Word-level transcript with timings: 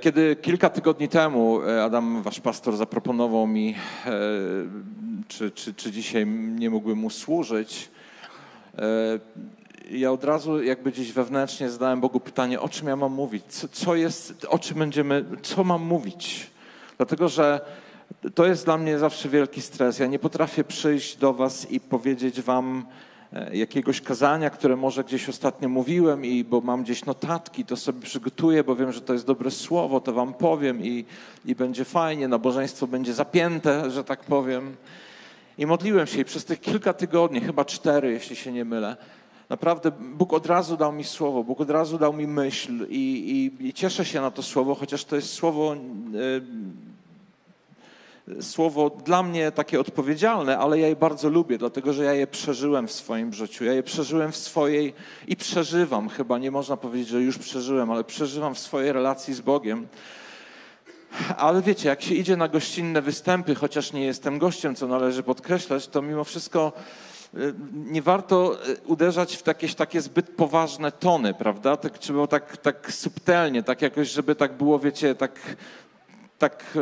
Kiedy 0.00 0.36
kilka 0.36 0.70
tygodni 0.70 1.08
temu 1.08 1.62
e, 1.62 1.84
Adam, 1.84 2.22
wasz 2.22 2.40
pastor, 2.40 2.76
zaproponował 2.76 3.46
mi, 3.46 3.74
e, 4.06 4.10
czy, 5.28 5.50
czy, 5.50 5.74
czy 5.74 5.92
dzisiaj 5.92 6.26
nie 6.26 6.70
mógłbym 6.70 6.98
mu 6.98 7.10
służyć, 7.10 7.90
e, 8.78 8.82
ja 9.90 10.12
od 10.12 10.24
razu 10.24 10.62
jakby 10.62 10.92
gdzieś 10.92 11.12
wewnętrznie 11.12 11.70
zadałem 11.70 12.00
Bogu 12.00 12.20
pytanie, 12.20 12.60
o 12.60 12.68
czym 12.68 12.88
ja 12.88 12.96
mam 12.96 13.12
mówić, 13.12 13.44
co, 13.48 13.68
co 13.68 13.94
jest, 13.94 14.46
o 14.48 14.58
czym 14.58 14.78
będziemy, 14.78 15.24
co 15.42 15.64
mam 15.64 15.82
mówić. 15.82 16.50
Dlatego, 16.96 17.28
że 17.28 17.60
to 18.34 18.46
jest 18.46 18.64
dla 18.64 18.78
mnie 18.78 18.98
zawsze 18.98 19.28
wielki 19.28 19.62
stres. 19.62 19.98
Ja 19.98 20.06
nie 20.06 20.18
potrafię 20.18 20.64
przyjść 20.64 21.16
do 21.16 21.34
was 21.34 21.70
i 21.70 21.80
powiedzieć 21.80 22.42
wam, 22.42 22.86
jakiegoś 23.52 24.00
kazania, 24.00 24.50
które 24.50 24.76
może 24.76 25.04
gdzieś 25.04 25.28
ostatnio 25.28 25.68
mówiłem 25.68 26.24
i 26.24 26.44
bo 26.44 26.60
mam 26.60 26.82
gdzieś 26.82 27.04
notatki, 27.04 27.64
to 27.64 27.76
sobie 27.76 28.00
przygotuję, 28.00 28.64
bo 28.64 28.76
wiem, 28.76 28.92
że 28.92 29.00
to 29.00 29.12
jest 29.12 29.26
dobre 29.26 29.50
słowo, 29.50 30.00
to 30.00 30.12
wam 30.12 30.34
powiem 30.34 30.84
i, 30.84 31.04
i 31.44 31.54
będzie 31.54 31.84
fajnie, 31.84 32.28
nabożeństwo 32.28 32.86
będzie 32.86 33.14
zapięte, 33.14 33.90
że 33.90 34.04
tak 34.04 34.20
powiem. 34.20 34.76
I 35.58 35.66
modliłem 35.66 36.06
się 36.06 36.20
i 36.20 36.24
przez 36.24 36.44
tych 36.44 36.60
kilka 36.60 36.92
tygodni, 36.92 37.40
chyba 37.40 37.64
cztery, 37.64 38.12
jeśli 38.12 38.36
się 38.36 38.52
nie 38.52 38.64
mylę, 38.64 38.96
naprawdę 39.48 39.90
Bóg 39.90 40.32
od 40.32 40.46
razu 40.46 40.76
dał 40.76 40.92
mi 40.92 41.04
słowo, 41.04 41.44
Bóg 41.44 41.60
od 41.60 41.70
razu 41.70 41.98
dał 41.98 42.12
mi 42.12 42.26
myśl 42.26 42.86
i, 42.88 43.50
i, 43.60 43.66
i 43.68 43.72
cieszę 43.72 44.04
się 44.04 44.20
na 44.20 44.30
to 44.30 44.42
słowo, 44.42 44.74
chociaż 44.74 45.04
to 45.04 45.16
jest 45.16 45.32
słowo 45.32 45.76
słowo 48.40 48.90
dla 48.90 49.22
mnie 49.22 49.52
takie 49.52 49.80
odpowiedzialne, 49.80 50.58
ale 50.58 50.78
ja 50.78 50.88
je 50.88 50.96
bardzo 50.96 51.28
lubię, 51.28 51.58
dlatego 51.58 51.92
że 51.92 52.04
ja 52.04 52.14
je 52.14 52.26
przeżyłem 52.26 52.88
w 52.88 52.92
swoim 52.92 53.32
życiu. 53.32 53.64
Ja 53.64 53.72
je 53.72 53.82
przeżyłem 53.82 54.32
w 54.32 54.36
swojej 54.36 54.94
i 55.26 55.36
przeżywam, 55.36 56.08
chyba 56.08 56.38
nie 56.38 56.50
można 56.50 56.76
powiedzieć, 56.76 57.08
że 57.08 57.20
już 57.20 57.38
przeżyłem, 57.38 57.90
ale 57.90 58.04
przeżywam 58.04 58.54
w 58.54 58.58
swojej 58.58 58.92
relacji 58.92 59.34
z 59.34 59.40
Bogiem. 59.40 59.86
Ale 61.36 61.62
wiecie, 61.62 61.88
jak 61.88 62.02
się 62.02 62.14
idzie 62.14 62.36
na 62.36 62.48
gościnne 62.48 63.02
występy, 63.02 63.54
chociaż 63.54 63.92
nie 63.92 64.04
jestem 64.04 64.38
gościem, 64.38 64.74
co 64.74 64.86
należy 64.86 65.22
podkreślać, 65.22 65.88
to 65.88 66.02
mimo 66.02 66.24
wszystko 66.24 66.72
y, 67.34 67.54
nie 67.72 68.02
warto 68.02 68.68
y, 68.68 68.76
uderzać 68.86 69.36
w 69.36 69.46
jakieś 69.46 69.74
takie 69.74 70.00
zbyt 70.00 70.28
poważne 70.30 70.92
tony, 70.92 71.34
prawda? 71.34 71.76
Tak, 71.76 71.98
trzeba 71.98 72.26
tak, 72.26 72.56
tak 72.56 72.92
subtelnie, 72.92 73.62
tak 73.62 73.82
jakoś, 73.82 74.08
żeby 74.08 74.34
tak 74.34 74.52
było, 74.52 74.78
wiecie, 74.78 75.14
tak 75.14 75.56
tak, 76.38 76.78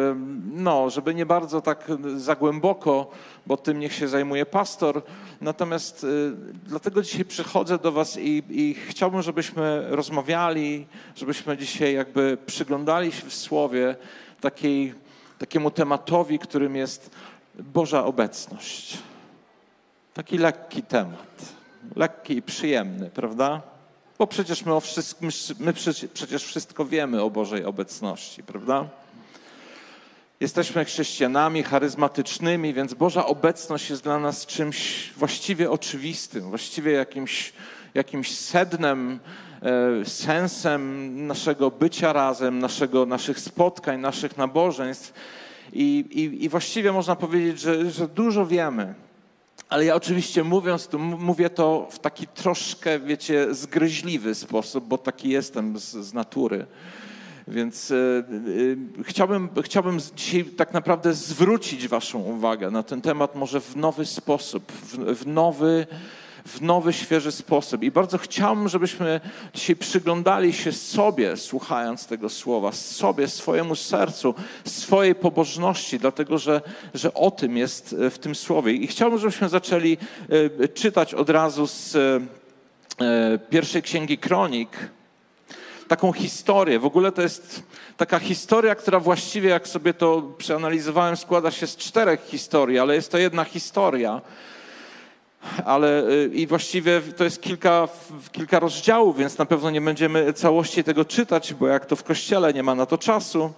no, 0.52 0.90
żeby 0.90 1.14
nie 1.14 1.26
bardzo 1.26 1.60
tak 1.60 1.88
za 2.16 2.36
głęboko, 2.36 3.10
bo 3.46 3.56
tym 3.56 3.78
niech 3.78 3.92
się 3.92 4.08
zajmuje 4.08 4.46
pastor. 4.46 5.02
Natomiast 5.40 6.04
y, 6.04 6.32
dlatego 6.64 7.02
dzisiaj 7.02 7.24
przychodzę 7.24 7.78
do 7.78 7.92
Was 7.92 8.18
i, 8.18 8.42
i 8.50 8.74
chciałbym, 8.74 9.22
żebyśmy 9.22 9.84
rozmawiali, 9.88 10.86
żebyśmy 11.16 11.56
dzisiaj 11.56 11.94
jakby 11.94 12.38
przyglądali 12.46 13.12
się 13.12 13.26
w 13.26 13.34
Słowie 13.34 13.96
takiej, 14.40 14.94
takiemu 15.38 15.70
tematowi, 15.70 16.38
którym 16.38 16.76
jest 16.76 17.10
Boża 17.58 18.04
obecność. 18.04 18.98
Taki 20.14 20.38
lekki 20.38 20.82
temat, 20.82 21.54
lekki 21.96 22.36
i 22.36 22.42
przyjemny, 22.42 23.10
prawda? 23.10 23.62
Bo 24.18 24.26
przecież 24.26 24.64
my, 24.64 24.74
o 24.74 24.80
wszystkim, 24.80 25.30
my 25.60 25.72
przecież 26.14 26.44
wszystko 26.44 26.84
wiemy 26.84 27.22
o 27.22 27.30
Bożej 27.30 27.64
obecności, 27.64 28.42
prawda? 28.42 28.88
Jesteśmy 30.40 30.84
chrześcijanami 30.84 31.62
charyzmatycznymi, 31.62 32.74
więc 32.74 32.94
Boża 32.94 33.26
obecność 33.26 33.90
jest 33.90 34.02
dla 34.02 34.18
nas 34.18 34.46
czymś 34.46 35.10
właściwie 35.16 35.70
oczywistym, 35.70 36.42
właściwie 36.42 36.92
jakimś, 36.92 37.52
jakimś 37.94 38.38
sednem, 38.38 39.20
e, 39.62 40.04
sensem 40.04 41.26
naszego 41.26 41.70
bycia 41.70 42.12
razem, 42.12 42.58
naszego, 42.58 43.06
naszych 43.06 43.40
spotkań, 43.40 44.00
naszych 44.00 44.36
nabożeństw. 44.36 45.12
I, 45.72 46.04
i, 46.10 46.44
i 46.44 46.48
właściwie 46.48 46.92
można 46.92 47.16
powiedzieć, 47.16 47.60
że, 47.60 47.90
że 47.90 48.08
dużo 48.08 48.46
wiemy. 48.46 48.94
Ale 49.68 49.84
ja 49.84 49.94
oczywiście 49.94 50.44
mówiąc 50.44 50.88
to, 50.88 50.98
mówię 50.98 51.50
to 51.50 51.88
w 51.90 51.98
taki 51.98 52.26
troszkę, 52.26 53.00
wiecie, 53.00 53.54
zgryźliwy 53.54 54.34
sposób, 54.34 54.84
bo 54.84 54.98
taki 54.98 55.28
jestem 55.28 55.78
z, 55.78 55.92
z 55.92 56.14
natury. 56.14 56.66
Więc 57.48 57.90
e, 57.90 57.94
e, 57.96 59.04
chciałbym, 59.04 59.48
chciałbym 59.62 59.98
dzisiaj 60.16 60.44
tak 60.44 60.72
naprawdę 60.72 61.14
zwrócić 61.14 61.88
Waszą 61.88 62.18
uwagę 62.18 62.70
na 62.70 62.82
ten 62.82 63.00
temat 63.00 63.34
może 63.34 63.60
w 63.60 63.76
nowy 63.76 64.06
sposób, 64.06 64.72
w, 64.72 64.96
w 65.18 65.26
nowy 65.26 65.86
w 66.46 66.60
nowy, 66.60 66.92
świeży 66.92 67.32
sposób. 67.32 67.82
I 67.82 67.90
bardzo 67.90 68.18
chciałbym, 68.18 68.68
żebyśmy 68.68 69.20
dzisiaj 69.54 69.76
przyglądali 69.76 70.52
się 70.52 70.72
sobie, 70.72 71.36
słuchając 71.36 72.06
tego 72.06 72.28
słowa, 72.28 72.72
sobie, 72.72 73.28
swojemu 73.28 73.74
sercu, 73.74 74.34
swojej 74.64 75.14
pobożności, 75.14 75.98
dlatego 75.98 76.38
że, 76.38 76.60
że 76.94 77.14
o 77.14 77.30
tym 77.30 77.56
jest 77.56 77.92
e, 77.92 78.10
w 78.10 78.18
tym 78.18 78.34
słowie. 78.34 78.72
I 78.72 78.86
chciałbym, 78.86 79.18
żebyśmy 79.18 79.48
zaczęli 79.48 79.96
czytać 80.74 81.14
od 81.14 81.30
razu 81.30 81.66
z 81.66 81.96
pierwszej 83.50 83.82
księgi 83.82 84.18
Kronik, 84.18 84.70
taką 85.88 86.12
historię. 86.12 86.78
W 86.78 86.84
ogóle 86.84 87.12
to 87.12 87.22
jest 87.22 87.62
taka 87.96 88.18
historia, 88.18 88.74
która 88.74 89.00
właściwie, 89.00 89.48
jak 89.48 89.68
sobie 89.68 89.94
to 89.94 90.22
przeanalizowałem, 90.38 91.16
składa 91.16 91.50
się 91.50 91.66
z 91.66 91.76
czterech 91.76 92.20
historii, 92.24 92.78
ale 92.78 92.94
jest 92.94 93.12
to 93.12 93.18
jedna 93.18 93.44
historia. 93.44 94.20
Ale 95.64 96.08
y, 96.08 96.30
i 96.34 96.46
właściwie 96.46 97.00
to 97.16 97.24
jest 97.24 97.42
kilka, 97.42 97.88
kilka 98.32 98.58
rozdziałów, 98.58 99.18
więc 99.18 99.38
na 99.38 99.46
pewno 99.46 99.70
nie 99.70 99.80
będziemy 99.80 100.32
całości 100.32 100.84
tego 100.84 101.04
czytać, 101.04 101.54
bo 101.54 101.66
jak 101.66 101.86
to 101.86 101.96
w 101.96 102.04
kościele 102.04 102.52
nie 102.52 102.62
ma 102.62 102.74
na 102.74 102.86
to 102.86 102.98
czasu. 102.98 103.52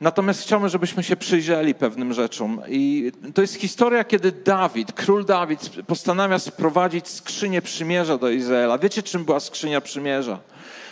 Natomiast 0.00 0.42
chciałbym, 0.42 0.68
żebyśmy 0.68 1.02
się 1.02 1.16
przyjrzeli 1.16 1.74
pewnym 1.74 2.12
rzeczom. 2.12 2.62
I 2.68 3.12
to 3.34 3.40
jest 3.40 3.54
historia, 3.54 4.04
kiedy 4.04 4.32
Dawid, 4.32 4.92
król 4.92 5.24
Dawid, 5.24 5.70
postanawia 5.86 6.38
sprowadzić 6.38 7.08
skrzynię 7.08 7.62
przymierza 7.62 8.18
do 8.18 8.30
Izraela. 8.30 8.78
Wiecie, 8.78 9.02
czym 9.02 9.24
była 9.24 9.40
skrzynia 9.40 9.80
przymierza? 9.80 10.38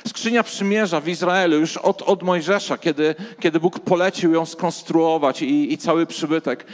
Skrzynia 0.07 0.43
przymierza 0.43 1.01
w 1.01 1.09
Izraelu 1.09 1.61
już 1.61 1.77
od, 1.77 2.03
od 2.03 2.23
Mojżesza, 2.23 2.79
kiedy, 2.79 3.15
kiedy 3.41 3.61
Bóg 3.61 3.81
polecił 3.81 4.33
ją 4.33 4.47
skonstruować 4.47 5.43
i, 5.43 5.73
i 5.73 5.79
cały 5.79 6.07
przybytek, 6.07 6.67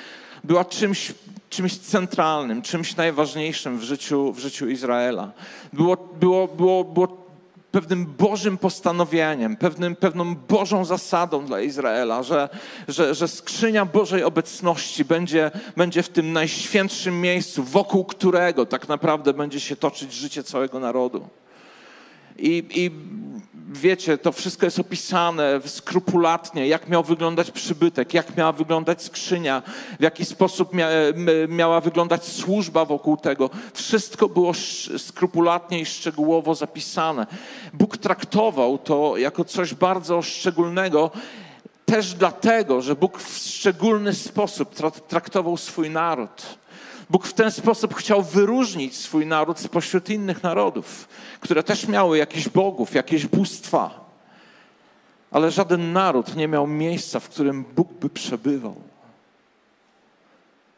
była 0.44 0.64
czymś 0.64 1.12
czymś 1.50 1.78
centralnym, 1.78 2.62
czymś 2.62 2.96
najważniejszym 2.96 3.78
w 3.78 3.82
życiu, 3.82 4.32
w 4.32 4.38
życiu 4.38 4.68
Izraela. 4.68 5.32
Było, 5.72 5.96
było, 6.20 6.48
było, 6.48 6.84
było 6.84 7.22
pewnym 7.72 8.06
Bożym 8.06 8.58
postanowieniem, 8.58 9.56
pewnym, 9.56 9.96
pewną 9.96 10.34
Bożą 10.34 10.84
zasadą 10.84 11.46
dla 11.46 11.60
Izraela, 11.60 12.22
że, 12.22 12.48
że, 12.88 13.14
że 13.14 13.28
skrzynia 13.28 13.84
Bożej 13.84 14.24
obecności 14.24 15.04
będzie, 15.04 15.50
będzie 15.76 16.02
w 16.02 16.08
tym 16.08 16.32
najświętszym 16.32 17.20
miejscu, 17.20 17.64
wokół 17.64 18.04
którego 18.04 18.66
tak 18.66 18.88
naprawdę 18.88 19.32
będzie 19.32 19.60
się 19.60 19.76
toczyć 19.76 20.12
życie 20.12 20.42
całego 20.42 20.80
narodu. 20.80 21.28
I, 22.38 22.64
I 22.74 22.90
wiecie, 23.72 24.18
to 24.18 24.32
wszystko 24.32 24.66
jest 24.66 24.78
opisane 24.78 25.60
skrupulatnie, 25.66 26.66
jak 26.68 26.88
miał 26.88 27.02
wyglądać 27.02 27.50
przybytek, 27.50 28.14
jak 28.14 28.36
miała 28.36 28.52
wyglądać 28.52 29.02
skrzynia, 29.02 29.62
w 29.98 30.02
jaki 30.02 30.24
sposób 30.24 30.74
mia, 30.74 30.88
miała 31.48 31.80
wyglądać 31.80 32.24
służba 32.24 32.84
wokół 32.84 33.16
tego. 33.16 33.50
Wszystko 33.74 34.28
było 34.28 34.52
skrupulatnie 34.98 35.80
i 35.80 35.86
szczegółowo 35.86 36.54
zapisane. 36.54 37.26
Bóg 37.74 37.96
traktował 37.96 38.78
to 38.78 39.16
jako 39.16 39.44
coś 39.44 39.74
bardzo 39.74 40.22
szczególnego, 40.22 41.10
też 41.84 42.14
dlatego, 42.14 42.82
że 42.82 42.94
Bóg 42.94 43.18
w 43.18 43.38
szczególny 43.38 44.14
sposób 44.14 44.74
traktował 45.08 45.56
swój 45.56 45.90
naród. 45.90 46.61
Bóg 47.12 47.26
w 47.26 47.32
ten 47.32 47.50
sposób 47.50 47.94
chciał 47.94 48.22
wyróżnić 48.22 48.96
swój 48.96 49.26
naród 49.26 49.58
spośród 49.58 50.10
innych 50.10 50.42
narodów, 50.42 51.08
które 51.40 51.62
też 51.62 51.88
miały 51.88 52.18
jakieś 52.18 52.48
bogów, 52.48 52.94
jakieś 52.94 53.26
bóstwa. 53.26 54.10
Ale 55.30 55.50
żaden 55.50 55.92
naród 55.92 56.36
nie 56.36 56.48
miał 56.48 56.66
miejsca, 56.66 57.20
w 57.20 57.28
którym 57.28 57.64
Bóg 57.76 57.92
by 57.92 58.08
przebywał. 58.08 58.74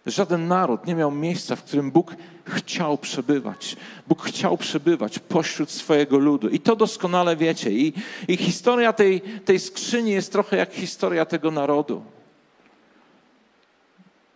Żaden 0.06 0.48
naród 0.48 0.86
nie 0.86 0.94
miał 0.94 1.10
miejsca, 1.10 1.56
w 1.56 1.62
którym 1.62 1.90
Bóg 1.90 2.16
chciał 2.44 2.98
przebywać. 2.98 3.76
Bóg 4.08 4.22
chciał 4.22 4.58
przebywać 4.58 5.18
pośród 5.18 5.70
swojego 5.70 6.18
ludu. 6.18 6.48
I 6.48 6.60
to 6.60 6.76
doskonale 6.76 7.36
wiecie. 7.36 7.70
I, 7.70 7.92
i 8.28 8.36
historia 8.36 8.92
tej, 8.92 9.20
tej 9.20 9.60
skrzyni 9.60 10.10
jest 10.10 10.32
trochę 10.32 10.56
jak 10.56 10.72
historia 10.72 11.24
tego 11.24 11.50
narodu 11.50 12.13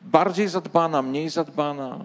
bardziej 0.09 0.49
zadbana, 0.49 1.03
mniej 1.03 1.29
zadbana. 1.29 1.99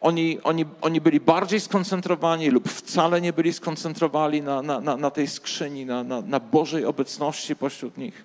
Oni, 0.00 0.38
oni, 0.42 0.64
oni 0.80 1.00
byli 1.00 1.20
bardziej 1.20 1.60
skoncentrowani 1.60 2.50
lub 2.50 2.68
wcale 2.68 3.20
nie 3.20 3.32
byli 3.32 3.52
skoncentrowani 3.52 4.42
na, 4.42 4.62
na, 4.62 4.80
na, 4.80 4.96
na 4.96 5.10
tej 5.10 5.26
skrzyni, 5.26 5.86
na, 5.86 6.04
na, 6.04 6.20
na 6.20 6.40
Bożej 6.40 6.84
obecności 6.84 7.56
pośród 7.56 7.98
nich. 7.98 8.24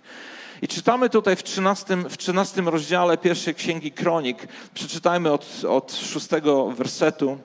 I 0.62 0.68
czytamy 0.68 1.10
tutaj 1.10 1.36
w 1.36 1.44
13, 1.44 1.98
w 1.98 2.18
13 2.18 2.62
rozdziale 2.62 3.18
pierwszej 3.18 3.56
księgi 3.56 3.92
Kronik, 3.92 4.48
przeczytajmy 4.74 5.32
od, 5.32 5.66
od 5.70 5.94
szóstego 5.94 6.72
wersetu. 6.72 7.38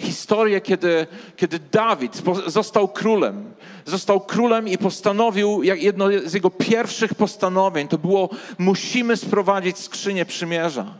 Historię, 0.00 0.60
kiedy, 0.60 1.06
kiedy 1.36 1.58
Dawid 1.72 2.22
został 2.46 2.88
królem. 2.88 3.54
Został 3.84 4.20
królem 4.20 4.68
i 4.68 4.78
postanowił, 4.78 5.62
jedno 5.62 6.06
z 6.24 6.34
jego 6.34 6.50
pierwszych 6.50 7.14
postanowień, 7.14 7.88
to 7.88 7.98
było 7.98 8.28
musimy 8.58 9.16
sprowadzić 9.16 9.78
skrzynię 9.78 10.24
przymierza. 10.24 10.94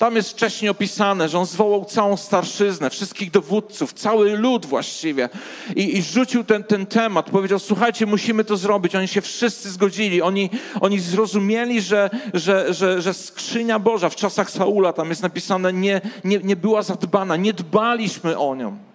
Tam 0.00 0.16
jest 0.16 0.30
wcześniej 0.30 0.68
opisane, 0.68 1.28
że 1.28 1.38
on 1.38 1.46
zwołał 1.46 1.84
całą 1.84 2.16
starszyznę, 2.16 2.90
wszystkich 2.90 3.30
dowódców, 3.30 3.92
cały 3.92 4.36
lud 4.36 4.66
właściwie 4.66 5.28
i, 5.76 5.98
i 5.98 6.02
rzucił 6.02 6.44
ten, 6.44 6.64
ten 6.64 6.86
temat. 6.86 7.30
Powiedział, 7.30 7.58
słuchajcie, 7.58 8.06
musimy 8.06 8.44
to 8.44 8.56
zrobić. 8.56 8.94
Oni 8.94 9.08
się 9.08 9.20
wszyscy 9.20 9.70
zgodzili. 9.70 10.22
Oni, 10.22 10.50
oni 10.80 11.00
zrozumieli, 11.00 11.80
że, 11.80 12.10
że, 12.34 12.74
że, 12.74 13.02
że 13.02 13.14
skrzynia 13.14 13.78
Boża 13.78 14.08
w 14.08 14.16
czasach 14.16 14.50
Saula, 14.50 14.92
tam 14.92 15.08
jest 15.08 15.22
napisane, 15.22 15.72
nie, 15.72 16.00
nie, 16.24 16.38
nie 16.38 16.56
była 16.56 16.82
zadbana. 16.82 17.36
Nie 17.36 17.52
dbaliśmy 17.52 18.38
o 18.38 18.54
nią. 18.54 18.89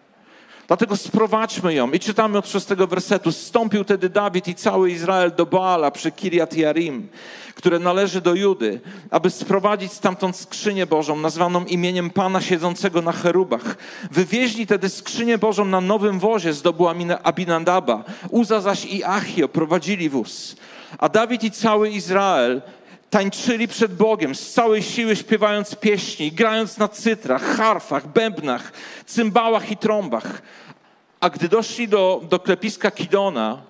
Dlatego 0.67 0.97
sprowadźmy 0.97 1.73
ją. 1.73 1.91
I 1.91 1.99
czytamy 1.99 2.37
od 2.37 2.49
szóstego 2.49 2.87
wersetu. 2.87 3.31
Stąpił 3.31 3.83
tedy 3.83 4.09
Dawid 4.09 4.47
i 4.47 4.55
cały 4.55 4.91
Izrael 4.91 5.31
do 5.35 5.45
Baala 5.45 5.91
przy 5.91 6.11
Kiriat 6.11 6.57
Jarim, 6.57 7.07
które 7.55 7.79
należy 7.79 8.21
do 8.21 8.35
Judy, 8.35 8.79
aby 9.11 9.29
sprowadzić 9.29 9.91
stamtąd 9.91 10.35
skrzynię 10.35 10.85
Bożą, 10.85 11.15
nazwaną 11.15 11.65
imieniem 11.65 12.09
Pana 12.09 12.41
siedzącego 12.41 13.01
na 13.01 13.11
cherubach. 13.11 13.77
Wywieźli 14.11 14.67
tedy 14.67 14.89
skrzynię 14.89 15.37
Bożą 15.37 15.65
na 15.65 15.81
nowym 15.81 16.19
wozie 16.19 16.53
z 16.53 16.61
dobu 16.61 16.87
Abinadaba. 17.23 18.03
Uza 18.29 18.61
zaś 18.61 18.85
i 18.85 19.03
Achio 19.03 19.47
prowadzili 19.47 20.09
wóz. 20.09 20.55
A 20.97 21.09
Dawid 21.09 21.43
i 21.43 21.51
cały 21.51 21.89
Izrael 21.89 22.61
tańczyli 23.15 23.67
przed 23.67 23.95
Bogiem 23.95 24.35
z 24.35 24.53
całej 24.53 24.83
siły, 24.83 25.15
śpiewając 25.15 25.75
pieśni, 25.75 26.31
grając 26.31 26.77
na 26.77 26.87
cytrach, 26.87 27.43
harfach, 27.43 28.07
bębnach, 28.07 28.71
cymbałach 29.05 29.71
i 29.71 29.77
trąbach. 29.77 30.41
A 31.19 31.29
gdy 31.29 31.49
doszli 31.49 31.87
do, 31.87 32.21
do 32.29 32.39
klepiska 32.39 32.91
Kidona, 32.91 33.61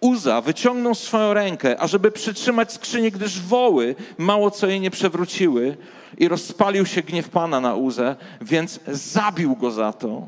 Uza 0.00 0.40
wyciągnął 0.40 0.94
swoją 0.94 1.34
rękę, 1.34 1.80
ażeby 1.80 2.10
przytrzymać 2.10 2.72
skrzynię, 2.72 3.10
gdyż 3.10 3.40
woły 3.40 3.94
mało 4.18 4.50
co 4.50 4.66
jej 4.66 4.80
nie 4.80 4.90
przewróciły 4.90 5.76
i 6.18 6.28
rozpalił 6.28 6.86
się 6.86 7.02
gniew 7.02 7.28
Pana 7.28 7.60
na 7.60 7.74
Uzę, 7.74 8.16
więc 8.40 8.80
zabił 8.88 9.56
go 9.56 9.70
za 9.70 9.92
to, 9.92 10.26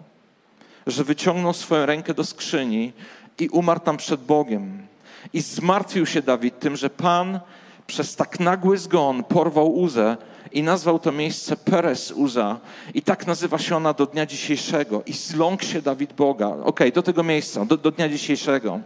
że 0.87 1.05
wyciągnął 1.05 1.53
swoją 1.53 1.87
rękę 1.87 2.15
do 2.15 2.25
skrzyni 2.25 2.93
i 3.38 3.49
umarł 3.49 3.81
tam 3.81 3.97
przed 3.97 4.21
Bogiem. 4.21 4.87
I 5.32 5.41
zmartwił 5.41 6.06
się 6.06 6.23
Dawid 6.23 6.59
tym, 6.59 6.76
że 6.76 6.91
Pan 6.91 7.41
przez 7.86 8.16
tak 8.16 8.40
nagły 8.40 8.78
zgon 8.78 9.25
porwał 9.25 9.75
Uzę 9.75 10.16
i 10.52 10.62
nazwał 10.62 10.98
to 10.98 11.12
miejsce 11.12 11.56
Peres 11.56 12.12
Uza. 12.12 12.60
I 12.94 13.02
tak 13.02 13.26
nazywa 13.26 13.58
się 13.58 13.76
ona 13.76 13.92
do 13.92 14.06
dnia 14.06 14.26
dzisiejszego. 14.26 15.02
I 15.06 15.12
zląkł 15.12 15.64
się 15.64 15.82
Dawid 15.82 16.12
Boga. 16.12 16.48
Okej, 16.48 16.64
okay, 16.64 16.92
do 16.92 17.02
tego 17.02 17.22
miejsca, 17.22 17.64
do, 17.64 17.76
do 17.76 17.90
dnia 17.90 18.08
dzisiejszego. 18.08 18.81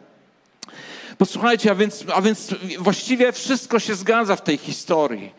Posłuchajcie, 1.18 1.70
a 1.70 1.74
więc, 1.74 2.04
a 2.14 2.22
więc 2.22 2.54
właściwie 2.78 3.32
wszystko 3.32 3.78
się 3.78 3.94
zgadza 3.94 4.36
w 4.36 4.42
tej 4.42 4.56
historii. 4.56 5.32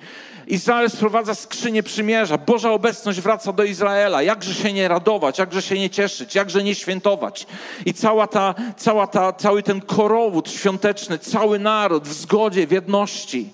Izrael 0.50 0.90
sprowadza 0.90 1.36
skrzynię 1.36 1.84
przymierza. 1.84 2.38
Boża 2.38 2.72
obecność 2.72 3.22
wraca 3.22 3.54
do 3.54 3.64
Izraela. 3.64 4.22
Jakże 4.22 4.54
się 4.54 4.74
nie 4.74 4.88
radować, 4.88 5.40
jakże 5.40 5.62
się 5.62 5.80
nie 5.80 5.90
cieszyć, 5.90 6.36
jakże 6.36 6.64
nie 6.64 6.76
świętować. 6.76 7.48
I 7.86 7.94
cała 7.94 8.28
ta, 8.28 8.56
cała 8.78 9.08
ta, 9.08 9.34
cały 9.34 9.64
ten 9.64 9.82
korowód 9.82 10.52
świąteczny, 10.52 11.20
cały 11.20 11.60
naród 11.60 12.08
w 12.08 12.14
zgodzie, 12.14 12.68
w 12.68 12.72
jedności. 12.72 13.54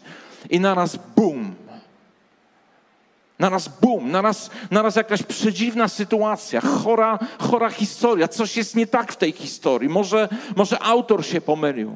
I 0.50 0.60
naraz 0.60 0.98
bum. 1.16 1.56
Naraz 3.40 3.68
bum, 3.68 4.12
naraz, 4.12 4.50
naraz 4.72 4.96
jakaś 4.96 5.24
przedziwna 5.24 5.88
sytuacja, 5.88 6.62
chora, 6.62 7.20
chora 7.40 7.70
historia. 7.70 8.28
Coś 8.28 8.58
jest 8.58 8.76
nie 8.76 8.88
tak 8.88 9.14
w 9.14 9.16
tej 9.16 9.32
historii. 9.32 9.90
Może, 9.90 10.30
może 10.56 10.80
autor 10.80 11.26
się 11.26 11.42
pomylił. 11.42 11.96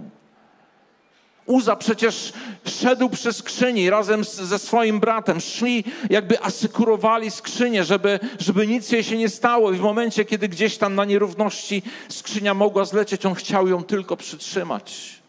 Uza 1.50 1.76
przecież 1.76 2.34
szedł 2.66 3.10
przy 3.10 3.34
skrzyni 3.34 3.90
razem 3.90 4.26
z, 4.26 4.36
ze 4.36 4.60
swoim 4.60 5.00
bratem. 5.00 5.40
Szli, 5.40 5.84
jakby 6.10 6.42
asekurowali 6.42 7.32
skrzynię, 7.32 7.84
żeby, 7.84 8.20
żeby 8.40 8.68
nic 8.68 8.92
jej 8.92 9.04
się 9.04 9.18
nie 9.18 9.30
stało. 9.30 9.72
I 9.72 9.78
w 9.78 9.82
momencie, 9.82 10.26
kiedy 10.26 10.50
gdzieś 10.50 10.78
tam 10.78 10.96
na 10.96 11.06
nierówności 11.06 11.84
skrzynia 12.10 12.54
mogła 12.54 12.86
zlecieć, 12.86 13.26
on 13.26 13.36
chciał 13.36 13.68
ją 13.68 13.84
tylko 13.84 14.18
przytrzymać. 14.18 15.20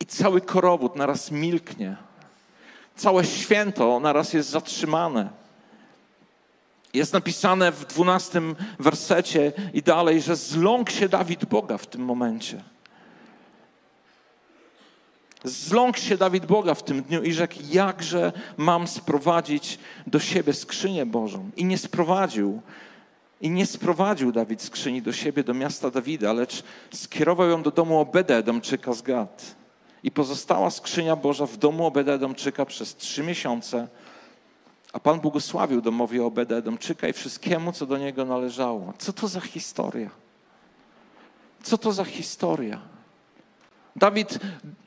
I 0.00 0.06
cały 0.06 0.40
korowód 0.40 0.96
naraz 0.96 1.30
milknie. 1.30 1.96
Całe 2.96 3.24
święto 3.24 4.00
naraz 4.00 4.32
jest 4.32 4.48
zatrzymane. 4.48 5.39
Jest 6.94 7.12
napisane 7.12 7.72
w 7.72 7.86
dwunastym 7.86 8.56
wersecie 8.78 9.52
i 9.74 9.82
dalej, 9.82 10.22
że 10.22 10.36
zląkł 10.36 10.90
się 10.90 11.08
Dawid 11.08 11.44
Boga 11.44 11.78
w 11.78 11.86
tym 11.86 12.04
momencie. 12.04 12.62
Zląkł 15.44 15.98
się 15.98 16.16
Dawid 16.16 16.46
Boga 16.46 16.74
w 16.74 16.82
tym 16.82 17.02
dniu 17.02 17.22
i 17.22 17.32
rzekł, 17.32 17.54
jakże 17.70 18.32
mam 18.56 18.88
sprowadzić 18.88 19.78
do 20.06 20.20
siebie 20.20 20.52
skrzynię 20.52 21.06
Bożą. 21.06 21.50
I 21.56 21.64
nie 21.64 21.78
sprowadził. 21.78 22.62
I 23.40 23.50
nie 23.50 23.66
sprowadził 23.66 24.32
Dawid 24.32 24.62
skrzyni 24.62 25.02
do 25.02 25.12
siebie, 25.12 25.44
do 25.44 25.54
miasta 25.54 25.90
Dawida, 25.90 26.32
lecz 26.32 26.62
skierował 26.94 27.48
ją 27.48 27.62
do 27.62 27.70
domu 27.70 27.98
Obeda 27.98 28.34
Edomczyka 28.34 28.92
z 28.92 29.02
Gad. 29.02 29.54
I 30.02 30.10
pozostała 30.10 30.70
skrzynia 30.70 31.16
Boża 31.16 31.46
w 31.46 31.56
domu 31.56 31.86
Obeda 31.86 32.12
Edomczyka 32.12 32.66
przez 32.66 32.96
trzy 32.96 33.22
miesiące, 33.22 33.88
a 34.92 35.00
Pan 35.00 35.20
błogosławił 35.20 35.80
domowi 35.80 36.20
Obeda 36.20 36.56
Edomczyka 36.56 37.08
i 37.08 37.12
wszystkiemu, 37.12 37.72
co 37.72 37.86
do 37.86 37.98
niego 37.98 38.24
należało. 38.24 38.92
Co 38.98 39.12
to 39.12 39.28
za 39.28 39.40
historia? 39.40 40.10
Co 41.62 41.78
to 41.78 41.92
za 41.92 42.04
historia? 42.04 42.80
Dawid, 43.96 44.38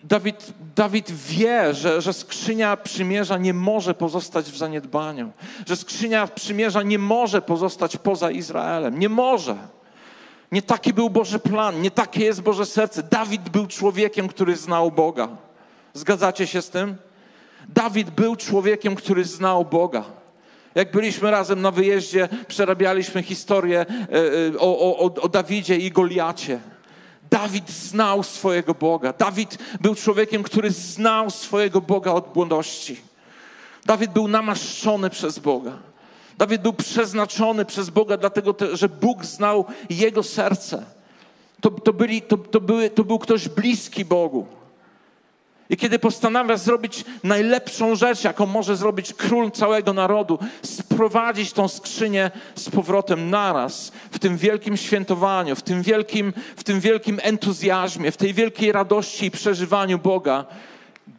Dawid, 0.03 0.53
Dawid 0.75 1.11
wie, 1.11 1.73
że, 1.73 2.01
że 2.01 2.13
skrzynia 2.13 2.77
przymierza 2.77 3.38
nie 3.38 3.53
może 3.53 3.94
pozostać 3.94 4.45
w 4.45 4.57
zaniedbaniu, 4.57 5.31
że 5.67 5.75
skrzynia 5.75 6.27
przymierza 6.27 6.83
nie 6.83 6.99
może 6.99 7.41
pozostać 7.41 7.97
poza 7.97 8.31
Izraelem. 8.31 8.99
Nie 8.99 9.09
może. 9.09 9.57
Nie 10.51 10.61
taki 10.61 10.94
był 10.94 11.09
Boży 11.09 11.39
plan, 11.39 11.81
nie 11.81 11.91
takie 11.91 12.25
jest 12.25 12.41
Boże 12.41 12.65
serce. 12.65 13.03
Dawid 13.03 13.49
był 13.49 13.67
człowiekiem, 13.67 14.27
który 14.27 14.56
znał 14.56 14.91
Boga. 14.91 15.27
Zgadzacie 15.94 16.47
się 16.47 16.61
z 16.61 16.69
tym? 16.69 16.95
Dawid 17.69 18.10
był 18.10 18.36
człowiekiem, 18.36 18.95
który 18.95 19.24
znał 19.24 19.65
Boga. 19.65 20.04
Jak 20.75 20.92
byliśmy 20.92 21.31
razem 21.31 21.62
na 21.62 21.71
wyjeździe, 21.71 22.30
przerabialiśmy 22.48 23.24
historię 23.24 23.80
e, 23.80 23.86
e, 23.86 24.60
o, 24.60 24.98
o, 24.98 25.13
o 25.21 25.30
Dawidzie 25.30 25.77
i 25.77 25.92
Goliacie. 25.92 26.60
Dawid 27.30 27.71
znał 27.71 28.24
swojego 28.24 28.74
Boga. 28.74 29.14
Dawid 29.14 29.57
był 29.81 29.95
człowiekiem, 29.95 30.44
który 30.44 30.71
znał 30.71 31.30
swojego 31.30 31.81
Boga 31.81 32.11
od 32.11 32.35
młodości. 32.35 33.02
Dawid 33.85 34.11
był 34.11 34.28
namaszczony 34.28 35.09
przez 35.09 35.40
Boga. 35.40 35.78
Dawid 36.37 36.61
był 36.61 36.73
przeznaczony 36.73 37.66
przez 37.66 37.90
Boga, 37.90 38.18
dlatego, 38.18 38.56
że 38.73 38.90
Bóg 38.90 39.26
znał 39.26 39.66
jego 39.90 40.23
serce. 40.23 40.85
To, 41.61 41.71
to, 41.71 41.94
byli, 41.94 42.21
to, 42.21 42.37
to, 42.37 42.61
były, 42.61 42.90
to 42.90 43.04
był 43.04 43.19
ktoś 43.19 43.49
bliski 43.49 44.06
Bogu. 44.06 44.47
I 45.69 45.77
kiedy 45.77 45.99
postanawia 45.99 46.57
zrobić 46.57 47.05
najlepszą 47.23 47.95
rzecz, 47.95 48.23
jaką 48.23 48.45
może 48.45 48.77
zrobić 48.77 49.13
król 49.13 49.51
całego 49.51 49.93
narodu, 49.93 50.39
sprowadzić 50.63 51.53
tą 51.53 51.67
skrzynię 51.67 52.31
z 52.55 52.69
powrotem 52.69 53.29
naraz, 53.29 53.91
w 54.11 54.19
tym 54.19 54.37
wielkim 54.37 54.77
świętowaniu, 54.77 55.55
w 55.55 55.61
tym 55.61 55.81
wielkim, 55.81 56.33
w 56.55 56.63
tym 56.63 56.79
wielkim 56.79 57.19
entuzjazmie, 57.23 58.11
w 58.11 58.17
tej 58.17 58.33
wielkiej 58.33 58.71
radości 58.71 59.25
i 59.25 59.31
przeżywaniu 59.31 59.99
Boga, 59.99 60.45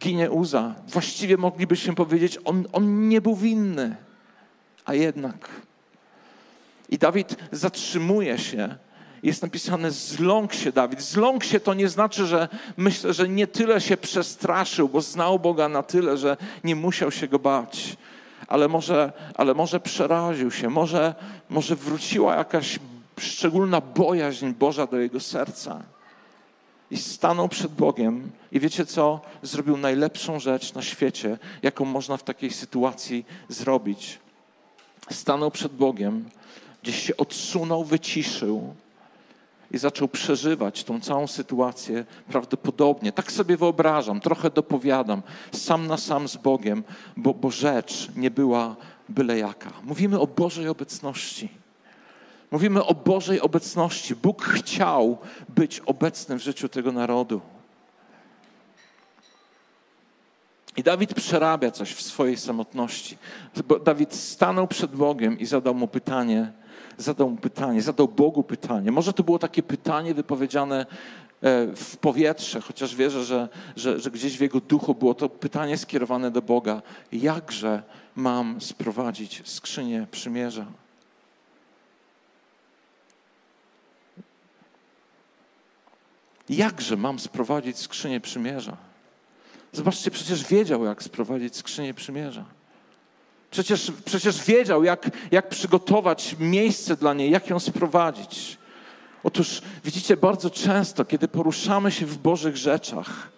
ginie 0.00 0.30
Uza. 0.30 0.74
Właściwie 0.88 1.36
moglibyśmy 1.36 1.94
powiedzieć, 1.94 2.38
on, 2.44 2.66
on 2.72 3.08
nie 3.08 3.20
był 3.20 3.36
winny, 3.36 3.96
a 4.84 4.94
jednak. 4.94 5.48
I 6.88 6.98
Dawid 6.98 7.36
zatrzymuje 7.52 8.38
się 8.38 8.76
jest 9.24 9.42
napisane 9.42 9.90
zląkł 9.90 10.54
się 10.54 10.72
Dawid. 10.72 11.02
Zląkł 11.02 11.44
się 11.44 11.60
to 11.60 11.74
nie 11.74 11.88
znaczy, 11.88 12.26
że 12.26 12.48
myślę, 12.76 13.12
że 13.12 13.28
nie 13.28 13.46
tyle 13.46 13.80
się 13.80 13.96
przestraszył, 13.96 14.88
bo 14.88 15.00
znał 15.00 15.38
Boga 15.38 15.68
na 15.68 15.82
tyle, 15.82 16.16
że 16.16 16.36
nie 16.64 16.76
musiał 16.76 17.10
się 17.10 17.28
go 17.28 17.38
bać. 17.38 17.96
Ale 18.48 18.68
może, 18.68 19.12
ale 19.34 19.54
może 19.54 19.80
przeraził 19.80 20.50
się, 20.50 20.70
może, 20.70 21.14
może 21.50 21.76
wróciła 21.76 22.36
jakaś 22.36 22.78
szczególna 23.18 23.80
bojaźń 23.80 24.52
Boża 24.52 24.86
do 24.86 24.98
jego 24.98 25.20
serca. 25.20 25.82
I 26.90 26.96
stanął 26.96 27.48
przed 27.48 27.72
Bogiem 27.72 28.30
i 28.52 28.60
wiecie 28.60 28.86
co? 28.86 29.20
Zrobił 29.42 29.76
najlepszą 29.76 30.40
rzecz 30.40 30.74
na 30.74 30.82
świecie, 30.82 31.38
jaką 31.62 31.84
można 31.84 32.16
w 32.16 32.22
takiej 32.22 32.50
sytuacji 32.50 33.26
zrobić. 33.48 34.18
Stanął 35.10 35.50
przed 35.50 35.72
Bogiem, 35.72 36.24
gdzieś 36.82 37.02
się 37.02 37.16
odsunął, 37.16 37.84
wyciszył 37.84 38.74
i 39.74 39.78
zaczął 39.78 40.08
przeżywać 40.08 40.84
tą 40.84 41.00
całą 41.00 41.26
sytuację 41.26 42.04
prawdopodobnie. 42.28 43.12
Tak 43.12 43.32
sobie 43.32 43.56
wyobrażam, 43.56 44.20
trochę 44.20 44.50
dopowiadam, 44.50 45.22
sam 45.52 45.86
na 45.86 45.96
sam 45.96 46.28
z 46.28 46.36
Bogiem, 46.36 46.84
bo, 47.16 47.34
bo 47.34 47.50
rzecz 47.50 48.08
nie 48.16 48.30
była 48.30 48.76
byle 49.08 49.38
jaka. 49.38 49.72
Mówimy 49.82 50.20
o 50.20 50.26
Bożej 50.26 50.68
obecności. 50.68 51.48
Mówimy 52.50 52.84
o 52.84 52.94
Bożej 52.94 53.40
obecności. 53.40 54.16
Bóg 54.16 54.42
chciał 54.44 55.18
być 55.48 55.80
obecny 55.80 56.36
w 56.38 56.42
życiu 56.42 56.68
tego 56.68 56.92
narodu. 56.92 57.40
I 60.76 60.82
Dawid 60.82 61.14
przerabia 61.14 61.70
coś 61.70 61.92
w 61.92 62.02
swojej 62.02 62.36
samotności. 62.36 63.18
Dawid 63.84 64.14
stanął 64.14 64.68
przed 64.68 64.96
Bogiem 64.96 65.38
i 65.38 65.46
zadał 65.46 65.74
mu 65.74 65.88
pytanie, 65.88 66.52
zadał 66.98 67.30
mu 67.30 67.36
pytanie, 67.36 67.82
zadał 67.82 68.08
Bogu 68.08 68.42
pytanie. 68.42 68.92
Może 68.92 69.12
to 69.12 69.22
było 69.22 69.38
takie 69.38 69.62
pytanie 69.62 70.14
wypowiedziane 70.14 70.80
e, 70.80 70.86
w 71.76 71.96
powietrze, 71.96 72.60
chociaż 72.60 72.96
wierzę, 72.96 73.24
że, 73.24 73.48
że, 73.76 74.00
że 74.00 74.10
gdzieś 74.10 74.38
w 74.38 74.40
jego 74.40 74.60
duchu 74.60 74.94
było 74.94 75.14
to 75.14 75.28
pytanie 75.28 75.78
skierowane 75.78 76.30
do 76.30 76.42
Boga. 76.42 76.82
Jakże 77.12 77.82
mam 78.16 78.60
sprowadzić 78.60 79.42
skrzynię 79.44 80.06
przymierza? 80.10 80.66
Jakże 86.48 86.96
mam 86.96 87.18
sprowadzić 87.18 87.78
skrzynię 87.78 88.20
przymierza? 88.20 88.76
Zobaczcie, 89.72 90.10
przecież 90.10 90.44
wiedział, 90.44 90.84
jak 90.84 91.02
sprowadzić 91.02 91.56
skrzynię 91.56 91.94
przymierza. 91.94 92.44
Przecież, 93.54 93.92
przecież 94.04 94.44
wiedział, 94.44 94.84
jak, 94.84 95.10
jak 95.30 95.48
przygotować 95.48 96.36
miejsce 96.38 96.96
dla 96.96 97.14
niej, 97.14 97.30
jak 97.30 97.50
ją 97.50 97.60
sprowadzić. 97.60 98.58
Otóż 99.24 99.62
widzicie, 99.84 100.16
bardzo 100.16 100.50
często, 100.50 101.04
kiedy 101.04 101.28
poruszamy 101.28 101.92
się 101.92 102.06
w 102.06 102.18
Bożych 102.18 102.56
rzeczach, 102.56 103.32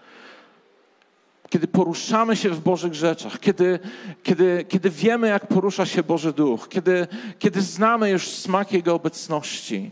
kiedy 1.51 1.69
poruszamy 1.69 2.37
się 2.37 2.51
w 2.51 2.61
Bożych 2.61 2.95
rzeczach, 2.95 3.41
kiedy, 3.41 3.79
kiedy, 4.23 4.65
kiedy 4.69 4.91
wiemy, 4.91 5.29
jak 5.29 5.47
porusza 5.47 5.87
się 5.87 6.03
Boży 6.03 6.33
Duch, 6.33 6.69
kiedy, 6.69 7.07
kiedy 7.39 7.63
znamy 7.63 8.11
już 8.11 8.29
smak 8.29 8.73
Jego 8.73 8.95
obecności, 8.95 9.91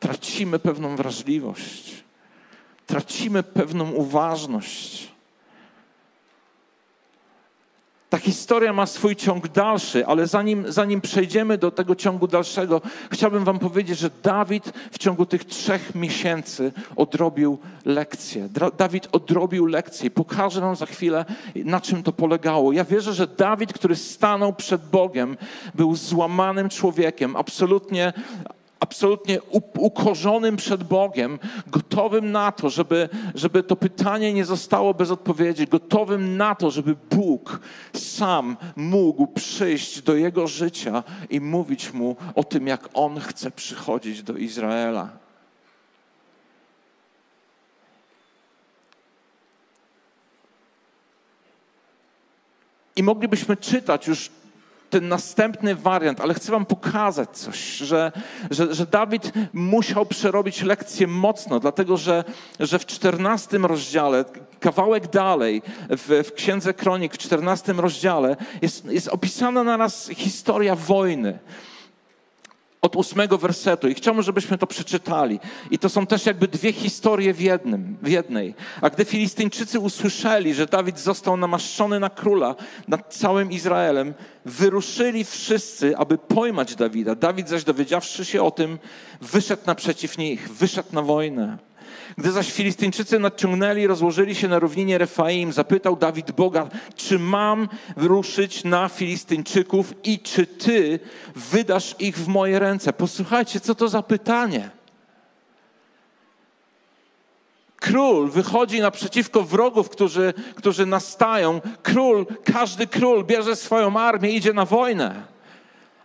tracimy 0.00 0.58
pewną 0.58 0.96
wrażliwość, 0.96 2.04
tracimy 2.86 3.42
pewną 3.42 3.90
uważność. 3.90 5.11
Ta 8.12 8.18
historia 8.18 8.72
ma 8.72 8.86
swój 8.86 9.16
ciąg 9.16 9.48
dalszy, 9.48 10.06
ale 10.06 10.26
zanim, 10.26 10.72
zanim 10.72 11.00
przejdziemy 11.00 11.58
do 11.58 11.70
tego 11.70 11.94
ciągu 11.94 12.28
dalszego, 12.28 12.80
chciałbym 13.10 13.44
Wam 13.44 13.58
powiedzieć, 13.58 13.98
że 13.98 14.10
Dawid 14.22 14.72
w 14.90 14.98
ciągu 14.98 15.26
tych 15.26 15.44
trzech 15.44 15.94
miesięcy 15.94 16.72
odrobił 16.96 17.58
lekcję. 17.84 18.48
Dawid 18.78 19.08
odrobił 19.12 19.66
lekcję. 19.66 20.10
Pokażę 20.10 20.60
Wam 20.60 20.76
za 20.76 20.86
chwilę, 20.86 21.24
na 21.54 21.80
czym 21.80 22.02
to 22.02 22.12
polegało. 22.12 22.72
Ja 22.72 22.84
wierzę, 22.84 23.14
że 23.14 23.26
Dawid, 23.26 23.72
który 23.72 23.96
stanął 23.96 24.52
przed 24.52 24.82
Bogiem, 24.90 25.36
był 25.74 25.96
złamanym 25.96 26.68
człowiekiem, 26.68 27.36
absolutnie 27.36 28.12
absolutnie 28.82 29.38
ukorzonym 29.78 30.56
przed 30.56 30.84
Bogiem, 30.84 31.38
gotowym 31.66 32.32
na 32.32 32.52
to, 32.52 32.70
żeby, 32.70 33.08
żeby 33.34 33.62
to 33.62 33.76
pytanie 33.76 34.32
nie 34.32 34.44
zostało 34.44 34.94
bez 34.94 35.10
odpowiedzi, 35.10 35.66
gotowym 35.66 36.36
na 36.36 36.54
to, 36.54 36.70
żeby 36.70 36.96
Bóg 37.10 37.60
sam 37.94 38.56
mógł 38.76 39.26
przyjść 39.26 40.02
do 40.02 40.14
jego 40.14 40.46
życia 40.46 41.02
i 41.30 41.40
mówić 41.40 41.92
mu 41.92 42.16
o 42.34 42.44
tym, 42.44 42.66
jak 42.66 42.88
on 42.94 43.20
chce 43.20 43.50
przychodzić 43.50 44.22
do 44.22 44.36
Izraela. 44.36 45.08
I 52.96 53.02
moglibyśmy 53.02 53.56
czytać 53.56 54.06
już 54.06 54.30
ten 54.92 55.08
następny 55.08 55.74
wariant, 55.74 56.20
ale 56.20 56.34
chcę 56.34 56.52
Wam 56.52 56.66
pokazać 56.66 57.28
coś, 57.30 57.76
że, 57.76 58.12
że, 58.50 58.74
że 58.74 58.86
Dawid 58.86 59.32
musiał 59.52 60.06
przerobić 60.06 60.62
lekcję 60.62 61.06
mocno, 61.06 61.60
dlatego 61.60 61.96
że, 61.96 62.24
że 62.60 62.78
w 62.78 62.86
czternastym 62.86 63.66
rozdziale, 63.66 64.24
kawałek 64.60 65.08
dalej, 65.08 65.62
w, 65.88 66.22
w 66.28 66.32
Księdze 66.32 66.74
Kronik, 66.74 67.14
w 67.14 67.18
czternastym 67.18 67.80
rozdziale, 67.80 68.36
jest, 68.62 68.84
jest 68.84 69.08
opisana 69.08 69.64
naraz 69.64 70.08
historia 70.08 70.76
wojny 70.76 71.38
od 72.82 72.96
ósmego 72.96 73.38
wersetu 73.38 73.88
i 73.88 73.94
chciałbym, 73.94 74.22
żebyśmy 74.22 74.58
to 74.58 74.66
przeczytali. 74.66 75.40
I 75.70 75.78
to 75.78 75.88
są 75.88 76.06
też 76.06 76.26
jakby 76.26 76.48
dwie 76.48 76.72
historie 76.72 77.34
w, 77.34 77.40
jednym, 77.40 77.96
w 78.02 78.08
jednej. 78.08 78.54
A 78.80 78.90
gdy 78.90 79.04
Filistyńczycy 79.04 79.80
usłyszeli, 79.80 80.54
że 80.54 80.66
Dawid 80.66 80.98
został 80.98 81.36
namaszczony 81.36 82.00
na 82.00 82.10
króla 82.10 82.54
nad 82.88 83.14
całym 83.14 83.52
Izraelem, 83.52 84.14
wyruszyli 84.44 85.24
wszyscy, 85.24 85.96
aby 85.96 86.18
pojmać 86.18 86.74
Dawida. 86.74 87.14
Dawid 87.14 87.48
zaś 87.48 87.64
dowiedziawszy 87.64 88.24
się 88.24 88.42
o 88.42 88.50
tym, 88.50 88.78
wyszedł 89.20 89.62
naprzeciw 89.66 90.18
nich, 90.18 90.52
wyszedł 90.52 90.88
na 90.92 91.02
wojnę. 91.02 91.58
Gdy 92.18 92.32
zaś 92.32 92.52
Filistyńczycy 92.52 93.18
nadciągnęli, 93.18 93.86
rozłożyli 93.86 94.34
się 94.34 94.48
na 94.48 94.58
równinie 94.58 94.98
Refaim, 94.98 95.52
zapytał 95.52 95.96
Dawid 95.96 96.30
Boga, 96.32 96.68
czy 96.96 97.18
mam 97.18 97.68
ruszyć 97.96 98.64
na 98.64 98.88
Filistyńczyków 98.88 99.94
i 100.04 100.18
czy 100.18 100.46
Ty 100.46 101.00
wydasz 101.36 101.94
ich 101.98 102.16
w 102.16 102.28
moje 102.28 102.58
ręce? 102.58 102.92
Posłuchajcie, 102.92 103.60
co 103.60 103.74
to 103.74 103.88
za 103.88 104.02
pytanie. 104.02 104.70
Król 107.76 108.30
wychodzi 108.30 108.80
naprzeciwko 108.80 109.42
wrogów, 109.42 109.88
którzy, 109.88 110.34
którzy 110.54 110.86
nastają. 110.86 111.60
Król, 111.82 112.26
każdy 112.44 112.86
król 112.86 113.24
bierze 113.24 113.56
swoją 113.56 113.96
armię, 113.96 114.30
idzie 114.30 114.52
na 114.52 114.64
wojnę. 114.64 115.22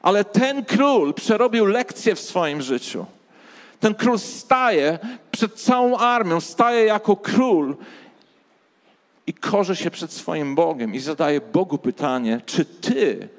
Ale 0.01 0.25
ten 0.25 0.65
król 0.65 1.13
przerobił 1.13 1.65
lekcję 1.65 2.15
w 2.15 2.19
swoim 2.19 2.61
życiu. 2.61 3.05
Ten 3.79 3.95
król 3.95 4.19
staje 4.19 4.99
przed 5.31 5.53
całą 5.53 5.97
armią, 5.97 6.41
staje 6.41 6.85
jako 6.85 7.15
król 7.15 7.77
i 9.27 9.33
korze 9.33 9.75
się 9.75 9.91
przed 9.91 10.11
swoim 10.11 10.55
Bogiem 10.55 10.95
i 10.95 10.99
zadaje 10.99 11.41
Bogu 11.41 11.77
pytanie, 11.77 12.41
czy 12.45 12.65
ty, 12.65 13.29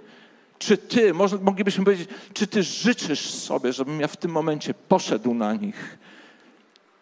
czy 0.58 0.78
ty, 0.78 1.14
może, 1.14 1.38
moglibyśmy 1.38 1.84
powiedzieć, 1.84 2.08
czy 2.32 2.46
ty 2.46 2.62
życzysz 2.62 3.30
sobie, 3.30 3.72
żebym 3.72 4.00
ja 4.00 4.08
w 4.08 4.16
tym 4.16 4.30
momencie 4.30 4.74
poszedł 4.74 5.34
na 5.34 5.54
nich? 5.54 5.98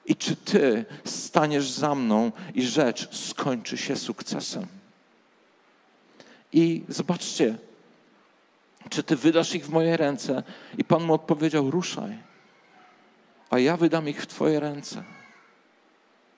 I 0.06 0.16
czy 0.16 0.36
ty 0.36 0.84
staniesz 1.04 1.70
za 1.70 1.94
mną 1.94 2.32
i 2.54 2.62
rzecz 2.62 3.16
skończy 3.16 3.76
się 3.76 3.96
sukcesem? 3.96 4.66
I 6.52 6.82
zobaczcie, 6.88 7.58
czy 8.90 9.02
ty 9.02 9.16
wydasz 9.16 9.54
ich 9.54 9.66
w 9.66 9.70
moje 9.70 9.96
ręce? 9.96 10.42
I 10.78 10.84
Pan 10.84 11.02
mu 11.02 11.14
odpowiedział: 11.14 11.70
ruszaj 11.70 12.25
a 13.50 13.58
ja 13.58 13.76
wydam 13.76 14.08
ich 14.08 14.22
w 14.22 14.26
Twoje 14.26 14.60
ręce. 14.60 15.02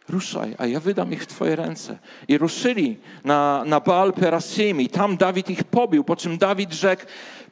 Ruszaj, 0.09 0.55
a 0.59 0.67
ja 0.67 0.81
wydam 0.81 1.13
ich 1.13 1.23
w 1.23 1.27
Twoje 1.27 1.57
ręce. 1.57 1.99
I 2.29 2.39
ruszyli 2.39 2.97
na, 3.25 3.63
na 3.67 3.81
Baal 3.81 4.13
Perasim 4.13 4.81
i 4.81 4.89
tam 4.89 5.17
Dawid 5.17 5.51
ich 5.51 5.65
pobił, 5.65 6.05
po 6.05 6.17
czym 6.17 6.39
Dawid 6.39 6.73
rzekł, 6.73 7.03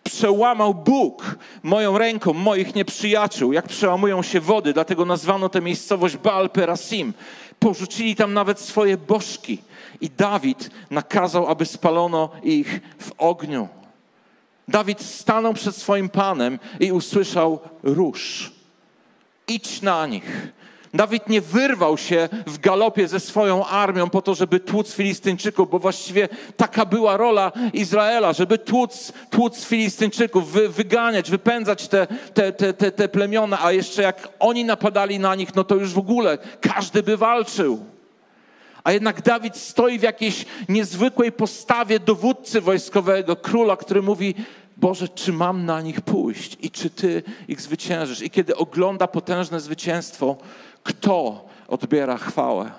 przełamał 0.05 0.75
Bóg 0.75 1.39
moją 1.63 1.99
ręką 1.99 2.33
moich 2.33 2.75
nieprzyjaciół, 2.75 3.53
jak 3.53 3.69
przełamują 3.69 4.23
się 4.23 4.41
wody, 4.41 4.73
dlatego 4.73 5.05
nazwano 5.05 5.49
tę 5.49 5.61
miejscowość 5.61 6.17
Baal 6.17 6.51
Perasim. 6.51 7.13
Porzucili 7.59 8.17
tam 8.17 8.35
nawet 8.35 8.61
swoje 8.61 8.97
bożki 8.97 9.59
i 10.01 10.11
Dawid 10.11 10.71
nakazał, 10.91 11.49
aby 11.49 11.67
spalono 11.67 12.31
ich 12.43 12.81
w 12.99 13.13
ogniu. 13.19 13.69
Dawid 14.69 15.01
stanął 15.01 15.55
przed 15.55 15.77
swoim 15.77 16.09
Panem 16.09 16.59
i 16.81 16.93
usłyszał 16.93 17.61
rusz 17.83 18.56
idź 19.49 19.83
na 19.83 20.07
nich. 20.07 20.53
Dawid 20.95 21.29
nie 21.29 21.41
wyrwał 21.41 21.99
się 21.99 22.29
w 22.47 22.59
galopie 22.59 23.09
ze 23.09 23.21
swoją 23.21 23.67
armią 23.67 24.11
po 24.11 24.23
to, 24.23 24.35
żeby 24.35 24.61
tłuc 24.61 24.95
Filistyńczyków, 24.95 25.71
bo 25.71 25.79
właściwie 25.79 26.29
taka 26.57 26.87
była 26.87 27.17
rola 27.17 27.53
Izraela, 27.73 28.33
żeby 28.33 28.59
tłuc, 28.59 29.13
tłuc 29.31 29.65
Filistyńczyków, 29.65 30.53
wy, 30.53 30.69
wyganiać, 30.69 31.31
wypędzać 31.31 31.89
te, 31.89 32.07
te, 32.35 32.53
te, 32.53 32.73
te, 32.73 32.93
te 32.93 33.09
plemiona, 33.09 33.65
a 33.65 33.73
jeszcze 33.73 34.03
jak 34.03 34.29
oni 34.39 34.65
napadali 34.65 35.19
na 35.19 35.35
nich, 35.35 35.55
no 35.55 35.65
to 35.65 35.75
już 35.75 35.93
w 35.93 35.99
ogóle 35.99 36.39
każdy 36.61 37.03
by 37.03 37.17
walczył. 37.17 37.85
A 38.85 38.93
jednak 38.93 39.23
Dawid 39.23 39.57
stoi 39.57 39.99
w 39.99 40.03
jakiejś 40.03 40.45
niezwykłej 40.69 41.33
postawie 41.33 42.01
dowódcy 42.01 42.61
wojskowego, 42.61 43.37
króla, 43.37 43.77
który 43.77 44.03
mówi: 44.03 44.35
Boże, 44.77 45.09
czy 45.09 45.33
mam 45.33 45.67
na 45.67 45.81
nich 45.81 46.01
pójść 46.01 46.57
i 46.61 46.71
czy 46.71 46.91
Ty 46.91 47.23
ich 47.49 47.61
zwyciężysz? 47.61 48.23
I 48.23 48.31
kiedy 48.31 48.57
ogląda 48.57 49.07
potężne 49.07 49.61
zwycięstwo, 49.61 50.37
kto 50.83 51.45
odbiera 51.69 52.19
chwałę? 52.19 52.71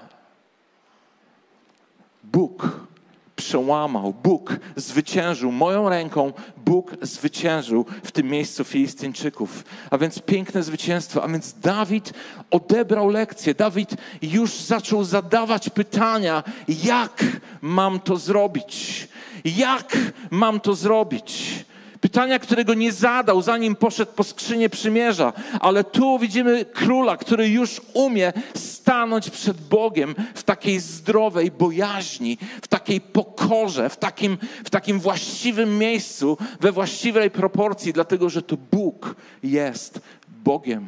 Bóg 2.23 2.87
przełamał, 3.35 4.13
Bóg 4.23 4.57
zwyciężył 4.75 5.51
moją 5.51 5.89
ręką, 5.89 6.33
Bóg 6.65 6.91
zwyciężył 7.01 7.85
w 8.03 8.11
tym 8.11 8.27
miejscu 8.27 8.63
Filistyńczyków. 8.63 9.63
A 9.91 9.97
więc 9.97 10.19
piękne 10.19 10.63
zwycięstwo. 10.63 11.23
A 11.23 11.27
więc 11.27 11.53
Dawid 11.53 12.13
odebrał 12.51 13.09
lekcję. 13.09 13.53
Dawid 13.53 13.95
już 14.21 14.53
zaczął 14.53 15.03
zadawać 15.03 15.69
pytania, 15.69 16.43
jak 16.67 17.23
mam 17.61 17.99
to 17.99 18.17
zrobić 18.17 19.07
jak 19.55 19.97
mam 20.31 20.59
to 20.59 20.75
zrobić? 20.75 21.65
Pytania, 22.01 22.39
którego 22.39 22.73
nie 22.73 22.91
zadał, 22.91 23.41
zanim 23.41 23.75
poszedł 23.75 24.11
po 24.11 24.23
skrzynię 24.23 24.69
przymierza. 24.69 25.33
Ale 25.59 25.83
tu 25.83 26.19
widzimy 26.19 26.65
króla, 26.65 27.17
który 27.17 27.49
już 27.49 27.81
umie 27.93 28.33
stanąć 28.55 29.29
przed 29.29 29.61
Bogiem 29.61 30.15
w 30.35 30.43
takiej 30.43 30.79
zdrowej 30.79 31.51
bojaźni, 31.51 32.37
w 32.61 32.67
takiej 32.67 33.01
pokorze, 33.01 33.89
w 33.89 33.97
takim, 33.97 34.37
w 34.65 34.69
takim 34.69 34.99
właściwym 34.99 35.77
miejscu, 35.77 36.37
we 36.59 36.71
właściwej 36.71 37.31
proporcji, 37.31 37.93
dlatego 37.93 38.29
że 38.29 38.41
to 38.41 38.57
Bóg 38.71 39.15
jest 39.43 39.99
Bogiem. 40.43 40.87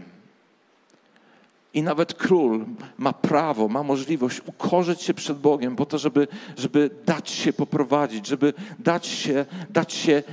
I 1.74 1.84
nawet 1.84 2.13
król 2.13 2.66
ma 2.98 3.13
prawo, 3.13 3.68
ma 3.68 3.84
możliwość 3.84 4.42
ukorzyć 4.46 5.01
się 5.01 5.13
przed 5.13 5.38
Bogiem 5.39 5.75
po 5.75 5.86
to, 5.86 5.98
żeby, 5.98 6.28
żeby 6.58 6.89
dać 7.06 7.30
się 7.30 7.54
poprowadzić, 7.54 8.28
żeby 8.28 8.54
dać 8.80 9.08
się, 9.08 9.46
dać 9.70 9.94
się 9.94 10.24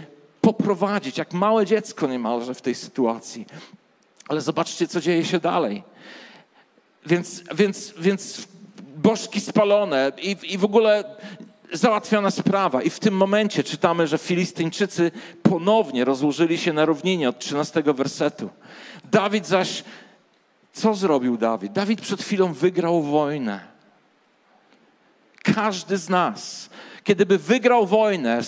poprowadzić, 0.46 1.18
jak 1.18 1.32
małe 1.32 1.66
dziecko 1.66 2.06
niemalże 2.06 2.54
w 2.54 2.62
tej 2.62 2.74
sytuacji. 2.74 3.46
Ale 4.28 4.40
zobaczcie, 4.40 4.88
co 4.88 5.00
dzieje 5.00 5.24
się 5.24 5.38
dalej. 5.38 5.82
Więc, 7.06 7.42
więc, 7.54 7.94
więc 7.98 8.48
bożki 8.96 9.40
spalone 9.40 10.12
i, 10.22 10.36
i 10.42 10.58
w 10.58 10.64
ogóle 10.64 11.04
załatwiona 11.72 12.30
sprawa. 12.30 12.82
I 12.82 12.90
w 12.90 13.00
tym 13.00 13.16
momencie 13.16 13.64
czytamy, 13.64 14.06
że 14.06 14.18
Filistyńczycy 14.18 15.10
ponownie 15.42 16.04
rozłożyli 16.04 16.58
się 16.58 16.72
na 16.72 16.84
równinie 16.84 17.28
od 17.28 17.38
13 17.38 17.82
wersetu. 17.82 18.50
Dawid 19.04 19.46
zaś, 19.46 19.84
co 20.72 20.94
zrobił 20.94 21.36
Dawid? 21.36 21.72
Dawid 21.72 22.00
przed 22.00 22.22
chwilą 22.22 22.52
wygrał 22.52 23.02
wojnę. 23.02 23.60
Każdy 25.42 25.98
z 25.98 26.08
nas 26.08 26.70
kiedyby 27.06 27.38
wygrał 27.38 27.86
wojnę 27.86 28.42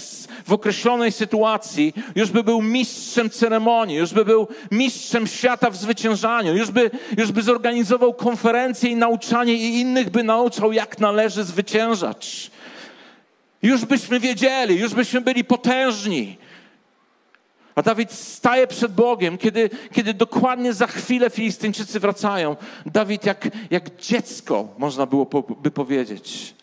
w 0.46 0.52
określonej 0.52 1.12
sytuacji, 1.12 1.94
już 2.14 2.30
by 2.30 2.44
był 2.44 2.62
mistrzem 2.62 3.30
ceremonii, 3.30 3.96
już 3.96 4.14
by 4.14 4.24
był 4.24 4.48
mistrzem 4.70 5.26
świata 5.26 5.70
w 5.70 5.76
zwyciężaniu, 5.76 6.56
już 6.56 6.70
by, 6.70 6.90
już 7.16 7.32
by 7.32 7.42
zorganizował 7.42 8.14
konferencje 8.14 8.90
i 8.90 8.96
nauczanie 8.96 9.54
i 9.54 9.80
innych 9.80 10.10
by 10.10 10.22
nauczał, 10.22 10.72
jak 10.72 10.98
należy 10.98 11.44
zwyciężać. 11.44 12.50
Już 13.62 13.84
byśmy 13.84 14.20
wiedzieli, 14.20 14.80
już 14.80 14.94
byśmy 14.94 15.20
byli 15.20 15.44
potężni. 15.44 16.36
A 17.74 17.82
Dawid 17.82 18.12
staje 18.12 18.66
przed 18.66 18.92
Bogiem, 18.94 19.38
kiedy, 19.38 19.70
kiedy 19.92 20.14
dokładnie 20.14 20.72
za 20.72 20.86
chwilę 20.86 21.30
Filistyńczycy 21.30 22.00
wracają. 22.00 22.56
Dawid 22.86 23.26
jak, 23.26 23.48
jak 23.70 23.96
dziecko, 23.96 24.68
można 24.78 25.06
było 25.06 25.26
by 25.62 25.70
powiedzieć 25.70 26.57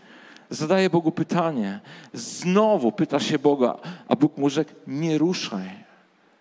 zadaje 0.49 0.89
Bogu 0.89 1.11
pytanie. 1.11 1.79
Znowu 2.13 2.91
pyta 2.91 3.19
się 3.19 3.39
Boga, 3.39 3.77
a 4.07 4.15
Bóg 4.15 4.37
mu 4.37 4.49
rzekł, 4.49 4.71
nie 4.87 5.17
ruszaj 5.17 5.69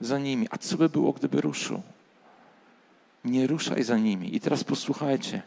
za 0.00 0.18
nimi. 0.18 0.46
A 0.50 0.58
co 0.58 0.76
by 0.76 0.88
było, 0.88 1.12
gdyby 1.12 1.40
ruszył? 1.40 1.82
Nie 3.24 3.46
ruszaj 3.46 3.82
za 3.82 3.98
nimi. 3.98 4.36
I 4.36 4.40
teraz 4.40 4.64
posłuchajcie. 4.64 5.42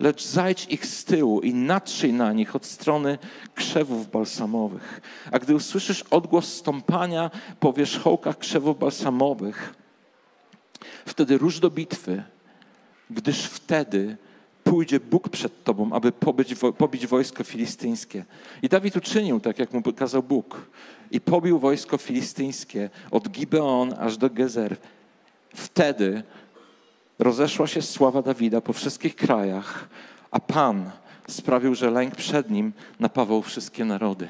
Lecz 0.00 0.24
zajdź 0.24 0.66
ich 0.70 0.86
z 0.86 1.04
tyłu 1.04 1.40
i 1.40 1.54
natrzyj 1.54 2.12
na 2.12 2.32
nich 2.32 2.56
od 2.56 2.66
strony 2.66 3.18
krzewów 3.54 4.10
balsamowych. 4.10 5.00
A 5.32 5.38
gdy 5.38 5.54
usłyszysz 5.54 6.02
odgłos 6.02 6.52
stąpania 6.52 7.30
po 7.60 7.72
wierzchołkach 7.72 8.38
krzewów 8.38 8.78
balsamowych, 8.78 9.74
wtedy 11.06 11.38
rusz 11.38 11.60
do 11.60 11.70
bitwy, 11.70 12.22
gdyż 13.10 13.44
wtedy 13.44 14.16
pójdzie 14.72 15.00
Bóg 15.00 15.28
przed 15.28 15.64
tobą, 15.64 15.92
aby 15.92 16.12
pobić, 16.12 16.54
pobić 16.78 17.06
wojsko 17.06 17.44
filistyńskie. 17.44 18.24
I 18.62 18.68
Dawid 18.68 18.96
uczynił 18.96 19.40
tak, 19.40 19.58
jak 19.58 19.72
mu 19.72 19.82
kazał 19.82 20.22
Bóg. 20.22 20.60
I 21.10 21.20
pobił 21.20 21.58
wojsko 21.58 21.98
filistyńskie 21.98 22.90
od 23.10 23.28
Gibeon 23.28 23.94
aż 23.98 24.16
do 24.16 24.30
Gezer. 24.30 24.76
Wtedy 25.54 26.22
rozeszła 27.18 27.66
się 27.66 27.82
sława 27.82 28.22
Dawida 28.22 28.60
po 28.60 28.72
wszystkich 28.72 29.16
krajach, 29.16 29.88
a 30.30 30.40
Pan 30.40 30.90
sprawił, 31.28 31.74
że 31.74 31.90
lęk 31.90 32.16
przed 32.16 32.50
nim 32.50 32.72
napawał 33.00 33.42
wszystkie 33.42 33.84
narody. 33.84 34.28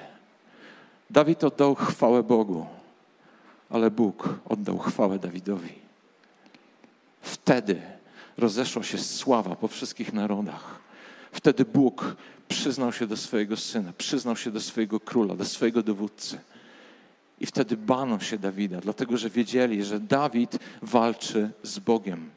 Dawid 1.11 1.44
oddał 1.44 1.74
chwałę 1.74 2.22
Bogu, 2.22 2.66
ale 3.70 3.90
Bóg 3.90 4.28
oddał 4.48 4.78
chwałę 4.78 5.18
Dawidowi. 5.18 5.72
Wtedy 7.20 8.01
rozeszła 8.37 8.83
się 8.83 8.99
sława 8.99 9.57
po 9.57 9.68
wszystkich 9.68 10.12
narodach. 10.12 10.79
Wtedy 11.33 11.64
Bóg 11.64 12.16
przyznał 12.49 12.92
się 12.92 13.07
do 13.07 13.16
swojego 13.16 13.57
syna, 13.57 13.92
przyznał 13.99 14.37
się 14.37 14.51
do 14.51 14.61
swojego 14.61 15.01
króla, 15.01 15.37
do 15.37 15.45
swojego 15.45 15.83
dowódcy. 15.83 16.38
I 17.40 17.47
wtedy 17.47 17.77
bano 17.77 18.21
się 18.21 18.38
Dawida, 18.38 18.81
dlatego 18.81 19.16
że 19.16 19.31
wiedzieli, 19.31 19.85
że 19.85 20.01
Dawid 20.01 20.59
walczy 20.83 21.51
z 21.62 21.79
Bogiem. 21.79 22.31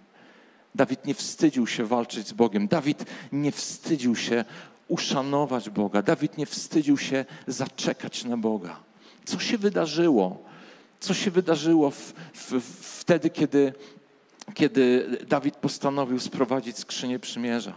Dawid 0.76 1.06
nie 1.06 1.14
wstydził 1.14 1.68
się 1.68 1.86
walczyć 1.86 2.28
z 2.28 2.34
Bogiem. 2.34 2.68
Dawid 2.68 3.06
nie 3.32 3.52
wstydził 3.52 4.16
się 4.16 4.46
uszanować 4.88 5.70
Boga. 5.70 6.02
Dawid 6.02 6.38
nie 6.38 6.46
wstydził 6.46 6.98
się 6.98 7.26
zaczekać 7.48 8.24
na 8.24 8.38
Boga. 8.38 8.80
Co 9.26 9.40
się 9.40 9.58
wydarzyło? 9.58 10.44
Co 11.00 11.14
się 11.14 11.32
wydarzyło 11.32 11.92
w, 11.92 12.14
w, 12.34 12.62
wtedy, 13.00 13.30
kiedy 13.30 13.74
kiedy 14.54 15.18
Dawid 15.28 15.56
postanowił 15.56 16.20
sprowadzić 16.20 16.78
skrzynię 16.78 17.20
przymierza. 17.20 17.74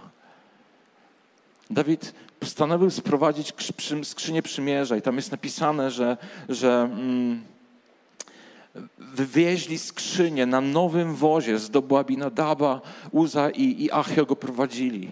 Dawid 1.71 2.15
postanowił 2.41 2.91
sprowadzić 2.91 3.55
skrzynię 4.03 4.43
przymierza 4.43 4.97
i 4.97 5.03
tam 5.03 5.17
jest 5.17 5.31
napisane, 5.31 5.91
że, 5.91 6.17
że 6.49 6.89
mm, 6.93 7.43
wywieźli 8.99 9.79
skrzynię 9.79 10.47
na 10.47 10.61
nowym 10.61 11.15
wozie 11.15 11.59
z 11.59 11.71
dobu 11.71 11.97
Abinadaba, 11.97 12.81
Uza 13.11 13.51
i, 13.51 13.85
i 13.85 13.93
Achio 13.93 14.27
go 14.27 14.37
prowadzili. 14.37 15.11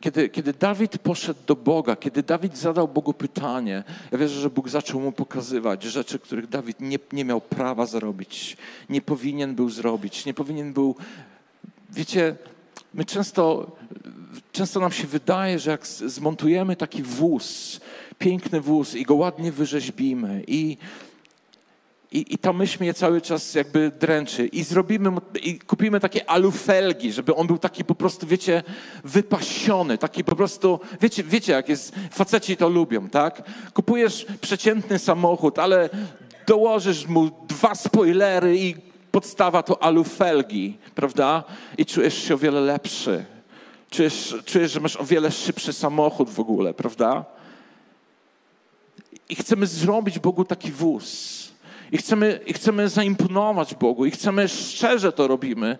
Kiedy, 0.00 0.28
kiedy 0.28 0.52
Dawid 0.52 0.98
poszedł 0.98 1.40
do 1.46 1.56
Boga, 1.56 1.96
kiedy 1.96 2.22
Dawid 2.22 2.58
zadał 2.58 2.88
Bogu 2.88 3.12
pytanie, 3.12 3.84
ja 4.12 4.18
wierzę, 4.18 4.40
że 4.40 4.50
Bóg 4.50 4.68
zaczął 4.68 5.00
mu 5.00 5.12
pokazywać 5.12 5.82
rzeczy, 5.82 6.18
których 6.18 6.48
Dawid 6.48 6.80
nie, 6.80 6.98
nie 7.12 7.24
miał 7.24 7.40
prawa 7.40 7.86
zrobić, 7.86 8.56
nie 8.90 9.02
powinien 9.02 9.54
był 9.54 9.70
zrobić, 9.70 10.26
nie 10.26 10.34
powinien 10.34 10.72
był. 10.72 10.96
Wiecie, 11.90 12.36
my 12.94 13.04
często, 13.04 13.70
często 14.52 14.80
nam 14.80 14.92
się 14.92 15.06
wydaje, 15.06 15.58
że 15.58 15.70
jak 15.70 15.86
zmontujemy 15.86 16.76
taki 16.76 17.02
wóz, 17.02 17.80
piękny 18.18 18.60
wóz 18.60 18.94
i 18.94 19.02
go 19.02 19.14
ładnie 19.14 19.52
wyrzeźbimy 19.52 20.44
i 20.46 20.76
i, 22.12 22.34
I 22.34 22.38
ta 22.38 22.52
myśl 22.52 22.76
mnie 22.80 22.94
cały 22.94 23.20
czas 23.20 23.54
jakby 23.54 23.92
dręczy. 24.00 24.46
I 24.46 24.62
zrobimy, 24.62 25.10
i 25.42 25.58
kupimy 25.58 26.00
takie 26.00 26.30
alufelgi, 26.30 27.12
żeby 27.12 27.34
on 27.34 27.46
był 27.46 27.58
taki 27.58 27.84
po 27.84 27.94
prostu, 27.94 28.26
wiecie, 28.26 28.62
wypasiony, 29.04 29.98
taki 29.98 30.24
po 30.24 30.36
prostu, 30.36 30.80
wiecie, 31.00 31.24
wiecie 31.24 31.52
jak 31.52 31.68
jest, 31.68 31.94
faceci 32.10 32.56
to 32.56 32.68
lubią, 32.68 33.08
tak? 33.08 33.42
Kupujesz 33.74 34.26
przeciętny 34.40 34.98
samochód, 34.98 35.58
ale 35.58 35.90
dołożysz 36.46 37.06
mu 37.06 37.30
dwa 37.48 37.74
spoilery 37.74 38.58
i 38.58 38.74
podstawa 39.10 39.62
to 39.62 39.82
alufelgi, 39.82 40.78
prawda? 40.94 41.44
I 41.78 41.86
czujesz 41.86 42.22
się 42.22 42.34
o 42.34 42.38
wiele 42.38 42.60
lepszy. 42.60 43.24
Czujesz, 43.90 44.36
czujesz, 44.44 44.72
że 44.72 44.80
masz 44.80 44.96
o 44.96 45.04
wiele 45.04 45.30
szybszy 45.30 45.72
samochód 45.72 46.30
w 46.30 46.40
ogóle, 46.40 46.74
prawda? 46.74 47.24
I 49.28 49.34
chcemy 49.34 49.66
zrobić 49.66 50.18
Bogu 50.18 50.44
taki 50.44 50.72
wóz 50.72 51.39
i 51.92 51.98
chcemy, 51.98 52.40
i 52.46 52.52
chcemy 52.52 52.88
zaimponować 52.88 53.74
Bogu 53.74 54.06
i 54.06 54.10
chcemy 54.10 54.48
szczerze 54.48 55.12
to 55.12 55.28
robimy. 55.28 55.78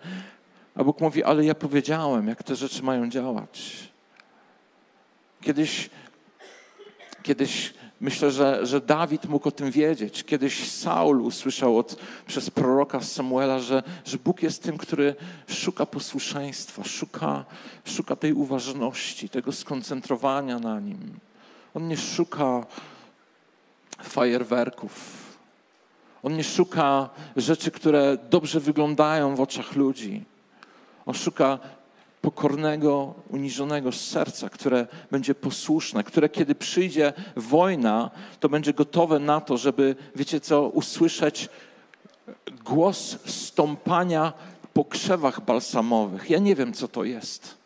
A 0.75 0.85
Bóg 0.85 1.01
mówi, 1.01 1.25
ale 1.25 1.45
ja 1.45 1.55
powiedziałem, 1.55 2.29
jak 2.29 2.43
te 2.43 2.57
rzeczy 2.57 2.83
mają 2.83 3.11
działać. 3.11 3.91
Kiedyś, 5.41 5.91
kiedyś 7.23 7.75
myślę, 8.01 8.31
że, 8.31 8.67
że 8.67 8.81
Dawid 8.81 9.27
mógł 9.27 9.49
o 9.49 9.53
tym 9.53 9.71
wiedzieć. 9.71 10.25
Kiedyś 10.25 10.71
Saul 10.71 11.21
usłyszał 11.21 11.79
od, 11.79 11.97
przez 12.27 12.51
proroka 12.51 13.01
Samuela, 13.01 13.59
że, 13.59 13.83
że 14.05 14.19
Bóg 14.19 14.43
jest 14.43 14.63
tym, 14.63 14.79
który 14.79 15.15
szuka 15.49 15.87
posłuszeństwa, 15.87 16.85
szuka, 16.85 17.45
szuka 17.85 18.17
tej 18.17 18.33
uważności, 18.33 19.29
tego 19.29 19.53
skoncentrowania 19.53 20.59
na 20.59 20.81
nim. 20.81 21.19
On 21.75 21.89
nie 21.89 21.97
szuka 21.97 22.67
fajerwerków. 24.03 25.20
On 26.23 26.37
nie 26.37 26.45
szuka 26.45 27.09
rzeczy, 27.37 27.71
które 27.71 28.19
dobrze 28.31 28.61
wyglądają 28.61 29.37
w 29.37 29.41
oczach 29.41 29.77
ludzi. 29.77 30.25
On 31.07 31.15
szuka 31.15 31.59
pokornego, 32.21 33.15
uniżonego 33.29 33.93
serca, 33.93 34.49
które 34.49 34.87
będzie 35.11 35.35
posłuszne, 35.35 36.05
które 36.05 36.29
kiedy 36.29 36.55
przyjdzie 36.55 37.13
wojna, 37.37 38.11
to 38.41 38.49
będzie 38.49 38.73
gotowe 38.73 39.19
na 39.19 39.41
to, 39.41 39.57
żeby, 39.57 39.97
wiecie 40.17 40.41
co, 40.41 40.69
usłyszeć 40.69 41.49
głos 42.65 43.19
stąpania 43.27 44.33
po 44.73 44.85
krzewach 44.85 45.45
balsamowych. 45.45 46.31
Ja 46.31 46.39
nie 46.39 46.55
wiem, 46.55 46.73
co 46.73 46.89
to 46.89 47.05
jest, 47.05 47.60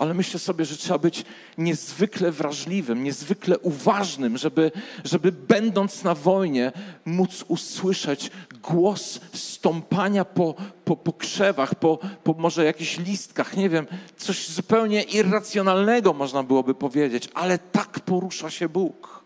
ale 0.00 0.14
myślę 0.14 0.40
sobie, 0.40 0.64
że 0.64 0.76
trzeba 0.76 0.98
być 0.98 1.24
niezwykle 1.58 2.32
wrażliwym, 2.32 3.04
niezwykle 3.04 3.58
uważnym, 3.58 4.38
żeby, 4.38 4.72
żeby 5.04 5.32
będąc 5.32 6.04
na 6.04 6.14
wojnie, 6.14 6.72
móc 7.04 7.44
usłyszeć 7.48 8.30
głos 8.62 9.20
stąpania 9.32 10.24
po, 10.24 10.54
po, 10.84 10.96
po 10.96 11.12
krzewach, 11.12 11.74
po, 11.74 11.98
po 12.24 12.34
może 12.38 12.64
jakichś 12.64 12.98
listkach, 12.98 13.56
nie 13.56 13.68
wiem, 13.68 13.86
coś 14.16 14.48
zupełnie 14.48 15.02
irracjonalnego 15.02 16.12
można 16.12 16.42
byłoby 16.42 16.74
powiedzieć, 16.74 17.28
ale 17.34 17.58
tak 17.58 18.00
porusza 18.00 18.50
się 18.50 18.68
Bóg. 18.68 19.24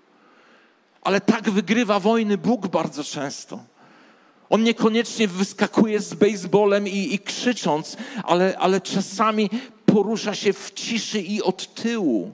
Ale 1.02 1.20
tak 1.20 1.50
wygrywa 1.50 2.00
wojny 2.00 2.38
Bóg 2.38 2.66
bardzo 2.66 3.04
często. 3.04 3.58
On 4.50 4.62
niekoniecznie 4.62 5.28
wyskakuje 5.28 6.00
z 6.00 6.14
baseballem 6.14 6.88
i, 6.88 7.14
i 7.14 7.18
krzycząc, 7.18 7.96
ale, 8.24 8.58
ale 8.58 8.80
czasami 8.80 9.50
porusza 9.94 10.34
się 10.34 10.52
w 10.52 10.72
ciszy 10.74 11.20
i 11.20 11.42
od 11.42 11.74
tyłu. 11.74 12.32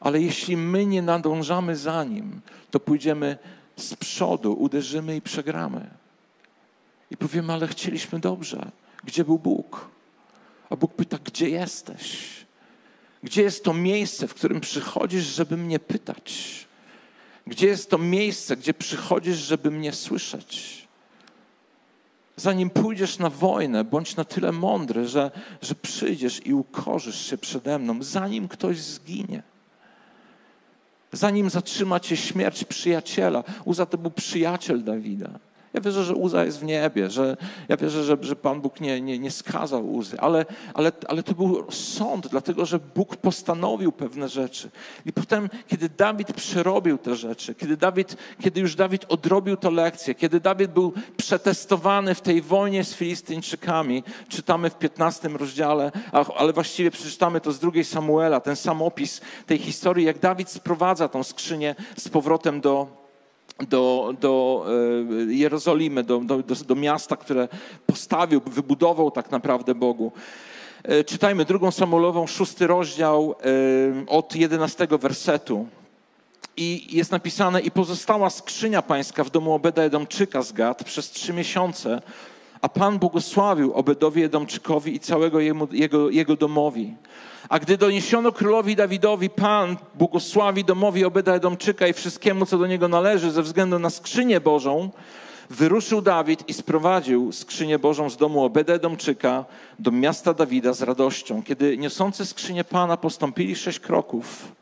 Ale 0.00 0.20
jeśli 0.20 0.56
my 0.56 0.86
nie 0.86 1.02
nadążamy 1.02 1.76
za 1.76 2.04
nim, 2.04 2.40
to 2.70 2.80
pójdziemy 2.80 3.38
z 3.76 3.94
przodu, 3.94 4.52
uderzymy 4.52 5.16
i 5.16 5.22
przegramy. 5.22 5.90
I 7.10 7.16
powiemy, 7.16 7.52
ale 7.52 7.68
chcieliśmy 7.68 8.20
dobrze. 8.20 8.70
Gdzie 9.04 9.24
był 9.24 9.38
Bóg? 9.38 9.88
A 10.70 10.76
Bóg 10.76 10.94
pyta, 10.94 11.18
gdzie 11.24 11.48
jesteś? 11.48 12.28
Gdzie 13.22 13.42
jest 13.42 13.64
to 13.64 13.74
miejsce, 13.74 14.28
w 14.28 14.34
którym 14.34 14.60
przychodzisz, 14.60 15.24
żeby 15.24 15.56
mnie 15.56 15.78
pytać? 15.78 16.66
Gdzie 17.46 17.66
jest 17.66 17.90
to 17.90 17.98
miejsce, 17.98 18.56
gdzie 18.56 18.74
przychodzisz, 18.74 19.36
żeby 19.36 19.70
mnie 19.70 19.92
słyszeć? 19.92 20.83
Zanim 22.36 22.70
pójdziesz 22.70 23.18
na 23.18 23.30
wojnę, 23.30 23.84
bądź 23.84 24.16
na 24.16 24.24
tyle 24.24 24.52
mądry, 24.52 25.08
że, 25.08 25.30
że 25.62 25.74
przyjdziesz 25.74 26.46
i 26.46 26.54
ukorzysz 26.54 27.26
się 27.26 27.38
przede 27.38 27.78
mną, 27.78 28.02
zanim 28.02 28.48
ktoś 28.48 28.80
zginie. 28.80 29.42
Zanim 31.12 31.50
zatrzyma 31.50 32.00
cię 32.00 32.16
śmierć 32.16 32.64
przyjaciela. 32.64 33.44
Uza 33.64 33.86
to 33.86 33.98
był 33.98 34.10
przyjaciel 34.10 34.84
Dawida. 34.84 35.30
Ja 35.74 35.80
wierzę, 35.80 36.04
że 36.04 36.14
Uza 36.14 36.44
jest 36.44 36.60
w 36.60 36.64
niebie, 36.64 37.10
że 37.10 37.36
ja 37.68 37.76
wierzę, 37.76 38.04
że, 38.04 38.16
że 38.20 38.36
Pan 38.36 38.60
Bóg 38.60 38.80
nie, 38.80 39.00
nie, 39.00 39.18
nie 39.18 39.30
skazał 39.30 39.92
Uzy, 39.92 40.20
ale, 40.20 40.46
ale, 40.74 40.92
ale 41.08 41.22
to 41.22 41.34
był 41.34 41.70
sąd, 41.70 42.26
dlatego 42.26 42.66
że 42.66 42.78
Bóg 42.78 43.16
postanowił 43.16 43.92
pewne 43.92 44.28
rzeczy. 44.28 44.70
I 45.06 45.12
potem, 45.12 45.48
kiedy 45.68 45.88
Dawid 45.88 46.32
przerobił 46.32 46.98
te 46.98 47.16
rzeczy, 47.16 47.54
kiedy, 47.54 47.76
Dawid, 47.76 48.16
kiedy 48.40 48.60
już 48.60 48.74
Dawid 48.74 49.04
odrobił 49.08 49.56
tę 49.56 49.70
lekcję, 49.70 50.14
kiedy 50.14 50.40
Dawid 50.40 50.70
był 50.72 50.92
przetestowany 51.16 52.14
w 52.14 52.20
tej 52.20 52.42
wojnie 52.42 52.84
z 52.84 52.94
Filistyńczykami, 52.94 54.02
czytamy 54.28 54.70
w 54.70 54.78
15 54.78 55.28
rozdziale, 55.28 55.92
ale 56.36 56.52
właściwie 56.52 56.90
przeczytamy 56.90 57.40
to 57.40 57.52
z 57.52 57.58
drugiej 57.58 57.84
Samuela, 57.84 58.40
ten 58.40 58.56
sam 58.56 58.82
opis 58.82 59.20
tej 59.46 59.58
historii, 59.58 60.06
jak 60.06 60.18
Dawid 60.18 60.50
sprowadza 60.50 61.08
tą 61.08 61.22
skrzynię 61.22 61.74
z 61.96 62.08
powrotem 62.08 62.60
do 62.60 63.03
do, 63.60 64.14
do 64.20 64.66
e, 65.28 65.34
Jerozolimy, 65.34 66.02
do, 66.02 66.20
do, 66.20 66.42
do 66.66 66.74
miasta, 66.74 67.16
które 67.16 67.48
postawił, 67.86 68.40
wybudował 68.46 69.10
tak 69.10 69.30
naprawdę 69.30 69.74
Bogu. 69.74 70.12
E, 70.82 71.04
czytajmy 71.04 71.44
drugą 71.44 71.70
Samuelową, 71.70 72.26
szósty 72.26 72.66
rozdział 72.66 73.34
e, 73.34 74.06
od 74.06 74.36
jedenastego 74.36 74.98
wersetu. 74.98 75.66
I 76.56 76.96
jest 76.96 77.10
napisane, 77.10 77.60
i 77.60 77.70
pozostała 77.70 78.30
skrzynia 78.30 78.82
pańska 78.82 79.24
w 79.24 79.30
domu 79.30 79.52
Obeda 79.52 79.82
Edomczyka 79.82 80.42
z 80.42 80.52
Gad 80.52 80.84
przez 80.84 81.10
trzy 81.10 81.32
miesiące, 81.32 82.02
a 82.64 82.68
Pan 82.68 82.98
błogosławił 82.98 83.72
Obedowi 83.72 84.22
Edomczykowi 84.22 84.94
i 84.94 85.00
całego 85.00 85.40
jego, 85.40 85.68
jego, 85.72 86.10
jego 86.10 86.36
domowi. 86.36 86.94
A 87.48 87.58
gdy 87.58 87.78
doniesiono 87.78 88.32
królowi 88.32 88.76
Dawidowi, 88.76 89.30
Pan 89.30 89.76
błogosławi 89.94 90.64
domowi 90.64 91.04
Obeda 91.04 91.34
Edomczyka 91.34 91.86
i 91.86 91.92
wszystkiemu, 91.92 92.46
co 92.46 92.58
do 92.58 92.66
niego 92.66 92.88
należy, 92.88 93.30
ze 93.30 93.42
względu 93.42 93.78
na 93.78 93.90
skrzynię 93.90 94.40
Bożą, 94.40 94.90
wyruszył 95.50 96.02
Dawid 96.02 96.48
i 96.48 96.54
sprowadził 96.54 97.32
skrzynię 97.32 97.78
Bożą 97.78 98.10
z 98.10 98.16
domu 98.16 98.44
Obeda 98.44 98.72
Edomczyka 98.72 99.44
do 99.78 99.90
miasta 99.90 100.34
Dawida 100.34 100.72
z 100.72 100.82
radością. 100.82 101.42
Kiedy 101.42 101.78
niosący 101.78 102.26
skrzynię 102.26 102.64
Pana 102.64 102.96
postąpili 102.96 103.56
sześć 103.56 103.80
kroków, 103.80 104.52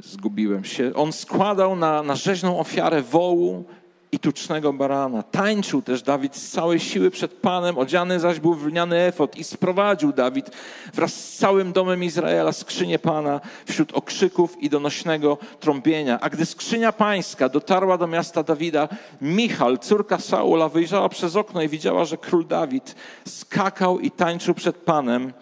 zgubiłem 0.00 0.64
się, 0.64 0.94
on 0.94 1.12
składał 1.12 1.76
na, 1.76 2.02
na 2.02 2.16
rzeźną 2.16 2.58
ofiarę 2.58 3.02
wołu 3.02 3.64
i 4.12 4.18
tucznego 4.18 4.72
barana. 4.72 5.22
Tańczył 5.22 5.82
też 5.82 6.02
Dawid 6.02 6.36
z 6.36 6.50
całej 6.50 6.80
siły 6.80 7.10
przed 7.10 7.32
Panem, 7.32 7.78
odziany 7.78 8.20
zaś 8.20 8.40
był 8.40 8.54
w 8.54 8.66
lniany 8.66 9.00
efot 9.00 9.36
i 9.36 9.44
sprowadził 9.44 10.12
Dawid 10.12 10.50
wraz 10.94 11.14
z 11.14 11.38
całym 11.38 11.72
domem 11.72 12.04
Izraela 12.04 12.52
skrzynię 12.52 12.98
Pana 12.98 13.40
wśród 13.66 13.92
okrzyków 13.92 14.62
i 14.62 14.70
donośnego 14.70 15.38
trąbienia. 15.60 16.20
A 16.20 16.30
gdy 16.30 16.46
skrzynia 16.46 16.92
pańska 16.92 17.48
dotarła 17.48 17.98
do 17.98 18.06
miasta 18.06 18.42
Dawida, 18.42 18.88
Michal, 19.20 19.78
córka 19.78 20.18
Saula, 20.18 20.68
wyjrzała 20.68 21.08
przez 21.08 21.36
okno 21.36 21.62
i 21.62 21.68
widziała, 21.68 22.04
że 22.04 22.16
król 22.16 22.46
Dawid 22.46 22.94
skakał 23.28 24.00
i 24.00 24.10
tańczył 24.10 24.54
przed 24.54 24.76
Panem 24.76 25.32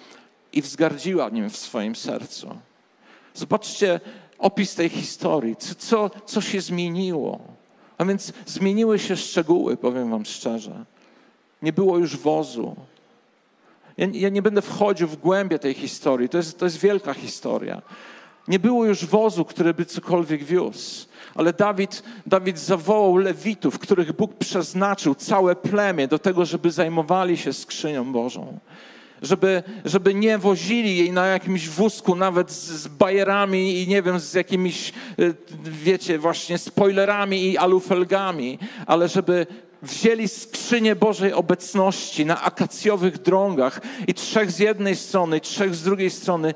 i 0.52 0.62
wzgardziła 0.62 1.28
nim 1.28 1.50
w 1.50 1.56
swoim 1.56 1.96
sercu. 1.96 2.56
Zobaczcie 3.34 4.00
opis 4.38 4.74
tej 4.74 4.88
historii, 4.88 5.56
co, 5.56 6.10
co 6.26 6.40
się 6.40 6.60
zmieniło. 6.60 7.59
A 8.00 8.04
więc 8.04 8.32
zmieniły 8.46 8.98
się 8.98 9.16
szczegóły, 9.16 9.76
powiem 9.76 10.10
Wam 10.10 10.24
szczerze. 10.24 10.84
Nie 11.62 11.72
było 11.72 11.98
już 11.98 12.16
wozu. 12.16 12.76
Ja, 13.96 14.06
ja, 14.12 14.28
nie 14.28 14.42
będę 14.42 14.62
wchodził 14.62 15.08
w 15.08 15.16
głębie 15.16 15.58
tej 15.58 15.74
historii, 15.74 16.28
to 16.28 16.36
jest, 16.36 16.58
to 16.58 16.64
jest 16.64 16.78
wielka 16.78 17.14
historia. 17.14 17.82
Nie 18.48 18.58
było 18.58 18.84
już 18.84 19.06
wozu, 19.06 19.44
który 19.44 19.74
by 19.74 19.84
cokolwiek 19.84 20.44
wiózł. 20.44 21.06
Ale 21.34 21.52
Dawid, 21.52 22.02
Dawid 22.26 22.58
zawołał 22.58 23.16
Lewitów, 23.16 23.78
których 23.78 24.12
Bóg 24.12 24.34
przeznaczył, 24.34 25.14
całe 25.14 25.56
plemię 25.56 26.08
do 26.08 26.18
tego, 26.18 26.44
żeby 26.44 26.70
zajmowali 26.70 27.36
się 27.36 27.52
skrzynią 27.52 28.12
Bożą 28.12 28.58
żeby, 29.22 29.62
żeby 29.84 30.14
nie 30.14 30.38
wozili 30.38 30.96
jej 30.96 31.12
na 31.12 31.26
jakimś 31.26 31.68
wózku, 31.68 32.16
nawet 32.16 32.50
z, 32.50 32.70
z 32.70 32.88
bajerami 32.88 33.82
i 33.82 33.88
nie 33.88 34.02
wiem, 34.02 34.20
z 34.20 34.34
jakimiś, 34.34 34.92
y, 35.20 35.34
wiecie, 35.62 36.18
właśnie 36.18 36.58
spoilerami 36.58 37.42
i 37.42 37.58
alufelgami, 37.58 38.58
ale 38.86 39.08
żeby 39.08 39.46
wzięli 39.82 40.28
skrzynię 40.28 40.96
Bożej 40.96 41.32
obecności 41.32 42.26
na 42.26 42.42
akacjowych 42.42 43.18
drągach 43.18 43.80
i 44.06 44.14
trzech 44.14 44.50
z 44.50 44.58
jednej 44.58 44.96
strony, 44.96 45.40
trzech 45.40 45.74
z 45.74 45.82
drugiej 45.82 46.10
strony 46.10 46.54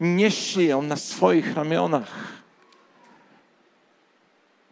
nieśli 0.00 0.66
ją 0.66 0.82
na 0.82 0.96
swoich 0.96 1.54
ramionach. 1.54 2.32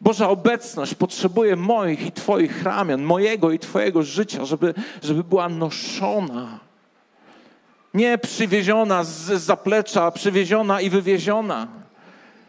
Boża 0.01 0.29
obecność 0.29 0.95
potrzebuje 0.95 1.57
moich 1.57 2.07
i 2.07 2.13
Twoich 2.13 2.63
ramion, 2.63 3.03
mojego 3.03 3.51
i 3.51 3.59
Twojego 3.59 4.03
życia, 4.03 4.45
żeby, 4.45 4.75
żeby 5.03 5.25
była 5.25 5.49
noszona. 5.49 6.70
Nie 7.94 8.18
przywieziona 8.18 9.05
z 9.05 9.42
zaplecza, 9.42 10.11
przywieziona 10.11 10.81
i 10.81 10.90
wywieziona. 10.90 11.68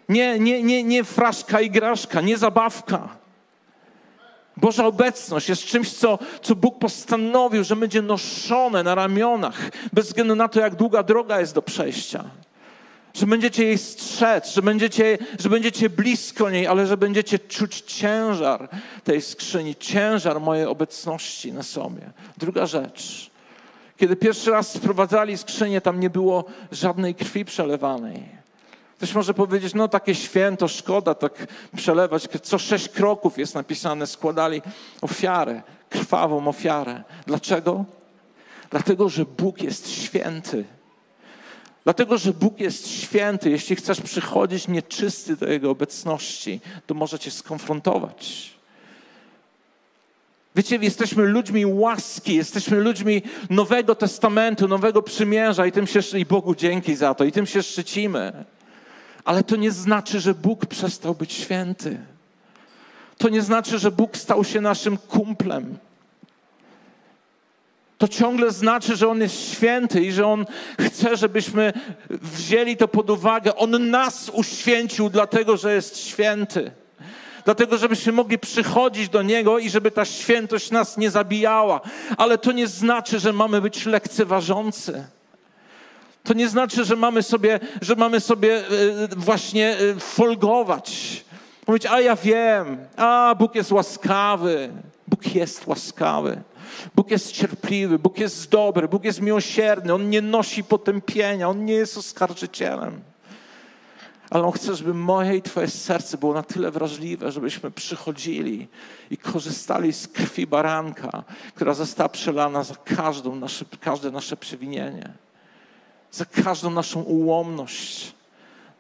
Nie, 0.10 0.40
nie, 0.40 0.64
nie, 0.64 0.84
nie 0.84 1.04
fraszka 1.04 1.62
i 1.62 1.70
graszka, 1.70 2.22
nie 2.22 2.38
zabawka. 2.38 3.10
Boża 4.58 4.86
obecność 4.86 5.50
jest 5.50 5.66
czymś, 5.66 5.94
co, 5.94 6.20
co 6.42 6.56
Bóg 6.56 6.80
postanowił, 6.80 7.64
że 7.64 7.76
będzie 7.76 8.02
noszone 8.02 8.84
na 8.84 8.96
ramionach, 8.96 9.72
bez 9.94 10.08
względu 10.08 10.36
na 10.36 10.48
to, 10.48 10.60
jak 10.60 10.76
długa 10.76 11.04
droga 11.04 11.40
jest 11.40 11.56
do 11.56 11.62
przejścia. 11.62 12.24
Że 13.14 13.28
będziecie 13.28 13.66
jej 13.66 13.78
strzec, 13.78 14.54
że 14.54 14.62
będziecie, 14.62 15.18
że 15.40 15.50
będziecie 15.50 15.90
blisko 15.90 16.50
niej, 16.50 16.68
ale 16.68 16.88
że 16.88 16.98
będziecie 16.98 17.40
czuć 17.40 17.82
ciężar 17.82 18.70
tej 19.04 19.22
skrzyni, 19.22 19.76
ciężar 19.76 20.42
mojej 20.42 20.66
obecności 20.66 21.54
na 21.54 21.64
sobie. 21.64 22.02
Druga 22.38 22.66
rzecz. 22.66 23.31
Kiedy 24.02 24.16
pierwszy 24.16 24.52
raz 24.52 24.72
sprowadzali 24.72 25.38
skrzynię, 25.38 25.82
tam 25.82 26.00
nie 26.00 26.10
było 26.10 26.46
żadnej 26.72 27.16
krwi 27.16 27.46
przelewanej. 27.46 28.30
Ktoś 28.98 29.14
może 29.14 29.34
powiedzieć, 29.34 29.74
no 29.74 29.88
takie 29.88 30.16
święto, 30.16 30.68
szkoda 30.68 31.16
tak 31.16 31.48
przelewać. 31.76 32.28
Co 32.44 32.58
sześć 32.58 32.90
kroków 32.90 33.38
jest 33.38 33.56
napisane, 33.56 34.08
składali 34.08 34.62
ofiarę, 35.02 35.62
krwawą 35.90 36.48
ofiarę. 36.48 37.04
Dlaczego? 37.28 37.86
Dlatego, 38.70 39.10
że 39.10 39.26
Bóg 39.26 39.62
jest 39.62 39.90
święty. 39.90 40.66
Dlatego, 41.84 42.18
że 42.18 42.34
Bóg 42.34 42.60
jest 42.60 42.88
święty. 42.88 43.50
Jeśli 43.50 43.76
chcesz 43.76 44.02
przychodzić 44.02 44.68
nieczysty 44.68 45.36
do 45.36 45.48
Jego 45.48 45.70
obecności, 45.70 46.62
to 46.88 46.94
może 46.94 47.20
cię 47.20 47.32
skonfrontować. 47.32 48.52
Wiecie, 50.56 50.76
jesteśmy 50.76 51.24
ludźmi 51.24 51.66
łaski, 51.66 52.36
jesteśmy 52.36 52.80
ludźmi 52.80 53.22
Nowego 53.50 53.96
Testamentu, 53.96 54.68
Nowego 54.68 55.02
Przymierza 55.02 55.66
i 55.66 55.72
tym 55.72 55.88
się 55.88 56.00
i 56.20 56.26
Bogu 56.26 56.56
dzięki 56.56 56.96
za 56.96 57.14
to, 57.14 57.24
i 57.24 57.32
tym 57.32 57.46
się 57.46 57.64
szczycimy. 57.64 58.46
Ale 59.26 59.44
to 59.44 59.56
nie 59.56 59.72
znaczy, 59.72 60.20
że 60.20 60.34
Bóg 60.34 60.66
przestał 60.66 61.16
być 61.16 61.34
święty. 61.34 62.00
To 63.18 63.30
nie 63.30 63.42
znaczy, 63.42 63.80
że 63.80 63.92
Bóg 63.92 64.18
stał 64.18 64.44
się 64.44 64.62
naszym 64.62 64.98
kumplem. 64.98 65.78
To 67.98 68.08
ciągle 68.08 68.52
znaczy, 68.52 68.96
że 68.96 69.08
On 69.08 69.22
jest 69.22 69.52
święty 69.54 70.02
i 70.02 70.12
że 70.12 70.28
On 70.28 70.46
chce, 70.80 71.18
żebyśmy 71.18 71.74
wzięli 72.10 72.78
to 72.78 72.88
pod 72.88 73.10
uwagę. 73.10 73.56
On 73.56 73.90
nas 73.90 74.32
uświęcił, 74.34 75.10
dlatego 75.10 75.58
że 75.58 75.74
jest 75.74 75.98
święty. 75.98 76.72
Dlatego, 77.46 77.78
żebyśmy 77.78 78.12
mogli 78.12 78.40
przychodzić 78.40 79.10
do 79.10 79.22
Niego 79.22 79.60
i 79.60 79.70
żeby 79.70 79.92
ta 79.92 80.06
świętość 80.06 80.72
nas 80.72 80.98
nie 80.98 81.12
zabijała. 81.12 81.82
Ale 82.18 82.38
to 82.38 82.52
nie 82.52 82.68
znaczy, 82.68 83.20
że 83.20 83.34
mamy 83.34 83.62
być 83.62 83.86
lekceważący. 83.86 85.06
To 86.24 86.34
nie 86.34 86.50
znaczy, 86.50 86.86
że 86.86 86.96
mamy 86.96 87.24
sobie, 87.24 87.60
że 87.82 87.96
mamy 87.96 88.20
sobie 88.20 88.58
e, 88.58 88.64
właśnie 89.18 89.78
e, 89.78 90.00
folgować. 90.00 91.24
Mówić, 91.68 91.86
a 91.86 92.02
ja 92.02 92.16
wiem, 92.16 92.78
a 92.98 93.36
Bóg 93.40 93.56
jest 93.56 93.72
łaskawy. 93.72 94.70
Bóg 95.08 95.36
jest 95.36 95.68
łaskawy. 95.68 96.42
Bóg 96.96 97.12
jest 97.12 97.32
cierpliwy, 97.32 98.00
Bóg 98.00 98.20
jest 98.20 98.50
dobry, 98.50 98.88
Bóg 98.88 99.04
jest 99.04 99.22
miłosierny, 99.22 99.94
On 99.94 100.10
nie 100.10 100.22
nosi 100.22 100.64
potępienia, 100.64 101.50
On 101.50 101.66
nie 101.66 101.74
jest 101.74 101.98
oskarżycielem. 101.98 103.02
Ale 104.32 104.44
On 104.44 104.52
chce, 104.52 104.76
żeby 104.76 104.94
moje 104.94 105.38
i 105.38 105.42
Twoje 105.42 105.68
serce 105.68 106.18
było 106.18 106.34
na 106.34 106.44
tyle 106.44 106.72
wrażliwe, 106.72 107.32
żebyśmy 107.32 107.72
przychodzili 107.72 108.68
i 109.10 109.18
korzystali 109.18 109.94
z 109.94 110.08
krwi 110.08 110.48
baranka, 110.48 111.24
która 111.56 111.74
została 111.74 112.10
przelana 112.10 112.64
za 112.64 112.76
każdą 112.76 113.36
nasze, 113.36 113.66
każde 113.80 114.12
nasze 114.12 114.38
przewinienie, 114.38 115.14
za 116.12 116.26
każdą 116.26 116.70
naszą 116.70 117.02
ułomność 117.02 118.14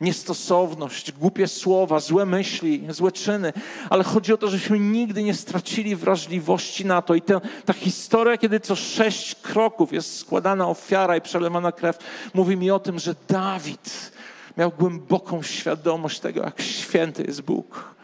niestosowność, 0.02 1.12
głupie 1.12 1.48
słowa, 1.48 2.00
złe 2.00 2.26
myśli, 2.26 2.88
złe 2.90 3.12
czyny, 3.12 3.54
ale 3.90 4.04
chodzi 4.04 4.34
o 4.34 4.38
to, 4.38 4.48
żebyśmy 4.48 4.80
nigdy 4.80 5.24
nie 5.24 5.34
stracili 5.34 5.96
wrażliwości 5.96 6.86
na 6.86 7.02
to. 7.02 7.16
I 7.16 7.22
ta, 7.22 7.42
ta 7.66 7.74
historia, 7.74 8.38
kiedy 8.38 8.60
co 8.60 8.76
sześć 8.76 9.36
kroków 9.36 9.94
jest 9.94 10.20
składana 10.20 10.68
ofiara 10.68 11.18
i 11.18 11.22
przelewana 11.22 11.72
krew, 11.72 11.98
mówi 12.34 12.58
mi 12.58 12.72
o 12.72 12.80
tym, 12.80 13.00
że 13.00 13.16
Dawid 13.28 14.12
miał 14.58 14.72
głęboką 14.80 15.42
świadomość 15.42 16.20
tego, 16.20 16.44
jak 16.44 16.62
święty 16.62 17.24
jest 17.24 17.42
Bóg. 17.42 17.96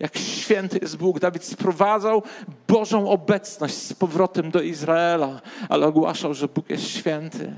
Jak 0.00 0.18
święty 0.18 0.78
jest 0.82 0.96
Bóg. 0.96 1.20
Dawid 1.20 1.44
sprowadzał 1.44 2.22
Bożą 2.68 3.10
obecność 3.10 3.74
z 3.74 3.92
powrotem 3.92 4.50
do 4.50 4.60
Izraela, 4.60 5.40
ale 5.68 5.86
ogłaszał, 5.86 6.34
że 6.34 6.48
Bóg 6.48 6.70
jest 6.70 6.88
święty. 6.88 7.52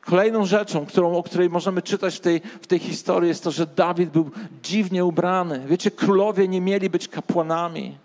Kolejną 0.00 0.44
rzeczą, 0.44 0.86
którą, 0.86 1.16
o 1.16 1.22
której 1.22 1.50
możemy 1.50 1.82
czytać 1.82 2.16
w 2.16 2.20
tej, 2.20 2.40
w 2.60 2.66
tej 2.66 2.78
historii, 2.78 3.28
jest 3.28 3.44
to, 3.44 3.50
że 3.50 3.66
Dawid 3.66 4.10
był 4.10 4.30
dziwnie 4.62 5.04
ubrany. 5.04 5.62
Wiecie, 5.66 5.90
królowie 5.90 6.48
nie 6.48 6.60
mieli 6.60 6.90
być 6.90 7.08
kapłanami. 7.08 7.98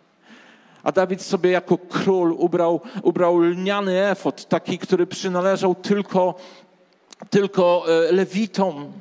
A 0.83 0.91
Dawid 0.91 1.21
sobie 1.21 1.51
jako 1.51 1.77
król 1.77 2.31
ubrał, 2.31 2.81
ubrał 3.03 3.39
lniany 3.39 4.09
efot, 4.09 4.45
taki, 4.45 4.77
który 4.77 5.07
przynależał 5.07 5.75
tylko, 5.75 6.35
tylko 7.29 7.85
e, 7.87 8.11
lewitom. 8.11 8.91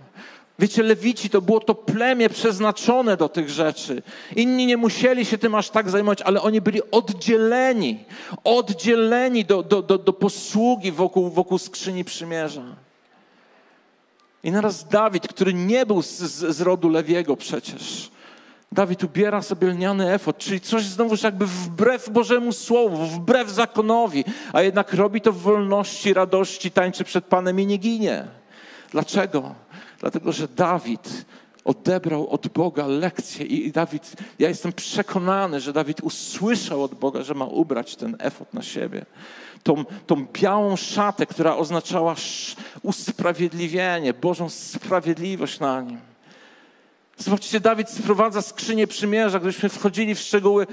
Wiecie, 0.59 0.83
lewici 0.83 1.31
to 1.31 1.43
było 1.43 1.61
to 1.61 1.75
plemię 1.75 2.29
przeznaczone 2.29 3.17
do 3.17 3.29
tych 3.29 3.51
rzeczy. 3.51 4.03
Inni 4.37 4.67
nie 4.67 4.77
musieli 4.77 5.25
się 5.25 5.39
tym 5.39 5.55
aż 5.55 5.71
tak 5.71 5.91
zajmować, 5.91 6.23
ale 6.23 6.43
oni 6.43 6.61
byli 6.61 6.81
oddzieleni, 6.91 8.05
oddzieleni 8.45 9.45
do, 9.45 9.63
do, 9.63 9.83
do, 9.83 9.99
do 9.99 10.13
posługi 10.13 10.93
wokół, 10.93 11.31
wokół 11.31 11.59
skrzyni 11.59 12.05
przymierza. 12.05 12.63
I 14.45 14.51
naraz 14.51 14.89
Dawid, 14.89 15.29
który 15.29 15.55
nie 15.55 15.87
był 15.87 16.03
z, 16.03 16.09
z, 16.09 16.57
z 16.57 16.61
rodu 16.61 16.89
Lewiego 16.89 17.37
przecież, 17.37 18.11
Dawid 18.73 19.05
ubiera 19.05 19.43
sobie 19.43 19.69
lniany 19.69 20.13
efot, 20.13 20.39
czyli 20.39 20.61
coś 20.61 20.85
znowuż 20.85 21.23
jakby 21.23 21.47
wbrew 21.47 22.11
Bożemu 22.11 22.53
Słowu, 22.53 23.07
wbrew 23.07 23.51
zakonowi, 23.51 24.25
a 24.53 24.63
jednak 24.63 24.95
robi 24.95 25.21
to 25.21 25.33
w 25.33 25.39
wolności, 25.39 26.15
radości, 26.15 26.71
tańczy 26.71 27.05
przed 27.05 27.25
Panem 27.25 27.61
i 27.61 27.67
nie 27.67 27.77
ginie. 27.77 28.25
Dlaczego? 28.91 29.55
Dlatego, 30.01 30.33
że 30.33 30.49
Dawid 30.49 31.25
odebrał 31.65 32.29
od 32.29 32.49
Boga 32.49 32.87
lekcję 32.87 33.47
i 33.47 33.73
Dawid, 33.73 34.13
ja 34.39 34.49
jestem 34.49 34.73
przekonany, 34.73 35.61
że 35.61 35.73
Dawid 35.73 36.01
usłyszał 36.01 36.83
od 36.83 36.95
Boga, 36.95 37.23
że 37.23 37.35
ma 37.35 37.45
ubrać 37.45 37.97
ten 37.97 38.17
efot 38.19 38.55
na 38.55 38.63
siebie 38.63 39.07
tą, 39.67 39.85
tą 40.07 40.27
białą 40.33 40.77
szatę, 40.77 41.27
która 41.27 41.57
oznaczała 41.57 42.15
usprawiedliwienie, 42.83 44.15
Bożą 44.15 44.49
sprawiedliwość 44.49 45.61
na 45.61 45.81
nim. 45.81 45.99
Zobaczcie, 47.19 47.61
Dawid 47.61 47.91
sprowadza 47.91 48.43
skrzynię 48.43 48.87
przymierza, 48.87 49.39
gdybyśmy 49.39 49.69
wchodzili 49.69 50.15
w 50.15 50.21
szczegóły, 50.21 50.67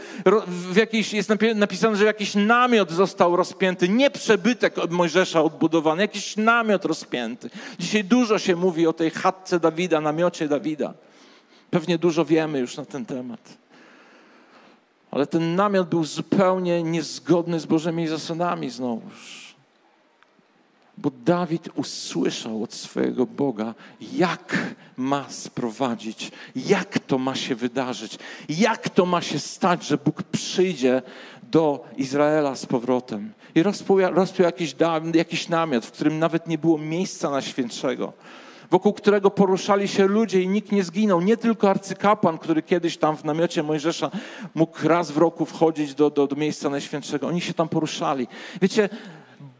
w 0.47 0.75
jest 1.13 1.29
napisane, 1.55 1.95
że 1.95 2.05
jakiś 2.05 2.35
namiot 2.35 2.91
został 2.91 3.35
rozpięty, 3.35 3.89
nie 3.89 4.11
przebytek 4.11 4.77
od 4.77 4.91
Mojżesza 4.91 5.41
odbudowany, 5.41 6.01
jakiś 6.01 6.37
namiot 6.37 6.85
rozpięty. 6.85 7.49
Dzisiaj 7.79 8.03
dużo 8.03 8.39
się 8.39 8.55
mówi 8.55 8.87
o 8.87 8.93
tej 8.93 9.11
chatce 9.11 9.59
Dawida, 9.59 10.01
namiocie 10.01 10.47
Dawida. 10.47 10.93
Pewnie 11.71 11.97
dużo 11.97 12.25
wiemy 12.25 12.59
już 12.59 12.77
na 12.77 12.85
ten 12.85 13.05
temat. 13.05 13.57
Ale 15.11 15.27
ten 15.27 15.55
namiot 15.55 15.89
był 15.89 16.03
zupełnie 16.03 16.83
niezgodny 16.83 17.59
z 17.59 17.65
Bożymi 17.65 18.07
zasadami 18.07 18.69
znowuż. 18.69 19.42
Bo 20.97 21.11
Dawid 21.25 21.69
usłyszał 21.75 22.63
od 22.63 22.73
swojego 22.73 23.25
Boga, 23.25 23.73
jak 24.13 24.57
ma 24.97 25.25
sprowadzić, 25.29 26.31
jak 26.55 26.99
to 26.99 27.17
ma 27.17 27.35
się 27.35 27.55
wydarzyć, 27.55 28.19
jak 28.49 28.89
to 28.89 29.05
ma 29.05 29.21
się 29.21 29.39
stać, 29.39 29.87
że 29.87 29.97
Bóg 29.97 30.23
przyjdzie 30.23 31.01
do 31.51 31.85
Izraela 31.97 32.55
z 32.55 32.65
powrotem. 32.65 33.33
I 33.55 33.63
rozpiął, 33.63 33.99
jakiś, 34.39 34.75
jakiś 35.13 35.49
namiot, 35.49 35.85
w 35.85 35.91
którym 35.91 36.19
nawet 36.19 36.47
nie 36.47 36.57
było 36.57 36.77
miejsca 36.77 37.29
na 37.29 37.41
świętszego 37.41 38.13
wokół 38.73 38.93
którego 38.93 39.31
poruszali 39.31 39.87
się 39.87 40.07
ludzie 40.07 40.41
i 40.41 40.47
nikt 40.47 40.71
nie 40.71 40.83
zginął. 40.83 41.21
Nie 41.21 41.37
tylko 41.37 41.69
arcykapłan, 41.69 42.37
który 42.37 42.61
kiedyś 42.61 42.97
tam 42.97 43.17
w 43.17 43.23
namiocie 43.23 43.63
Mojżesza 43.63 44.11
mógł 44.55 44.87
raz 44.87 45.11
w 45.11 45.17
roku 45.17 45.45
wchodzić 45.45 45.95
do, 45.95 46.09
do, 46.09 46.27
do 46.27 46.35
miejsca 46.35 46.69
najświętszego. 46.69 47.27
Oni 47.27 47.41
się 47.41 47.53
tam 47.53 47.69
poruszali. 47.69 48.27
Wiecie, 48.61 48.89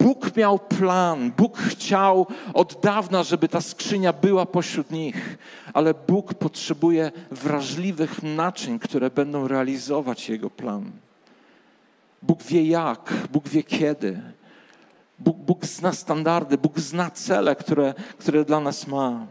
Bóg 0.04 0.36
miał 0.36 0.60
plan, 0.60 1.32
Bóg 1.38 1.58
chciał 1.58 2.28
od 2.54 2.80
dawna, 2.82 3.24
żeby 3.24 3.48
ta 3.48 3.62
skrzynia 3.62 4.14
była 4.14 4.46
pośród 4.46 4.92
nich, 4.92 5.38
ale 5.74 5.94
Bóg 5.94 6.34
potrzebuje 6.34 7.12
wrażliwych 7.32 8.24
naczyń, 8.24 8.80
które 8.80 9.10
będą 9.10 9.48
realizować 9.48 10.30
Jego 10.30 10.50
plan. 10.50 10.92
Bóg 12.22 12.44
wie 12.44 12.68
jak, 12.68 13.14
Bóg 13.32 13.50
wie 13.50 13.64
kiedy. 13.64 14.22
Bóg, 15.20 15.38
Bóg 15.38 15.66
zna 15.66 15.94
standardy, 15.94 16.58
Bóg 16.58 16.80
zna 16.80 17.10
cele, 17.12 17.56
które, 17.56 17.94
które 18.18 18.46
dla 18.46 18.60
nas 18.60 18.88
ma. 18.88 19.28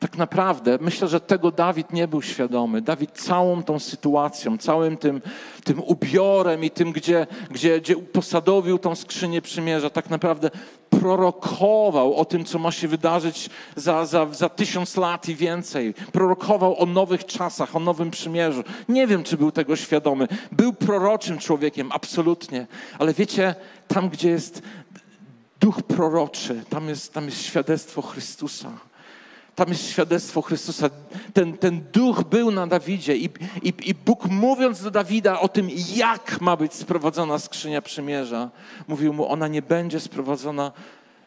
Tak 0.00 0.18
naprawdę 0.18 0.78
myślę, 0.80 1.08
że 1.08 1.20
tego 1.20 1.50
Dawid 1.50 1.92
nie 1.92 2.08
był 2.08 2.22
świadomy. 2.22 2.82
Dawid 2.82 3.10
całą 3.10 3.62
tą 3.62 3.78
sytuacją, 3.78 4.58
całym 4.58 4.96
tym, 4.96 5.20
tym 5.64 5.82
ubiorem 5.82 6.64
i 6.64 6.70
tym, 6.70 6.92
gdzie, 6.92 7.26
gdzie, 7.50 7.80
gdzie 7.80 7.96
posadowił 7.96 8.78
tą 8.78 8.94
skrzynię 8.94 9.42
przymierza, 9.42 9.90
tak 9.90 10.10
naprawdę 10.10 10.50
prorokował 10.90 12.14
o 12.14 12.24
tym, 12.24 12.44
co 12.44 12.58
ma 12.58 12.72
się 12.72 12.88
wydarzyć 12.88 13.50
za, 13.76 14.06
za, 14.06 14.26
za 14.26 14.48
tysiąc 14.48 14.96
lat 14.96 15.28
i 15.28 15.34
więcej. 15.34 15.94
Prorokował 16.12 16.82
o 16.82 16.86
nowych 16.86 17.26
czasach, 17.26 17.76
o 17.76 17.80
nowym 17.80 18.10
przymierzu. 18.10 18.64
Nie 18.88 19.06
wiem, 19.06 19.22
czy 19.22 19.36
był 19.36 19.52
tego 19.52 19.76
świadomy. 19.76 20.28
Był 20.52 20.72
proroczym 20.72 21.38
człowiekiem, 21.38 21.92
absolutnie. 21.92 22.66
Ale 22.98 23.14
wiecie, 23.14 23.54
tam, 23.88 24.08
gdzie 24.08 24.30
jest 24.30 24.62
duch 25.60 25.82
proroczy, 25.82 26.64
tam 26.70 26.88
jest, 26.88 27.12
tam 27.12 27.24
jest 27.24 27.42
świadectwo 27.42 28.02
Chrystusa. 28.02 28.89
Tam 29.60 29.68
jest 29.68 29.90
świadectwo 29.90 30.42
Chrystusa. 30.42 30.90
Ten, 31.32 31.58
ten 31.58 31.80
duch 31.92 32.24
był 32.24 32.50
na 32.50 32.66
Dawidzie 32.66 33.16
i, 33.16 33.28
i, 33.62 33.72
i 33.86 33.94
Bóg 33.94 34.26
mówiąc 34.26 34.82
do 34.82 34.90
Dawida 34.90 35.40
o 35.40 35.48
tym, 35.48 35.68
jak 35.94 36.40
ma 36.40 36.56
być 36.56 36.74
sprowadzona 36.74 37.38
skrzynia 37.38 37.82
przymierza, 37.82 38.50
mówił 38.88 39.12
mu, 39.12 39.32
ona 39.32 39.48
nie 39.48 39.62
będzie 39.62 40.00
sprowadzona 40.00 40.72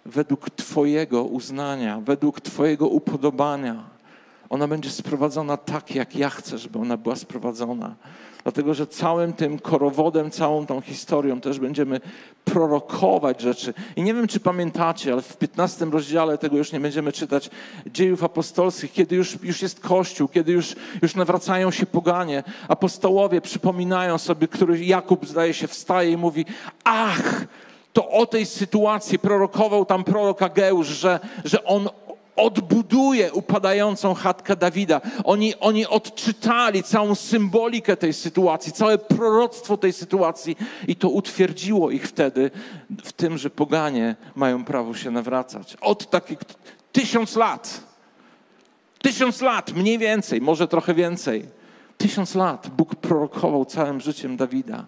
według 0.06 0.50
Twojego 0.50 1.24
uznania, 1.24 2.02
według 2.06 2.42
Twojego 2.42 2.88
upodobania. 2.88 3.84
Ona 4.50 4.68
będzie 4.68 4.90
sprowadzona 4.90 5.58
tak, 5.58 5.96
jak 5.96 6.16
ja 6.16 6.30
chcę, 6.30 6.58
żeby 6.58 6.80
ona 6.80 6.98
była 6.98 7.16
sprowadzona. 7.16 7.96
Dlatego, 8.44 8.74
że 8.74 8.88
całym 8.88 9.34
tym 9.34 9.60
korowodem, 9.60 10.32
całą 10.32 10.66
tą 10.66 10.82
historią 10.82 11.42
też 11.42 11.60
będziemy 11.60 12.02
prorokować 12.46 13.42
rzeczy. 13.42 13.74
I 13.96 14.04
nie 14.04 14.14
wiem, 14.14 14.28
czy 14.28 14.40
pamiętacie, 14.40 15.14
ale 15.14 15.22
w 15.22 15.38
15 15.38 15.86
rozdziale 15.86 16.38
tego 16.38 16.58
już 16.58 16.72
nie 16.72 16.80
będziemy 16.80 17.12
czytać 17.12 17.50
dziejów 17.88 18.24
apostolskich, 18.24 18.92
kiedy 18.92 19.16
już, 19.16 19.38
już 19.44 19.62
jest 19.62 19.80
Kościół, 19.80 20.28
kiedy 20.28 20.52
już, 20.52 20.76
już 21.02 21.16
nawracają 21.16 21.72
się 21.72 21.86
poganie. 21.86 22.44
Apostołowie 22.68 23.42
przypominają 23.42 24.18
sobie, 24.18 24.48
który 24.48 24.86
Jakub 24.86 25.26
zdaje 25.28 25.54
się 25.54 25.68
wstaje 25.68 26.12
i 26.12 26.18
mówi, 26.18 26.46
ach, 26.84 27.46
to 27.94 28.10
o 28.10 28.26
tej 28.26 28.46
sytuacji 28.46 29.20
prorokował 29.20 29.86
tam 29.86 30.04
prorok 30.04 30.42
Ageusz, 30.42 30.88
że, 30.88 31.20
że 31.46 31.64
on 31.64 31.90
odbuduje 32.36 33.34
upadającą 33.34 34.14
chatkę 34.14 34.56
Dawida. 34.56 35.02
Oni, 35.24 35.56
oni 35.60 35.88
odczytali 35.88 36.84
całą 36.84 37.16
symbolikę 37.16 37.98
tej 37.98 38.14
sytuacji, 38.14 38.74
całe 38.74 38.98
proroctwo 38.98 39.78
tej 39.78 39.94
sytuacji 39.94 40.58
i 40.88 40.96
to 40.96 41.10
utwierdziło 41.10 41.92
ich 41.92 42.08
wtedy 42.08 42.52
w 43.04 43.14
tym, 43.14 43.38
że 43.38 43.50
poganie 43.50 44.16
mają 44.36 44.66
prawo 44.66 44.94
się 44.94 45.12
nawracać. 45.12 45.78
Od 45.82 46.10
takich 46.10 46.40
tysiąc 46.92 47.36
lat. 47.36 47.82
Tysiąc 49.02 49.42
lat, 49.42 49.74
mniej 49.74 49.98
więcej, 49.98 50.42
może 50.42 50.68
trochę 50.68 50.94
więcej. 50.94 51.46
Tysiąc 51.98 52.36
lat 52.36 52.70
Bóg 52.78 52.96
prorokował 52.96 53.66
całym 53.66 54.02
życiem 54.02 54.38
Dawida. 54.38 54.86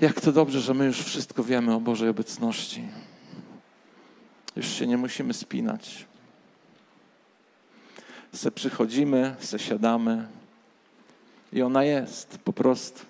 Jak 0.00 0.20
to 0.20 0.32
dobrze, 0.32 0.60
że 0.60 0.74
my 0.74 0.84
już 0.84 1.02
wszystko 1.02 1.44
wiemy 1.44 1.74
o 1.74 1.80
Bożej 1.80 2.08
obecności. 2.08 2.88
Już 4.56 4.66
się 4.66 4.86
nie 4.86 4.96
musimy 4.96 5.34
spinać. 5.34 6.06
Se 8.32 8.50
przychodzimy, 8.50 9.36
se 9.38 9.58
siadamy 9.58 10.26
i 11.52 11.62
ona 11.62 11.84
jest 11.84 12.38
po 12.38 12.52
prostu. 12.52 13.00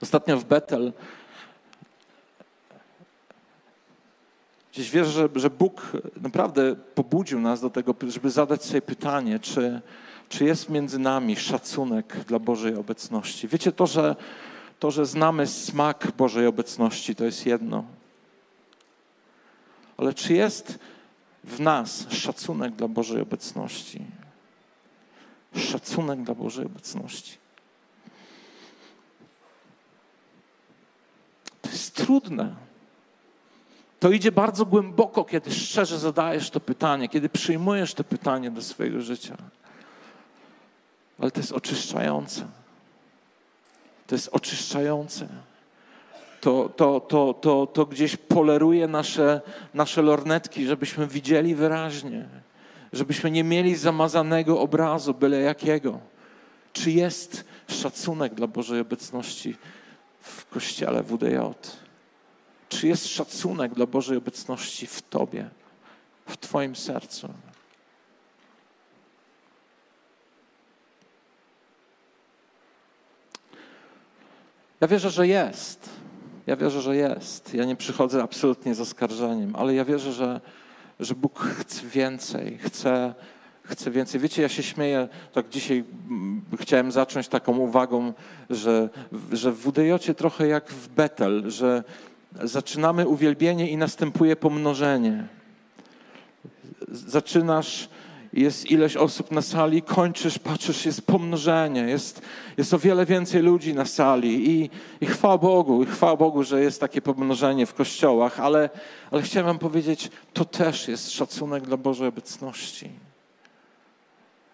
Ostatnio 0.00 0.36
w 0.36 0.44
Betel 0.44 0.92
gdzieś 4.72 4.90
wierzę, 4.90 5.10
że, 5.10 5.28
że 5.34 5.50
Bóg 5.50 5.92
naprawdę 6.22 6.76
pobudził 6.94 7.40
nas 7.40 7.60
do 7.60 7.70
tego, 7.70 7.94
żeby 8.08 8.30
zadać 8.30 8.64
sobie 8.64 8.82
pytanie, 8.82 9.38
czy, 9.38 9.80
czy 10.28 10.44
jest 10.44 10.68
między 10.68 10.98
nami 10.98 11.36
szacunek 11.36 12.16
dla 12.28 12.38
Bożej 12.38 12.74
obecności. 12.74 13.48
Wiecie, 13.48 13.72
to 13.72 13.86
że, 13.86 14.16
to, 14.78 14.90
że 14.90 15.06
znamy 15.06 15.46
smak 15.46 16.12
Bożej 16.16 16.46
obecności, 16.46 17.14
to 17.14 17.24
jest 17.24 17.46
jedno 17.46 17.99
ale 20.00 20.14
czy 20.14 20.34
jest 20.34 20.78
w 21.44 21.60
nas 21.60 22.06
szacunek 22.10 22.74
dla 22.74 22.88
Bożej 22.88 23.20
obecności? 23.22 24.04
Szacunek 25.56 26.22
dla 26.22 26.34
Bożej 26.34 26.66
obecności. 26.66 27.38
To 31.62 31.70
jest 31.70 31.94
trudne. 31.94 32.56
To 34.00 34.10
idzie 34.10 34.32
bardzo 34.32 34.66
głęboko, 34.66 35.24
kiedy 35.24 35.52
szczerze 35.52 35.98
zadajesz 35.98 36.50
to 36.50 36.60
pytanie, 36.60 37.08
kiedy 37.08 37.28
przyjmujesz 37.28 37.94
to 37.94 38.04
pytanie 38.04 38.50
do 38.50 38.62
swojego 38.62 39.00
życia. 39.00 39.36
Ale 41.18 41.30
to 41.30 41.40
jest 41.40 41.52
oczyszczające. 41.52 42.48
To 44.06 44.14
jest 44.14 44.28
oczyszczające 44.32 45.28
to, 46.40 46.68
to, 46.76 47.00
to, 47.00 47.34
to, 47.34 47.66
to 47.66 47.86
gdzieś 47.86 48.16
poleruje 48.16 48.88
nasze, 48.88 49.40
nasze 49.74 50.02
lornetki, 50.02 50.66
żebyśmy 50.66 51.06
widzieli 51.06 51.54
wyraźnie, 51.54 52.28
żebyśmy 52.92 53.30
nie 53.30 53.44
mieli 53.44 53.76
zamazanego 53.76 54.60
obrazu, 54.60 55.14
byle 55.14 55.40
jakiego. 55.40 56.00
Czy 56.72 56.90
jest 56.90 57.44
szacunek 57.68 58.34
dla 58.34 58.46
Bożej 58.46 58.80
obecności 58.80 59.56
w 60.20 60.46
kościele 60.46 61.02
WDJ? 61.02 61.36
Czy 62.68 62.88
jest 62.88 63.08
szacunek 63.08 63.74
dla 63.74 63.86
Bożej 63.86 64.16
obecności 64.16 64.86
w 64.86 65.02
Tobie, 65.02 65.48
w 66.26 66.36
Twoim 66.36 66.76
sercu? 66.76 67.28
Ja 74.80 74.88
wierzę, 74.88 75.10
że 75.10 75.26
jest. 75.26 75.99
Ja 76.46 76.56
wierzę, 76.56 76.80
że 76.80 76.96
jest. 76.96 77.54
Ja 77.54 77.64
nie 77.64 77.76
przychodzę 77.76 78.22
absolutnie 78.22 78.74
z 78.74 78.80
oskarżeniem, 78.80 79.56
ale 79.56 79.74
ja 79.74 79.84
wierzę, 79.84 80.12
że, 80.12 80.40
że 81.00 81.14
Bóg 81.14 81.40
chce 81.40 81.86
więcej, 81.86 82.58
chce, 82.58 83.14
chce 83.62 83.90
więcej. 83.90 84.20
Wiecie, 84.20 84.42
ja 84.42 84.48
się 84.48 84.62
śmieję, 84.62 85.08
tak 85.32 85.48
dzisiaj 85.48 85.84
mm, 86.10 86.42
chciałem 86.60 86.92
zacząć 86.92 87.28
taką 87.28 87.58
uwagą, 87.58 88.12
że, 88.50 88.88
że 89.32 89.52
w 89.52 89.58
WDJ 89.58 90.12
trochę 90.16 90.46
jak 90.46 90.70
w 90.70 90.88
Betel, 90.88 91.50
że 91.50 91.84
zaczynamy 92.42 93.08
uwielbienie 93.08 93.70
i 93.70 93.76
następuje 93.76 94.36
pomnożenie. 94.36 95.26
Zaczynasz 96.88 97.88
jest 98.32 98.70
ileś 98.70 98.96
osób 98.96 99.30
na 99.30 99.42
sali, 99.42 99.82
kończysz, 99.82 100.38
patrzysz, 100.38 100.86
jest 100.86 101.06
pomnożenie, 101.06 101.80
jest, 101.80 102.22
jest 102.56 102.74
o 102.74 102.78
wiele 102.78 103.06
więcej 103.06 103.42
ludzi 103.42 103.74
na 103.74 103.84
sali 103.84 104.50
i, 104.50 104.70
i 105.00 105.06
chwała 105.06 105.38
Bogu, 105.38 105.82
i 105.82 105.86
chwała 105.86 106.16
Bogu, 106.16 106.42
że 106.42 106.62
jest 106.62 106.80
takie 106.80 107.02
pomnożenie 107.02 107.66
w 107.66 107.74
kościołach, 107.74 108.40
ale, 108.40 108.70
ale 109.10 109.22
chciałem 109.22 109.46
wam 109.46 109.58
powiedzieć, 109.58 110.10
to 110.32 110.44
też 110.44 110.88
jest 110.88 111.10
szacunek 111.10 111.64
dla 111.64 111.76
Bożej 111.76 112.08
obecności. 112.08 113.09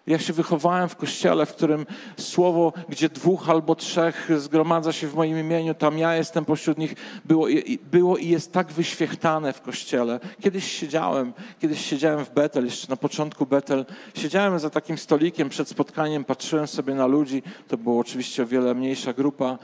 Ja 0.07 0.19
się 0.19 0.33
wychowałem 0.33 0.89
w 0.89 0.95
kościele, 0.95 1.45
w 1.45 1.53
którym 1.53 1.85
słowo, 2.17 2.73
gdzie 2.89 3.09
dwóch 3.09 3.49
albo 3.49 3.75
trzech 3.75 4.29
zgromadza 4.37 4.91
się 4.91 5.07
w 5.07 5.15
moim 5.15 5.39
imieniu, 5.39 5.73
tam 5.73 5.97
ja 5.97 6.15
jestem 6.15 6.45
pośród 6.45 6.77
nich, 6.77 6.95
było, 7.25 7.47
było 7.91 8.17
i 8.17 8.29
jest 8.29 8.53
tak 8.53 8.71
wyświechtane 8.71 9.53
w 9.53 9.61
kościele. 9.61 10.19
Kiedyś 10.41 10.71
siedziałem, 10.71 11.33
kiedyś 11.59 11.85
siedziałem 11.85 12.25
w 12.25 12.29
Betel, 12.29 12.65
jeszcze 12.65 12.87
na 12.89 12.95
początku 12.95 13.45
Betel, 13.45 13.85
siedziałem 14.15 14.59
za 14.59 14.69
takim 14.69 14.97
stolikiem 14.97 15.49
przed 15.49 15.69
spotkaniem, 15.69 16.23
patrzyłem 16.23 16.67
sobie 16.67 16.95
na 16.95 17.07
ludzi, 17.07 17.43
to 17.67 17.77
była 17.77 17.99
oczywiście 17.99 18.43
o 18.43 18.45
wiele 18.45 18.73
mniejsza 18.73 19.13
grupa 19.13 19.57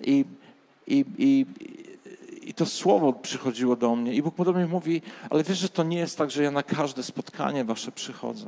i, 0.00 0.24
i, 0.86 1.04
i, 1.18 1.46
i 2.42 2.54
to 2.54 2.66
słowo 2.66 3.12
przychodziło 3.12 3.76
do 3.76 3.96
mnie 3.96 4.14
i 4.14 4.22
Bóg 4.22 4.44
do 4.44 4.52
mnie 4.52 4.66
mówi, 4.66 5.02
ale 5.30 5.44
wiesz, 5.44 5.58
że 5.58 5.68
to 5.68 5.82
nie 5.82 5.98
jest 5.98 6.18
tak, 6.18 6.30
że 6.30 6.42
ja 6.42 6.50
na 6.50 6.62
każde 6.62 7.02
spotkanie 7.02 7.64
wasze 7.64 7.92
przychodzę. 7.92 8.46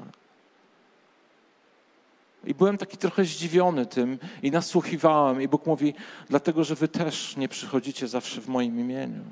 I 2.44 2.55
byłem 2.55 2.78
taki 2.78 2.96
trochę 2.96 3.24
zdziwiony 3.24 3.87
tym 3.87 4.18
i 4.42 4.50
nasłuchiwałem. 4.50 5.42
I 5.42 5.48
Bóg 5.48 5.66
mówi, 5.66 5.94
dlatego, 6.28 6.64
że 6.64 6.74
wy 6.74 6.88
też 6.88 7.37
nie 7.37 7.48
przychodzicie 7.48 8.09
zawsze 8.09 8.40
w 8.40 8.48
moim 8.48 8.81
imieniu. 8.81 9.22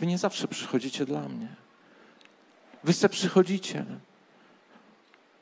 Wy 0.00 0.06
nie 0.06 0.18
zawsze 0.18 0.48
przychodzicie 0.48 1.06
dla 1.06 1.20
mnie. 1.20 1.48
Wy 2.84 2.92
se 2.92 3.08
przychodzicie. 3.08 3.84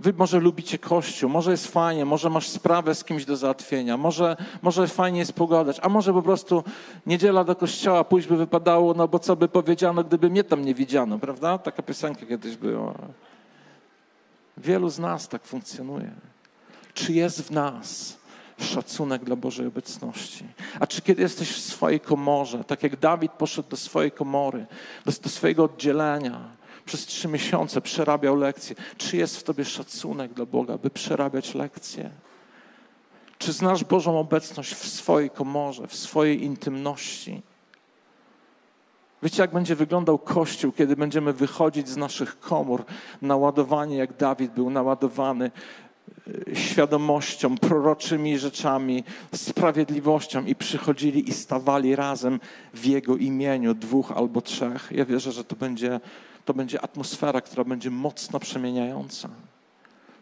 Wy 0.00 0.12
może 0.12 0.40
lubicie 0.40 0.78
Kościół, 0.78 1.30
może 1.30 1.50
jest 1.50 1.66
fajnie, 1.66 2.04
może 2.04 2.30
masz 2.30 2.48
sprawę 2.48 2.94
z 2.94 3.04
kimś 3.04 3.24
do 3.24 3.37
załatwienia, 3.37 3.96
może, 3.96 4.37
może 4.62 4.88
fajnie 4.88 5.18
jest 5.18 5.32
pogadać, 5.32 5.80
a 5.82 5.88
może 5.88 6.12
po 6.12 6.22
prostu 6.22 6.64
niedziela 7.06 7.44
do 7.44 7.56
kościoła 7.56 8.04
pójść 8.04 8.28
by 8.28 8.37
wypadało, 8.37 8.94
no 8.94 9.08
bo 9.08 9.18
co 9.18 9.37
by 9.37 9.48
powiedziano, 9.48 10.04
gdyby 10.04 10.30
mnie 10.30 10.44
tam 10.44 10.64
nie 10.64 10.74
widziano, 10.74 11.18
prawda? 11.18 11.58
Taka 11.58 11.82
piosenka 11.82 12.26
kiedyś 12.26 12.56
była. 12.56 12.94
Wielu 14.56 14.88
z 14.88 14.98
nas 14.98 15.28
tak 15.28 15.44
funkcjonuje 15.44 16.11
czy 16.98 17.12
jest 17.12 17.42
w 17.42 17.50
nas 17.50 18.18
szacunek 18.58 19.24
dla 19.24 19.37
Bożej 19.37 19.66
obecności. 19.66 20.44
A 20.80 20.87
czy 20.87 21.02
kiedy 21.02 21.22
jesteś 21.22 21.52
w 21.52 21.61
swojej 21.61 22.00
komorze, 22.00 22.64
tak 22.64 22.82
jak 22.82 22.96
Dawid 22.96 23.32
poszedł 23.32 23.68
do 23.68 23.76
swojej 23.76 24.12
komory, 24.12 24.66
do, 25.04 25.12
do 25.22 25.28
swojego 25.28 25.64
oddzielenia, 25.64 26.40
przez 26.84 27.06
trzy 27.06 27.28
miesiące 27.28 27.80
przerabiał 27.80 28.37
lekcje, 28.37 28.76
czy 28.96 29.16
jest 29.16 29.37
w 29.37 29.42
tobie 29.42 29.64
szacunek 29.64 30.32
dla 30.32 30.46
Boga, 30.46 30.78
by 30.78 30.90
przerabiać 30.90 31.54
lekcje? 31.54 32.11
Czy 33.38 33.52
znasz 33.52 33.84
Bożą 33.84 34.20
obecność 34.20 34.74
w 34.74 34.88
swojej 34.88 35.30
komorze, 35.30 35.87
w 35.87 35.94
swojej 35.96 36.44
intymności? 36.44 37.42
Wiecie, 39.22 39.42
jak 39.42 39.52
będzie 39.52 39.76
wyglądał 39.76 40.18
Kościół, 40.18 40.72
kiedy 40.72 40.96
będziemy 40.96 41.32
wychodzić 41.32 41.88
z 41.88 41.96
naszych 41.96 42.40
komór, 42.40 42.84
naładowani, 43.22 43.96
jak 43.96 44.16
Dawid 44.16 44.52
był 44.52 44.70
naładowany 44.70 45.50
świadomością, 46.55 47.59
proroczymi 47.59 48.38
rzeczami, 48.38 49.05
sprawiedliwością 49.35 50.45
i 50.45 50.55
przychodzili 50.55 51.29
i 51.29 51.33
stawali 51.33 51.97
razem 51.97 52.41
w 52.75 52.87
Jego 52.87 53.17
imieniu, 53.17 53.75
dwóch 53.75 54.12
albo 54.12 54.41
trzech. 54.41 54.88
Ja 54.91 55.05
wierzę, 55.05 55.33
że 55.33 55.45
to 55.45 55.57
będzie, 55.57 56.01
to 56.45 56.55
będzie 56.55 56.81
atmosfera, 56.81 57.41
która 57.41 57.64
będzie 57.64 57.91
mocno 57.91 58.41
przemieniająca. 58.41 59.29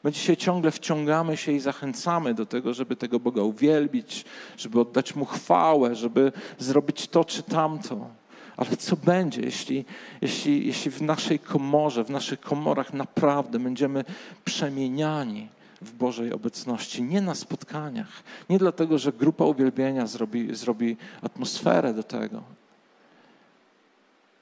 My 0.05 0.13
dzisiaj 0.13 0.37
ciągle 0.37 0.71
wciągamy 0.71 1.37
się 1.37 1.53
i 1.53 1.61
zachęcamy 1.61 2.35
do 2.35 2.47
tego, 2.47 2.75
żeby 2.75 2.97
tego 2.97 3.21
Boga 3.21 3.43
uwielbić, 3.43 4.25
żeby 4.57 4.81
oddać 4.81 5.15
Mu 5.15 5.25
chwałę, 5.25 5.95
żeby 5.95 6.33
zrobić 6.59 7.09
to 7.09 7.25
czy 7.25 7.43
tamto. 7.43 8.11
Ale 8.57 8.77
co 8.77 8.97
będzie, 8.97 9.41
jeśli, 9.41 9.85
jeśli, 10.21 10.67
jeśli 10.67 10.91
w 10.91 11.03
naszej 11.03 11.39
komorze, 11.39 12.05
w 12.05 12.11
naszych 12.11 12.41
komorach 12.41 12.93
naprawdę 12.93 13.59
będziemy 13.59 14.05
przemieniani 14.45 15.56
w 15.81 15.93
Bożej 15.93 16.33
obecności, 16.33 17.03
nie 17.03 17.21
na 17.21 17.35
spotkaniach, 17.35 18.23
nie 18.51 18.59
dlatego, 18.59 18.99
że 18.99 19.13
grupa 19.13 19.45
uwielbienia 19.45 20.07
zrobi, 20.07 20.55
zrobi 20.55 20.97
atmosferę 21.23 21.95
do 21.95 22.03
tego. 22.03 22.43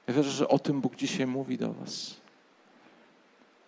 Ja 0.07 0.13
wierzę, 0.13 0.31
że 0.31 0.47
o 0.47 0.59
tym 0.59 0.81
Bóg 0.81 0.95
dzisiaj 0.95 1.27
mówi 1.27 1.57
do 1.57 1.73
Was. 1.73 2.15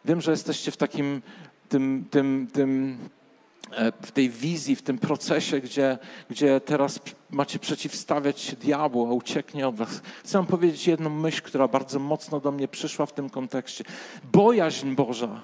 Wiem, 0.05 0.21
że 0.21 0.31
jesteście 0.31 0.71
w 0.71 0.77
takim 0.77 1.21
tym, 1.69 2.05
tym, 2.11 2.47
tym 2.53 2.97
e, 3.71 3.91
w 4.01 4.11
tej 4.11 4.29
wizji, 4.29 4.75
w 4.75 4.81
tym 4.81 4.97
procesie, 4.97 5.59
gdzie, 5.59 5.97
gdzie 6.29 6.61
teraz 6.61 6.99
macie 7.29 7.59
przeciwstawiać 7.59 8.39
się 8.39 8.55
diabłu, 8.55 9.07
a 9.07 9.13
ucieknie 9.13 9.67
od 9.67 9.75
was. 9.75 10.01
Chcę 10.23 10.37
wam 10.37 10.47
powiedzieć 10.47 10.87
jedną 10.87 11.09
myśl, 11.09 11.41
która 11.41 11.67
bardzo 11.67 11.99
mocno 11.99 12.39
do 12.39 12.51
mnie 12.51 12.67
przyszła 12.67 13.05
w 13.05 13.13
tym 13.13 13.29
kontekście. 13.29 13.83
Bojaźń 14.31 14.95
Boża 14.95 15.41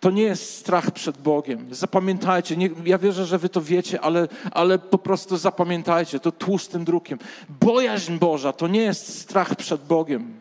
to 0.00 0.10
nie 0.10 0.22
jest 0.22 0.58
strach 0.58 0.90
przed 0.90 1.18
Bogiem. 1.18 1.66
Zapamiętajcie, 1.70 2.56
nie, 2.56 2.70
ja 2.84 2.98
wierzę, 2.98 3.26
że 3.26 3.38
wy 3.38 3.48
to 3.48 3.60
wiecie, 3.62 4.00
ale, 4.00 4.28
ale 4.50 4.78
po 4.78 4.98
prostu 4.98 5.36
zapamiętajcie 5.36 6.20
to 6.20 6.32
tłustym 6.32 6.84
drukiem. 6.84 7.18
Bojaźń 7.48 8.18
Boża 8.18 8.52
to 8.52 8.68
nie 8.68 8.82
jest 8.82 9.20
strach 9.20 9.54
przed 9.54 9.84
Bogiem. 9.84 10.34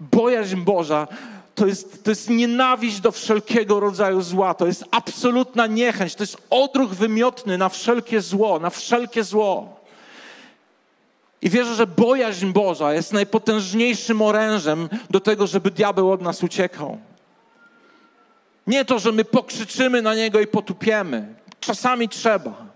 Bojaźń 0.00 0.56
Boża 0.56 1.08
to 1.54 1.66
jest, 1.66 2.04
to 2.04 2.10
jest 2.10 2.30
nienawiść 2.30 3.00
do 3.00 3.12
wszelkiego 3.12 3.80
rodzaju 3.80 4.22
zła, 4.22 4.54
to 4.54 4.66
jest 4.66 4.84
absolutna 4.90 5.66
niechęć, 5.66 6.14
to 6.14 6.22
jest 6.22 6.36
odruch 6.50 6.90
wymiotny 6.90 7.58
na 7.58 7.68
wszelkie 7.68 8.20
zło, 8.20 8.58
na 8.58 8.70
wszelkie 8.70 9.24
zło. 9.24 9.76
I 11.42 11.50
wierzę, 11.50 11.74
że 11.74 11.86
bojaźń 11.86 12.52
Boża 12.52 12.94
jest 12.94 13.12
najpotężniejszym 13.12 14.22
orężem 14.22 14.88
do 15.10 15.20
tego, 15.20 15.46
żeby 15.46 15.70
diabeł 15.70 16.12
od 16.12 16.22
nas 16.22 16.42
uciekał. 16.42 16.98
Nie 18.66 18.84
to, 18.84 18.98
że 18.98 19.12
my 19.12 19.24
pokrzyczymy 19.24 20.02
na 20.02 20.14
niego 20.14 20.40
i 20.40 20.46
potupiemy. 20.46 21.34
Czasami 21.60 22.08
trzeba. 22.08 22.66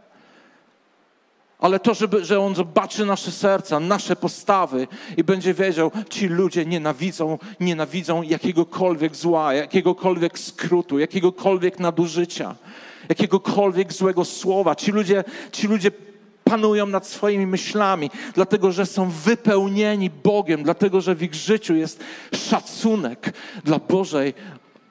Ale 1.59 1.81
to, 1.81 1.95
żeby, 1.95 2.25
że 2.25 2.41
on 2.41 2.55
zobaczy 2.55 3.07
nasze 3.07 3.31
serca, 3.31 3.81
nasze 3.81 4.17
postawy 4.17 4.89
i 5.17 5.25
będzie 5.25 5.55
wiedział, 5.55 5.91
ci 6.11 6.29
ludzie 6.29 6.67
nienawidzą, 6.67 7.39
nienawidzą 7.61 8.23
jakiegokolwiek 8.23 9.17
zła, 9.17 9.55
jakiegokolwiek 9.55 10.39
skrótu, 10.39 10.99
jakiegokolwiek 10.99 11.79
nadużycia, 11.79 12.55
jakiegokolwiek 13.09 13.93
złego 13.93 14.25
słowa. 14.25 14.75
Ci 14.75 14.93
ludzie, 14.93 15.25
ci 15.53 15.67
ludzie 15.67 15.91
panują 16.45 16.87
nad 16.87 17.07
swoimi 17.07 17.47
myślami, 17.47 18.11
dlatego 18.35 18.73
że 18.73 18.87
są 18.87 19.11
wypełnieni 19.11 20.11
Bogiem, 20.11 20.63
dlatego 20.63 21.01
że 21.01 21.15
w 21.15 21.23
ich 21.23 21.35
życiu 21.35 21.75
jest 21.75 22.05
szacunek 22.35 23.33
dla 23.65 23.79
Bożej 23.79 24.35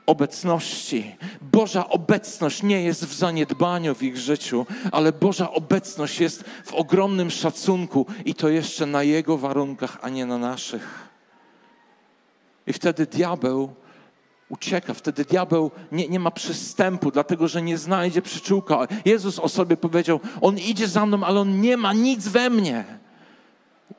obecności. 0.09 1.15
Boża 1.41 1.89
obecność 1.89 2.63
nie 2.63 2.83
jest 2.83 3.05
w 3.05 3.13
zaniedbaniu 3.13 3.95
w 3.95 4.03
ich 4.03 4.17
życiu, 4.17 4.65
ale 4.91 5.11
Boża 5.11 5.51
obecność 5.51 6.19
jest 6.19 6.43
w 6.65 6.73
ogromnym 6.73 7.31
szacunku 7.31 8.05
i 8.25 8.35
to 8.35 8.49
jeszcze 8.49 8.85
na 8.85 9.03
Jego 9.03 9.37
warunkach, 9.37 9.97
a 10.01 10.09
nie 10.09 10.25
na 10.25 10.37
naszych. 10.37 11.09
I 12.67 12.73
wtedy 12.73 13.05
diabeł 13.05 13.73
ucieka, 14.49 14.93
wtedy 14.93 15.25
diabeł 15.25 15.71
nie, 15.91 16.07
nie 16.07 16.19
ma 16.19 16.31
przystępu, 16.31 17.11
dlatego 17.11 17.47
że 17.47 17.61
nie 17.61 17.77
znajdzie 17.77 18.21
przyczółka. 18.21 18.87
Jezus 19.05 19.39
o 19.39 19.49
sobie 19.49 19.77
powiedział: 19.77 20.19
On 20.41 20.57
idzie 20.57 20.87
za 20.87 21.05
mną, 21.05 21.23
ale 21.23 21.39
on 21.39 21.61
nie 21.61 21.77
ma 21.77 21.93
nic 21.93 22.27
we 22.27 22.49
mnie. 22.49 22.99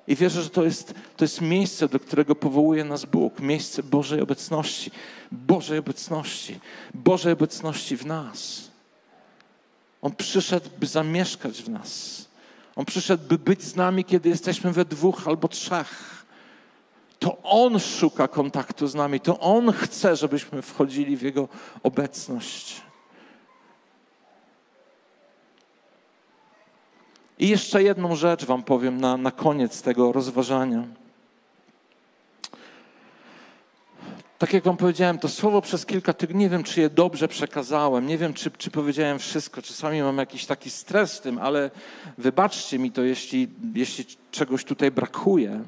I 0.06 0.16
wierzę, 0.16 0.42
że 0.42 0.50
to 0.50 0.64
jest, 0.64 0.94
to 1.16 1.24
jest 1.24 1.40
miejsce, 1.40 1.88
do 1.88 2.00
którego 2.00 2.34
powołuje 2.34 2.84
nas 2.84 3.04
Bóg, 3.04 3.40
miejsce 3.40 3.82
Bożej 3.82 4.20
obecności, 4.20 4.90
Bożej 5.32 5.78
obecności, 5.78 6.60
Bożej 6.94 7.32
obecności 7.32 7.96
w 7.96 8.06
nas. 8.06 8.70
On 10.02 10.14
przyszedł, 10.16 10.68
by 10.78 10.86
zamieszkać 10.86 11.62
w 11.62 11.68
nas. 11.68 12.24
On 12.76 12.84
przyszedł, 12.84 13.24
by 13.28 13.38
być 13.38 13.62
z 13.62 13.76
nami, 13.76 14.04
kiedy 14.04 14.28
jesteśmy 14.28 14.72
we 14.72 14.84
dwóch 14.84 15.28
albo 15.28 15.48
trzech. 15.48 16.24
To 17.18 17.42
On 17.42 17.80
szuka 17.80 18.28
kontaktu 18.28 18.86
z 18.86 18.94
nami, 18.94 19.20
to 19.20 19.40
On 19.40 19.72
chce, 19.72 20.16
żebyśmy 20.16 20.62
wchodzili 20.62 21.16
w 21.16 21.22
Jego 21.22 21.48
obecność. 21.82 22.82
I 27.40 27.48
jeszcze 27.48 27.82
jedną 27.82 28.16
rzecz 28.16 28.44
Wam 28.44 28.62
powiem 28.62 29.00
na, 29.00 29.16
na 29.16 29.30
koniec 29.30 29.82
tego 29.82 30.12
rozważania. 30.12 30.84
Tak 34.38 34.52
jak 34.52 34.64
Wam 34.64 34.76
powiedziałem, 34.76 35.18
to 35.18 35.28
słowo 35.28 35.62
przez 35.62 35.86
kilka 35.86 36.12
tygodni, 36.12 36.42
nie 36.42 36.50
wiem, 36.50 36.62
czy 36.62 36.80
je 36.80 36.90
dobrze 36.90 37.28
przekazałem, 37.28 38.06
nie 38.06 38.18
wiem, 38.18 38.34
czy, 38.34 38.50
czy 38.50 38.70
powiedziałem 38.70 39.18
wszystko. 39.18 39.62
Czasami 39.62 40.02
mam 40.02 40.18
jakiś 40.18 40.46
taki 40.46 40.70
stres 40.70 41.18
w 41.18 41.20
tym, 41.20 41.38
ale 41.38 41.70
wybaczcie 42.18 42.78
mi 42.78 42.92
to, 42.92 43.02
jeśli, 43.02 43.48
jeśli 43.74 44.04
czegoś 44.30 44.64
tutaj 44.64 44.90
brakuje. 44.90 45.60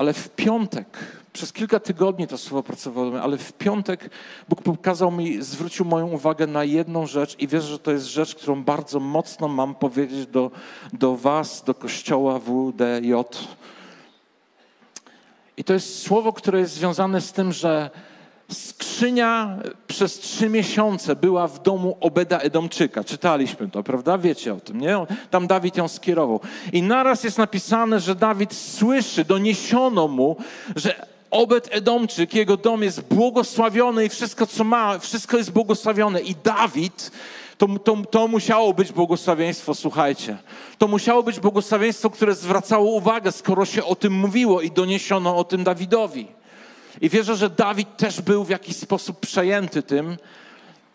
Ale 0.00 0.12
w 0.12 0.28
piątek 0.28 0.86
przez 1.32 1.52
kilka 1.52 1.80
tygodni 1.80 2.26
to 2.26 2.38
słowo 2.38 2.62
pracowałem, 2.62 3.16
ale 3.16 3.38
w 3.38 3.52
piątek 3.52 4.10
Bóg 4.48 4.62
pokazał 4.62 5.10
mi, 5.10 5.42
zwrócił 5.42 5.84
moją 5.84 6.08
uwagę 6.08 6.46
na 6.46 6.64
jedną 6.64 7.06
rzecz 7.06 7.36
i 7.38 7.48
wierzę, 7.48 7.66
że 7.66 7.78
to 7.78 7.92
jest 7.92 8.06
rzecz, 8.06 8.34
którą 8.34 8.64
bardzo 8.64 9.00
mocno 9.00 9.48
mam 9.48 9.74
powiedzieć 9.74 10.26
do, 10.26 10.50
do 10.92 11.16
Was, 11.16 11.64
do 11.64 11.74
Kościoła 11.74 12.38
WDJ. 12.38 13.12
I 15.56 15.64
to 15.64 15.72
jest 15.72 16.02
słowo, 16.02 16.32
które 16.32 16.60
jest 16.60 16.74
związane 16.74 17.20
z 17.20 17.32
tym, 17.32 17.52
że 17.52 17.90
skrzynia 18.52 19.58
przez 19.86 20.18
trzy 20.18 20.48
miesiące 20.48 21.16
była 21.16 21.48
w 21.48 21.62
domu 21.62 21.96
Obeda 22.00 22.38
Edomczyka. 22.38 23.04
Czytaliśmy 23.04 23.68
to, 23.68 23.82
prawda? 23.82 24.18
Wiecie 24.18 24.54
o 24.54 24.60
tym, 24.60 24.80
nie? 24.80 24.96
Tam 25.30 25.46
Dawid 25.46 25.76
ją 25.76 25.88
skierował. 25.88 26.40
I 26.72 26.82
naraz 26.82 27.24
jest 27.24 27.38
napisane, 27.38 28.00
że 28.00 28.14
Dawid 28.14 28.54
słyszy, 28.54 29.24
doniesiono 29.24 30.08
mu, 30.08 30.36
że 30.76 31.06
Obed 31.30 31.68
Edomczyk, 31.70 32.34
jego 32.34 32.56
dom 32.56 32.82
jest 32.82 33.00
błogosławiony 33.14 34.04
i 34.04 34.08
wszystko, 34.08 34.46
co 34.46 34.64
ma, 34.64 34.98
wszystko 34.98 35.36
jest 35.36 35.50
błogosławione. 35.52 36.20
I 36.20 36.34
Dawid, 36.44 37.10
to, 37.58 37.66
to, 37.84 37.96
to 38.10 38.28
musiało 38.28 38.74
być 38.74 38.92
błogosławieństwo, 38.92 39.74
słuchajcie. 39.74 40.36
To 40.78 40.88
musiało 40.88 41.22
być 41.22 41.40
błogosławieństwo, 41.40 42.10
które 42.10 42.34
zwracało 42.34 42.90
uwagę, 42.90 43.32
skoro 43.32 43.64
się 43.64 43.84
o 43.84 43.94
tym 43.94 44.12
mówiło 44.12 44.60
i 44.60 44.70
doniesiono 44.70 45.36
o 45.36 45.44
tym 45.44 45.64
Dawidowi. 45.64 46.39
I 47.00 47.08
wierzę, 47.08 47.36
że 47.36 47.50
Dawid 47.50 47.96
też 47.96 48.20
był 48.20 48.44
w 48.44 48.50
jakiś 48.50 48.76
sposób 48.76 49.20
przejęty 49.20 49.82
tym. 49.82 50.16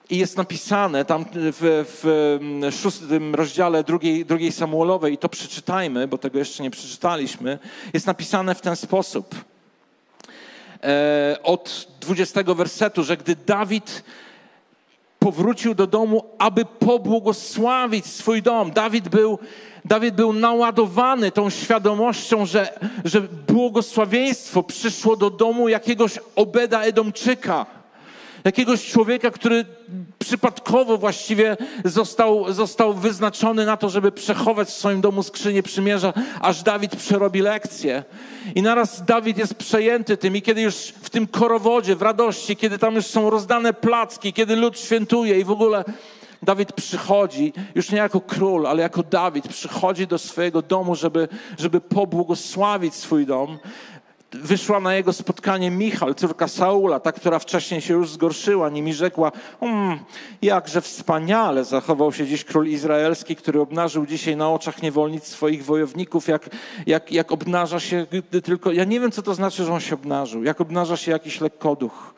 I 0.09 0.17
jest 0.17 0.37
napisane 0.37 1.05
tam 1.05 1.25
w, 1.33 1.85
w 2.01 2.75
szóstym 2.81 3.35
rozdziale 3.35 3.83
drugiej, 3.83 4.25
drugiej 4.25 4.51
Samuelowej, 4.51 5.13
i 5.13 5.17
to 5.17 5.29
przeczytajmy, 5.29 6.07
bo 6.07 6.17
tego 6.17 6.39
jeszcze 6.39 6.63
nie 6.63 6.71
przeczytaliśmy, 6.71 7.59
jest 7.93 8.07
napisane 8.07 8.55
w 8.55 8.61
ten 8.61 8.75
sposób. 8.75 9.35
E, 10.83 11.37
od 11.43 11.87
20 12.01 12.43
wersetu, 12.43 13.03
że 13.03 13.17
gdy 13.17 13.35
Dawid 13.35 14.03
powrócił 15.25 15.75
do 15.75 15.87
domu, 15.87 16.23
aby 16.39 16.65
pobłogosławić 16.65 18.05
swój 18.05 18.41
dom, 18.41 18.71
Dawid 18.71 19.09
był, 19.09 19.39
Dawid 19.85 20.15
był 20.15 20.33
naładowany 20.33 21.31
tą 21.31 21.49
świadomością, 21.49 22.45
że, 22.45 22.79
że 23.05 23.21
błogosławieństwo 23.21 24.63
przyszło 24.63 25.15
do 25.15 25.29
domu 25.29 25.69
jakiegoś 25.69 26.19
Obeda 26.35 26.81
Edomczyka 26.81 27.65
jakiegoś 28.45 28.85
człowieka, 28.91 29.31
który 29.31 29.65
przypadkowo 30.19 30.97
właściwie 30.97 31.57
został, 31.85 32.53
został 32.53 32.93
wyznaczony 32.93 33.65
na 33.65 33.77
to, 33.77 33.89
żeby 33.89 34.11
przechować 34.11 34.67
w 34.67 34.73
swoim 34.73 35.01
domu 35.01 35.23
skrzynię 35.23 35.63
przymierza, 35.63 36.13
aż 36.41 36.63
Dawid 36.63 36.95
przerobi 36.95 37.41
lekcję. 37.41 38.03
I 38.55 38.61
naraz 38.61 39.05
Dawid 39.05 39.37
jest 39.37 39.55
przejęty 39.55 40.17
tym 40.17 40.35
i 40.35 40.41
kiedy 40.41 40.61
już 40.61 40.75
w 40.75 41.09
tym 41.09 41.27
korowodzie, 41.27 41.95
w 41.95 42.01
radości, 42.01 42.55
kiedy 42.55 42.79
tam 42.79 42.95
już 42.95 43.05
są 43.05 43.29
rozdane 43.29 43.73
placki, 43.73 44.33
kiedy 44.33 44.55
lud 44.55 44.79
świętuje 44.79 45.39
i 45.39 45.43
w 45.43 45.51
ogóle 45.51 45.83
Dawid 46.43 46.73
przychodzi, 46.73 47.53
już 47.75 47.91
nie 47.91 47.97
jako 47.97 48.21
król, 48.21 48.67
ale 48.67 48.81
jako 48.81 49.03
Dawid, 49.03 49.47
przychodzi 49.47 50.07
do 50.07 50.17
swojego 50.17 50.61
domu, 50.61 50.95
żeby, 50.95 51.27
żeby 51.57 51.81
pobłogosławić 51.81 52.95
swój 52.95 53.25
dom 53.25 53.57
wyszła 54.43 54.79
na 54.79 54.95
jego 54.95 55.13
spotkanie 55.13 55.71
Michal, 55.71 56.15
córka 56.15 56.47
Saula, 56.47 56.99
ta, 56.99 57.11
która 57.11 57.39
wcześniej 57.39 57.81
się 57.81 57.93
już 57.93 58.09
zgorszyła, 58.09 58.69
nimi 58.69 58.93
rzekła, 58.93 59.31
um, 59.59 59.99
jakże 60.41 60.81
wspaniale 60.81 61.65
zachował 61.65 62.13
się 62.13 62.27
dziś 62.27 62.43
król 62.43 62.67
izraelski, 62.67 63.35
który 63.35 63.61
obnażył 63.61 64.05
dzisiaj 64.05 64.35
na 64.35 64.51
oczach 64.51 64.81
niewolnic 64.81 65.27
swoich 65.27 65.65
wojowników, 65.65 66.27
jak, 66.27 66.49
jak, 66.87 67.11
jak 67.11 67.31
obnaża 67.31 67.79
się 67.79 68.05
tylko, 68.43 68.71
ja 68.71 68.83
nie 68.83 68.99
wiem, 68.99 69.11
co 69.11 69.21
to 69.21 69.33
znaczy, 69.33 69.63
że 69.63 69.73
on 69.73 69.79
się 69.79 69.95
obnażył, 69.95 70.43
jak 70.43 70.61
obnaża 70.61 70.97
się 70.97 71.11
jakiś 71.11 71.41
lekkoduch. 71.41 72.13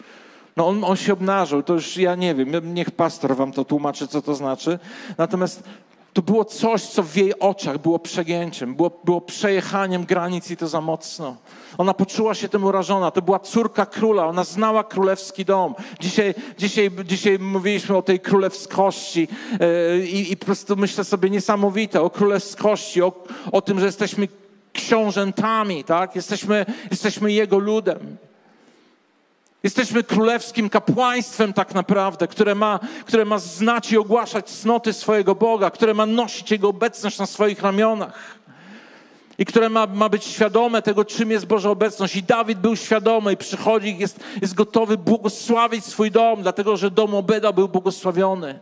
No 0.57 0.67
on, 0.67 0.83
on 0.83 0.95
się 0.95 1.13
obnażył, 1.13 1.63
to 1.63 1.73
już 1.73 1.97
ja 1.97 2.15
nie 2.15 2.35
wiem, 2.35 2.73
niech 2.73 2.91
pastor 2.91 3.35
wam 3.35 3.51
to 3.51 3.65
tłumaczy, 3.65 4.07
co 4.07 4.21
to 4.21 4.35
znaczy. 4.35 4.79
Natomiast 5.17 5.63
to 6.17 6.21
było 6.21 6.45
coś, 6.45 6.81
co 6.81 7.03
w 7.03 7.15
jej 7.15 7.39
oczach 7.39 7.77
było 7.77 7.99
przegięciem, 7.99 8.75
było, 8.75 8.91
było 9.03 9.21
przejechaniem 9.21 10.05
granic 10.05 10.51
i 10.51 10.57
to 10.57 10.67
za 10.67 10.81
mocno. 10.81 11.35
Ona 11.77 11.93
poczuła 11.93 12.33
się 12.33 12.49
tym 12.49 12.63
urażona. 12.63 13.11
To 13.11 13.21
była 13.21 13.39
córka 13.39 13.85
króla, 13.85 14.27
ona 14.27 14.43
znała 14.43 14.83
królewski 14.83 15.45
dom. 15.45 15.75
Dzisiaj, 15.99 16.35
dzisiaj, 16.57 16.91
dzisiaj 17.05 17.39
mówiliśmy 17.39 17.97
o 17.97 18.01
tej 18.01 18.19
królewskości 18.19 19.27
yy, 19.59 20.07
i 20.07 20.37
po 20.37 20.45
prostu 20.45 20.75
myślę 20.75 21.03
sobie 21.03 21.29
niesamowite 21.29 22.01
o 22.01 22.09
królewskości, 22.09 23.01
o, 23.01 23.23
o 23.51 23.61
tym, 23.61 23.79
że 23.79 23.85
jesteśmy 23.85 24.27
książętami, 24.73 25.83
tak? 25.83 26.15
Jesteśmy, 26.15 26.65
jesteśmy 26.91 27.31
Jego 27.31 27.57
ludem. 27.57 28.17
Jesteśmy 29.63 30.03
królewskim 30.03 30.69
kapłaństwem 30.69 31.53
tak 31.53 31.73
naprawdę, 31.73 32.27
które 32.27 32.55
ma, 32.55 32.79
które 33.05 33.25
ma 33.25 33.39
znać 33.39 33.91
i 33.91 33.97
ogłaszać 33.97 34.49
cnoty 34.49 34.93
swojego 34.93 35.35
Boga, 35.35 35.71
które 35.71 35.93
ma 35.93 36.05
nosić 36.05 36.51
Jego 36.51 36.69
obecność 36.69 37.19
na 37.19 37.25
swoich 37.25 37.61
ramionach 37.61 38.37
i 39.37 39.45
które 39.45 39.69
ma, 39.69 39.87
ma 39.87 40.09
być 40.09 40.23
świadome 40.25 40.81
tego, 40.81 41.05
czym 41.05 41.31
jest 41.31 41.45
Boża 41.45 41.69
obecność. 41.69 42.15
I 42.15 42.23
Dawid 42.23 42.59
był 42.59 42.75
świadomy 42.75 43.33
i 43.33 43.37
przychodzi, 43.37 43.97
jest, 43.97 44.19
jest 44.41 44.53
gotowy 44.53 44.97
błogosławić 44.97 45.85
swój 45.85 46.11
dom, 46.11 46.41
dlatego 46.41 46.77
że 46.77 46.91
dom 46.91 47.15
Obeda 47.15 47.53
był 47.53 47.67
błogosławiony. 47.67 48.59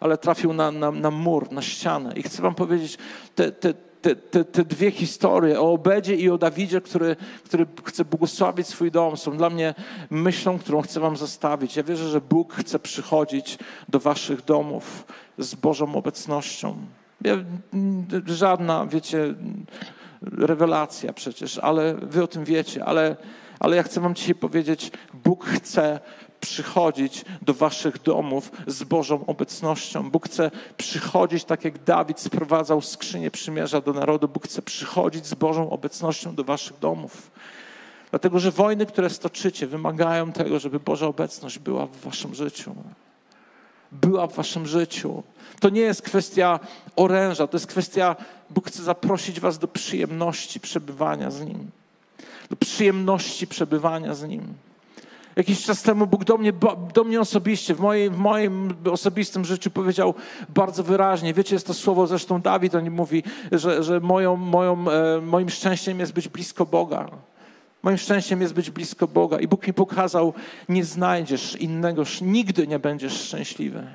Ale 0.00 0.18
trafił 0.18 0.52
na, 0.52 0.70
na, 0.70 0.90
na 0.90 1.10
mur, 1.10 1.52
na 1.52 1.62
ścianę. 1.62 2.12
I 2.16 2.22
chcę 2.22 2.42
wam 2.42 2.54
powiedzieć, 2.54 2.98
te, 3.34 3.52
te, 3.52 3.74
te, 4.02 4.16
te, 4.16 4.44
te 4.44 4.64
dwie 4.64 4.90
historie 4.90 5.60
o 5.60 5.72
Obedzie 5.72 6.14
i 6.14 6.30
o 6.30 6.38
Dawidzie, 6.38 6.80
który, 6.80 7.16
który 7.44 7.66
chce 7.84 8.04
błogosławić 8.04 8.66
swój 8.66 8.90
dom, 8.90 9.16
są 9.16 9.36
dla 9.36 9.50
mnie 9.50 9.74
myślą, 10.10 10.58
którą 10.58 10.82
chcę 10.82 11.00
wam 11.00 11.16
zostawić. 11.16 11.76
Ja 11.76 11.82
wierzę, 11.82 12.08
że 12.08 12.20
Bóg 12.20 12.54
chce 12.54 12.78
przychodzić 12.78 13.58
do 13.88 14.00
waszych 14.00 14.44
domów 14.44 15.04
z 15.38 15.54
Bożą 15.54 15.94
obecnością. 15.94 16.76
Żadna, 18.26 18.86
wiecie, 18.86 19.34
rewelacja 20.22 21.12
przecież, 21.12 21.58
ale 21.58 21.94
wy 21.94 22.22
o 22.22 22.26
tym 22.26 22.44
wiecie, 22.44 22.84
ale, 22.84 23.16
ale 23.60 23.76
ja 23.76 23.82
chcę 23.82 24.00
wam 24.00 24.14
dzisiaj 24.14 24.34
powiedzieć, 24.34 24.90
Bóg 25.24 25.44
chce 25.44 26.00
przychodzić 26.40 27.24
do 27.42 27.54
waszych 27.54 28.02
domów 28.02 28.52
z 28.66 28.82
Bożą 28.82 29.26
obecnością. 29.26 30.10
Bóg 30.10 30.26
chce 30.26 30.50
przychodzić 30.76 31.44
tak 31.44 31.64
jak 31.64 31.84
Dawid 31.84 32.20
sprowadzał 32.20 32.80
skrzynię 32.80 33.30
przymierza 33.30 33.80
do 33.80 33.92
narodu. 33.92 34.28
Bóg 34.28 34.44
chce 34.44 34.62
przychodzić 34.62 35.26
z 35.26 35.34
Bożą 35.34 35.70
obecnością 35.70 36.34
do 36.34 36.44
waszych 36.44 36.78
domów. 36.78 37.30
Dlatego, 38.10 38.38
że 38.38 38.50
wojny, 38.50 38.86
które 38.86 39.10
stoczycie, 39.10 39.66
wymagają 39.66 40.32
tego, 40.32 40.58
żeby 40.58 40.80
Boża 40.80 41.06
obecność 41.06 41.58
była 41.58 41.86
w 41.86 42.00
waszym 42.00 42.34
życiu. 42.34 42.74
Była 43.92 44.26
w 44.26 44.34
waszym 44.34 44.66
życiu. 44.66 45.22
To 45.60 45.68
nie 45.68 45.80
jest 45.80 46.02
kwestia 46.02 46.60
oręża, 46.96 47.46
to 47.46 47.56
jest 47.56 47.66
kwestia, 47.66 48.16
Bóg 48.50 48.68
chce 48.68 48.82
zaprosić 48.82 49.40
was 49.40 49.58
do 49.58 49.68
przyjemności 49.68 50.60
przebywania 50.60 51.30
z 51.30 51.40
Nim. 51.40 51.70
Do 52.50 52.56
przyjemności 52.56 53.46
przebywania 53.46 54.14
z 54.14 54.22
Nim. 54.22 54.54
Jakiś 55.40 55.64
czas 55.64 55.82
temu 55.82 56.06
Bóg 56.06 56.24
do 56.24 56.36
mnie, 56.36 56.52
do 56.94 57.04
mnie 57.04 57.20
osobiście, 57.20 57.74
w 57.74 57.80
moim, 57.80 58.14
w 58.14 58.16
moim 58.16 58.74
osobistym 58.90 59.44
życiu 59.44 59.70
powiedział 59.70 60.14
bardzo 60.48 60.84
wyraźnie. 60.84 61.34
Wiecie, 61.34 61.54
jest 61.54 61.66
to 61.66 61.74
słowo, 61.74 62.06
zresztą 62.06 62.40
Dawid 62.40 62.74
o 62.74 62.80
nim 62.80 62.92
mówi, 62.92 63.22
że, 63.52 63.82
że 63.82 64.00
moją, 64.00 64.36
moją, 64.36 64.90
e, 64.90 65.20
moim 65.20 65.50
szczęściem 65.50 66.00
jest 66.00 66.12
być 66.12 66.28
blisko 66.28 66.66
Boga. 66.66 67.10
Moim 67.82 67.98
szczęściem 67.98 68.40
jest 68.40 68.54
być 68.54 68.70
blisko 68.70 69.08
Boga. 69.08 69.38
I 69.38 69.48
Bóg 69.48 69.66
mi 69.66 69.72
pokazał, 69.72 70.34
nie 70.68 70.84
znajdziesz 70.84 71.56
innego, 71.56 72.02
nigdy 72.22 72.66
nie 72.66 72.78
będziesz 72.78 73.12
szczęśliwy. 73.12 73.86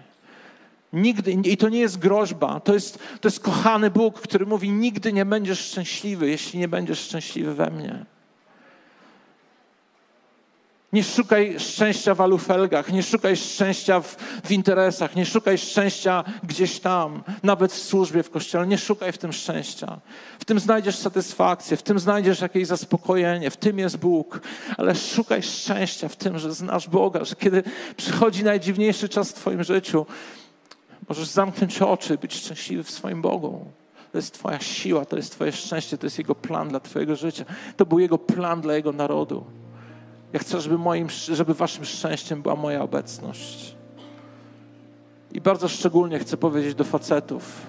Nigdy, 0.94 1.32
i 1.32 1.58
to 1.58 1.70
nie 1.70 1.80
jest 1.80 2.00
groźba, 2.00 2.60
to 2.60 2.74
jest, 2.74 3.00
to 3.22 3.28
jest 3.28 3.40
kochany 3.40 3.92
Bóg, 3.92 4.22
który 4.22 4.46
mówi: 4.46 4.72
Nigdy 4.72 5.14
nie 5.14 5.26
będziesz 5.26 5.60
szczęśliwy, 5.60 6.30
jeśli 6.30 6.60
nie 6.60 6.68
będziesz 6.68 7.00
szczęśliwy 7.00 7.54
we 7.54 7.72
mnie. 7.72 8.15
Nie 10.96 11.04
szukaj 11.04 11.56
szczęścia 11.60 12.16
w 12.16 12.22
alufelgach, 12.22 12.92
nie 12.92 13.04
szukaj 13.04 13.38
szczęścia 13.38 14.00
w, 14.00 14.16
w, 14.44 14.52
interesach, 14.52 15.16
nie 15.16 15.26
szukaj 15.26 15.58
szczęścia 15.58 16.24
gdzieś 16.44 16.80
tam, 16.80 17.24
nawet 17.44 17.74
w 17.74 17.78
służbie, 17.78 18.24
w 18.24 18.30
kościele. 18.30 18.68
Nie 18.68 18.78
szukaj 18.78 19.12
w 19.12 19.18
tym 19.18 19.34
szczęścia. 19.34 20.00
W 20.40 20.46
tym 20.46 20.60
znajdziesz 20.60 20.96
satysfakcję, 20.96 21.78
w 21.78 21.84
tym 21.84 22.00
znajdziesz 22.00 22.42
jakieś 22.42 22.68
zaspokojenie, 22.68 23.52
w 23.52 23.58
tym 23.58 23.80
jest 23.80 23.98
Bóg. 23.98 24.42
Ale 24.78 24.96
szukaj 24.96 25.44
szczęścia 25.44 26.10
w 26.10 26.16
tym, 26.16 26.40
że 26.40 26.54
znasz 26.54 26.90
Boga, 26.90 27.26
że 27.26 27.36
kiedy 27.36 27.64
przychodzi 27.98 28.44
najdziwniejszy 28.44 29.10
czas 29.10 29.32
w 29.32 29.34
Twoim 29.34 29.64
życiu, 29.64 30.06
możesz 31.10 31.28
zamknąć 31.28 31.82
oczy 31.82 32.14
i 32.14 32.18
być 32.18 32.34
szczęśliwy 32.34 32.84
w 32.84 32.92
swoim 32.92 33.22
Bogu. 33.22 33.66
To 34.12 34.18
jest 34.18 34.34
Twoja 34.34 34.60
siła, 34.60 35.06
to 35.06 35.16
jest 35.16 35.32
Twoje 35.32 35.52
szczęście, 35.52 35.98
to 35.98 36.06
jest 36.06 36.18
Jego 36.18 36.36
plan 36.36 36.70
dla 36.70 36.80
Twojego 36.80 37.16
życia. 37.16 37.46
To 37.78 37.86
był 37.86 38.00
Jego 38.00 38.18
plan 38.18 38.62
dla 38.62 38.74
Jego 38.74 38.92
narodu. 38.92 39.46
Ja 40.36 40.40
chcę, 40.40 40.62
żeby, 40.62 40.78
moim, 40.78 41.10
żeby 41.10 41.54
waszym 41.54 41.86
szczęściem 41.86 42.42
była 42.42 42.56
moja 42.56 42.82
obecność. 42.82 43.76
I 45.32 45.42
bardzo 45.42 45.68
szczególnie 45.68 46.20
chcę 46.20 46.38
powiedzieć 46.38 46.76
do 46.76 46.84
facetów. 46.84 47.62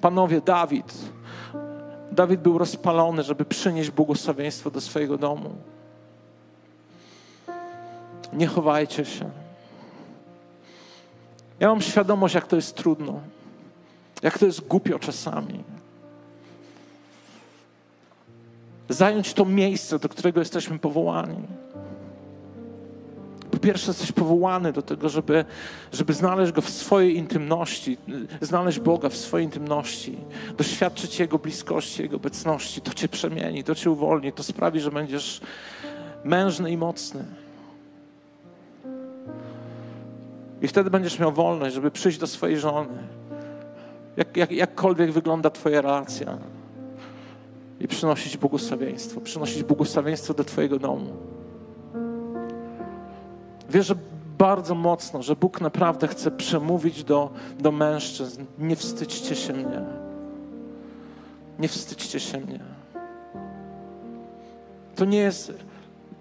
Panowie, 0.00 0.40
Dawid. 0.40 0.94
Dawid 2.12 2.40
był 2.40 2.58
rozpalony, 2.58 3.22
żeby 3.22 3.44
przynieść 3.44 3.90
błogosławieństwo 3.90 4.70
do 4.70 4.80
swojego 4.80 5.18
domu. 5.18 5.54
Nie 8.32 8.46
chowajcie 8.46 9.04
się. 9.04 9.30
Ja 11.60 11.68
mam 11.68 11.80
świadomość, 11.80 12.34
jak 12.34 12.46
to 12.46 12.56
jest 12.56 12.76
trudno, 12.76 13.20
jak 14.22 14.38
to 14.38 14.46
jest 14.46 14.60
głupio 14.60 14.98
czasami. 14.98 15.64
Zająć 18.88 19.34
to 19.34 19.44
miejsce, 19.44 19.98
do 19.98 20.08
którego 20.08 20.40
jesteśmy 20.40 20.78
powołani. 20.78 21.36
Po 23.50 23.58
pierwsze, 23.58 23.90
jesteś 23.90 24.12
powołany 24.12 24.72
do 24.72 24.82
tego, 24.82 25.08
żeby, 25.08 25.44
żeby 25.92 26.14
znaleźć 26.14 26.52
Go 26.52 26.62
w 26.62 26.70
swojej 26.70 27.16
intymności, 27.16 27.98
znaleźć 28.40 28.78
Boga 28.78 29.08
w 29.08 29.16
swojej 29.16 29.44
intymności, 29.44 30.18
doświadczyć 30.56 31.18
Jego 31.18 31.38
bliskości, 31.38 32.02
Jego 32.02 32.16
obecności. 32.16 32.80
To 32.80 32.94
Cię 32.94 33.08
przemieni, 33.08 33.64
to 33.64 33.74
Cię 33.74 33.90
uwolni, 33.90 34.32
to 34.32 34.42
sprawi, 34.42 34.80
że 34.80 34.90
będziesz 34.90 35.40
mężny 36.24 36.70
i 36.70 36.76
mocny. 36.76 37.24
I 40.62 40.68
wtedy 40.68 40.90
będziesz 40.90 41.18
miał 41.18 41.32
wolność, 41.32 41.74
żeby 41.74 41.90
przyjść 41.90 42.18
do 42.18 42.26
swojej 42.26 42.58
żony. 42.58 42.98
Jak, 44.16 44.36
jak, 44.36 44.52
jakkolwiek 44.52 45.12
wygląda 45.12 45.50
Twoja 45.50 45.80
relacja 45.80 46.38
przynosić 47.88 48.36
błogosławieństwo, 48.36 49.20
przynosić 49.20 49.62
błogosławieństwo 49.62 50.34
do 50.34 50.44
Twojego 50.44 50.78
domu. 50.78 51.12
Wierzę 53.70 53.94
bardzo 54.38 54.74
mocno, 54.74 55.22
że 55.22 55.36
Bóg 55.36 55.60
naprawdę 55.60 56.08
chce 56.08 56.30
przemówić 56.30 57.04
do, 57.04 57.30
do 57.58 57.72
mężczyzn. 57.72 58.44
Nie 58.58 58.76
wstydźcie 58.76 59.36
się 59.36 59.52
mnie. 59.52 59.82
Nie 61.58 61.68
wstydźcie 61.68 62.20
się 62.20 62.38
mnie. 62.40 62.60
To 64.96 65.04
nie 65.04 65.18
jest, 65.18 65.52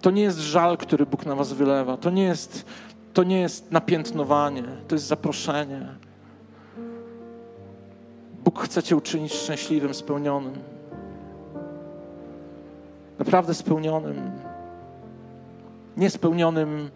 to 0.02 0.12
nie 0.12 0.22
jest 0.22 0.40
żal, 0.40 0.78
który 0.78 1.06
Bóg 1.06 1.26
na 1.26 1.36
Was 1.36 1.54
wylewa. 1.54 1.98
To 1.98 2.10
nie 2.10 2.24
jest, 2.24 2.66
to 3.14 3.24
nie 3.24 3.42
jest 3.42 3.72
napiętnowanie. 3.72 4.64
To 4.88 4.96
jest 4.96 5.06
zaproszenie. 5.06 5.88
Bóg 8.44 8.60
chce 8.60 8.84
Cię 8.84 8.96
uczynić 8.96 9.34
szczęśliwym, 9.34 9.94
spełnionym 9.94 10.77
naprawdę 13.20 13.54
spełnionym. 13.54 14.32
Nie 15.98 16.10
spełnionym 16.10 16.90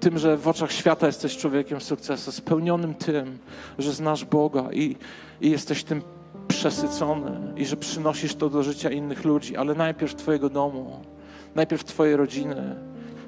tym, 0.00 0.18
że 0.18 0.36
w 0.36 0.48
oczach 0.48 0.72
świata 0.72 1.06
jesteś 1.06 1.36
człowiekiem 1.36 1.80
sukcesu, 1.80 2.32
spełnionym 2.32 2.94
tym, 2.94 3.38
że 3.78 3.92
znasz 3.92 4.24
Boga 4.24 4.72
i, 4.72 4.96
i 5.40 5.50
jesteś 5.50 5.84
tym 5.84 6.02
przesycony 6.48 7.52
i 7.56 7.66
że 7.66 7.76
przynosisz 7.76 8.34
to 8.34 8.50
do 8.50 8.62
życia 8.62 8.90
innych 8.90 9.24
ludzi, 9.24 9.56
ale 9.56 9.74
najpierw 9.74 10.14
Twojego 10.14 10.50
domu, 10.50 11.00
najpierw 11.54 11.84
Twojej 11.84 12.16
rodziny, 12.16 12.76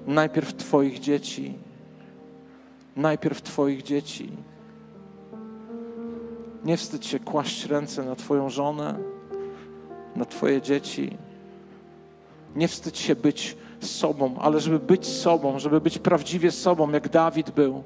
najpierw 0.06 0.54
Twoich 0.56 0.98
dzieci, 0.98 1.54
najpierw 2.96 3.42
Twoich 3.42 3.82
dzieci. 3.82 4.32
Nie 6.64 6.76
wstydź 6.76 7.06
się 7.06 7.18
kłaść 7.18 7.66
ręce 7.66 8.04
na 8.04 8.16
Twoją 8.16 8.50
żonę, 8.50 8.98
na 10.16 10.24
Twoje 10.24 10.62
dzieci 10.62 11.16
nie 12.56 12.68
wstydź 12.68 12.98
się 12.98 13.16
być 13.16 13.56
sobą, 13.80 14.34
ale 14.40 14.60
żeby 14.60 14.78
być 14.78 15.06
sobą, 15.06 15.58
żeby 15.58 15.80
być 15.80 15.98
prawdziwie 15.98 16.50
sobą, 16.50 16.90
jak 16.90 17.08
Dawid 17.08 17.50
był. 17.50 17.82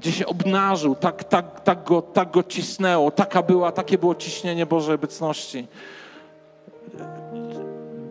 Gdzie 0.00 0.12
się 0.12 0.26
obnażył, 0.26 0.94
tak, 0.94 1.24
tak, 1.24 1.60
tak, 1.60 1.84
go, 1.84 2.02
tak 2.02 2.30
go 2.30 2.42
cisnęło, 2.42 3.10
taka 3.10 3.42
była, 3.42 3.72
takie 3.72 3.98
było 3.98 4.14
ciśnienie 4.14 4.66
Bożej 4.66 4.94
obecności. 4.94 5.66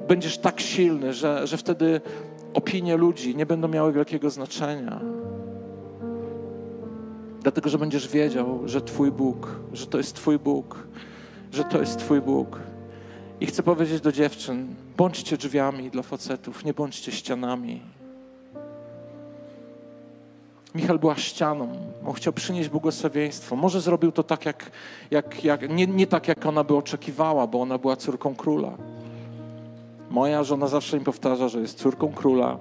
Będziesz 0.07 0.37
tak 0.37 0.59
silny, 0.61 1.13
że, 1.13 1.47
że 1.47 1.57
wtedy 1.57 2.01
opinie 2.53 2.97
ludzi 2.97 3.35
nie 3.35 3.45
będą 3.45 3.67
miały 3.67 3.93
wielkiego 3.93 4.29
znaczenia. 4.29 5.01
Dlatego, 7.41 7.69
że 7.69 7.77
będziesz 7.77 8.07
wiedział, 8.07 8.61
że 8.65 8.81
Twój 8.81 9.11
Bóg, 9.11 9.59
że 9.73 9.87
to 9.87 9.97
jest 9.97 10.15
Twój 10.15 10.39
Bóg, 10.39 10.87
że 11.51 11.63
to 11.63 11.79
jest 11.79 11.99
Twój 11.99 12.21
Bóg. 12.21 12.59
I 13.41 13.45
chcę 13.45 13.63
powiedzieć 13.63 14.01
do 14.01 14.11
dziewczyn, 14.11 14.75
bądźcie 14.97 15.37
drzwiami 15.37 15.89
dla 15.89 16.03
facetów, 16.03 16.65
nie 16.65 16.73
bądźcie 16.73 17.11
ścianami. 17.11 17.81
Michał 20.75 20.99
była 20.99 21.15
ścianą. 21.15 21.77
On 22.05 22.13
chciał 22.13 22.33
przynieść 22.33 22.69
błogosławieństwo. 22.69 23.55
Może 23.55 23.81
zrobił 23.81 24.11
to 24.11 24.23
tak, 24.23 24.45
jak, 24.45 24.71
jak, 25.11 25.43
jak 25.43 25.69
nie, 25.69 25.87
nie 25.87 26.07
tak, 26.07 26.27
jak 26.27 26.45
ona 26.45 26.63
by 26.63 26.75
oczekiwała, 26.75 27.47
bo 27.47 27.61
ona 27.61 27.77
była 27.77 27.95
córką 27.95 28.35
króla. 28.35 28.71
Moja 30.09 30.43
żona 30.43 30.67
zawsze 30.67 30.97
mi 30.99 31.05
powtarza, 31.05 31.49
że 31.49 31.61
jest 31.61 31.77
córką 31.77 32.13
króla. 32.13 32.57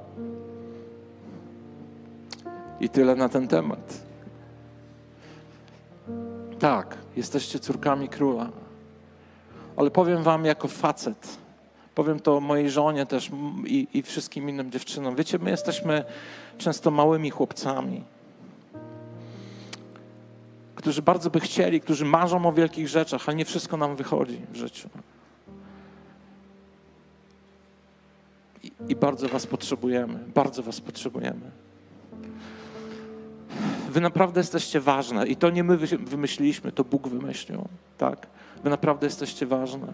I 2.81 2.89
tyle 2.89 3.17
na 3.17 3.29
ten 3.29 3.49
temat. 3.49 4.01
Tak, 6.59 6.97
jesteście 7.17 7.59
córkami 7.59 8.09
króla. 8.09 8.51
Ale 9.77 9.91
powiem 9.91 10.23
wam 10.23 10.45
jako 10.45 10.69
facet, 10.69 11.39
powiem 11.95 12.21
to 12.21 12.41
mojej 12.41 12.71
żonie 12.71 13.07
też 13.07 13.31
i, 13.67 13.89
i 13.95 14.03
wszystkim 14.03 14.49
innym 14.49 14.71
dziewczynom. 14.71 15.17
Wiecie, 15.17 15.39
my 15.39 15.51
jesteśmy 15.51 16.05
często 16.59 16.91
małymi 16.91 17.31
chłopcami, 17.31 18.05
którzy 20.75 21.03
bardzo 21.03 21.31
by 21.31 21.41
chcieli, 21.41 21.81
którzy 21.81 22.05
marzą 22.05 22.47
o 22.47 22.53
wielkich 22.53 22.89
rzeczach, 22.89 23.29
ale 23.29 23.37
nie 23.37 23.45
wszystko 23.45 23.77
nam 23.77 23.97
wychodzi 23.97 24.41
w 24.53 24.57
życiu. 24.57 24.89
I, 28.63 28.73
i 28.89 28.97
bardzo 28.97 29.29
Was 29.29 29.47
potrzebujemy, 29.47 30.19
bardzo 30.35 30.63
Was 30.63 30.81
potrzebujemy. 30.81 31.51
Wy 33.91 34.01
naprawdę 34.01 34.41
jesteście 34.41 34.81
ważne 34.81 35.27
i 35.27 35.37
to 35.37 35.51
nie 35.51 35.65
my 35.65 35.77
wymyśliliśmy, 35.77 36.73
to 36.73 36.85
Bóg 36.85 37.09
wymyślił. 37.09 37.69
Tak? 37.99 38.27
Wy 38.65 38.71
naprawdę 38.71 39.07
jesteście 39.07 39.47
ważne. 39.47 39.93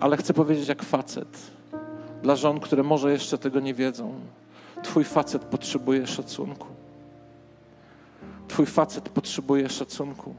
Ale 0.00 0.16
chcę 0.16 0.34
powiedzieć 0.34 0.68
jak 0.68 0.82
facet, 0.82 1.38
dla 2.22 2.36
żon, 2.36 2.60
które 2.60 2.82
może 2.82 3.12
jeszcze 3.12 3.38
tego 3.38 3.60
nie 3.60 3.74
wiedzą. 3.74 4.14
Twój 4.82 5.04
facet 5.04 5.44
potrzebuje 5.44 6.06
szacunku. 6.06 6.66
Twój 8.48 8.66
facet 8.66 9.08
potrzebuje 9.08 9.68
szacunku. 9.68 10.34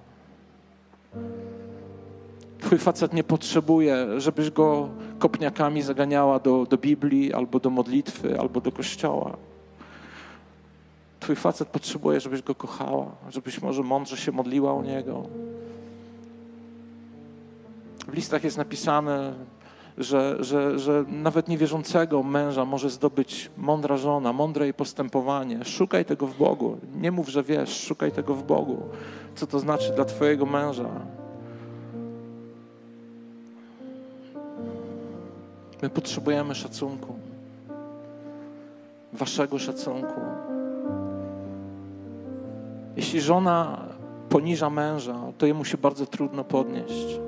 Twój 2.60 2.78
facet 2.78 3.14
nie 3.14 3.24
potrzebuje, 3.24 4.22
żebyś 4.22 4.52
go 4.52 4.90
kopniakami 5.20 5.82
zaganiała 5.82 6.40
do, 6.40 6.66
do 6.66 6.78
Biblii, 6.78 7.34
albo 7.34 7.60
do 7.60 7.70
modlitwy, 7.70 8.40
albo 8.40 8.62
do 8.62 8.72
kościoła. 8.72 9.38
Twój 11.26 11.36
facet 11.36 11.68
potrzebuje, 11.68 12.20
żebyś 12.20 12.42
go 12.42 12.56
kochała, 12.56 13.06
żebyś 13.30 13.62
może 13.62 13.84
mądrze 13.84 14.18
się 14.18 14.32
modliła 14.32 14.74
o 14.74 14.82
niego. 14.82 15.24
W 18.08 18.14
listach 18.14 18.44
jest 18.44 18.58
napisane, 18.58 19.34
że, 19.98 20.38
że, 20.40 20.80
że 20.80 21.06
nawet 21.08 21.48
niewierzącego 21.48 22.24
męża 22.24 22.66
może 22.66 22.90
zdobyć 22.90 23.52
mądra 23.58 23.98
żona, 23.98 24.34
mądre 24.34 24.66
jej 24.66 24.74
postępowanie. 24.74 25.66
Szukaj 25.66 26.06
tego 26.06 26.28
w 26.28 26.38
Bogu. 26.38 26.78
Nie 26.96 27.12
mów, 27.12 27.30
że 27.30 27.44
wiesz, 27.44 27.84
szukaj 27.84 28.12
tego 28.12 28.36
w 28.36 28.44
Bogu. 28.44 28.82
Co 29.36 29.48
to 29.48 29.60
znaczy 29.60 29.94
dla 29.96 30.06
Twojego 30.06 30.46
męża? 30.46 30.90
My 35.82 35.90
potrzebujemy 35.90 36.56
szacunku. 36.56 37.16
Waszego 39.14 39.60
szacunku. 39.60 40.22
Jeśli 42.98 43.22
żona 43.22 43.86
poniża 44.30 44.70
męża, 44.70 45.16
to 45.38 45.46
jemu 45.46 45.66
się 45.66 45.78
bardzo 45.78 46.06
trudno 46.06 46.44
podnieść. 46.44 47.20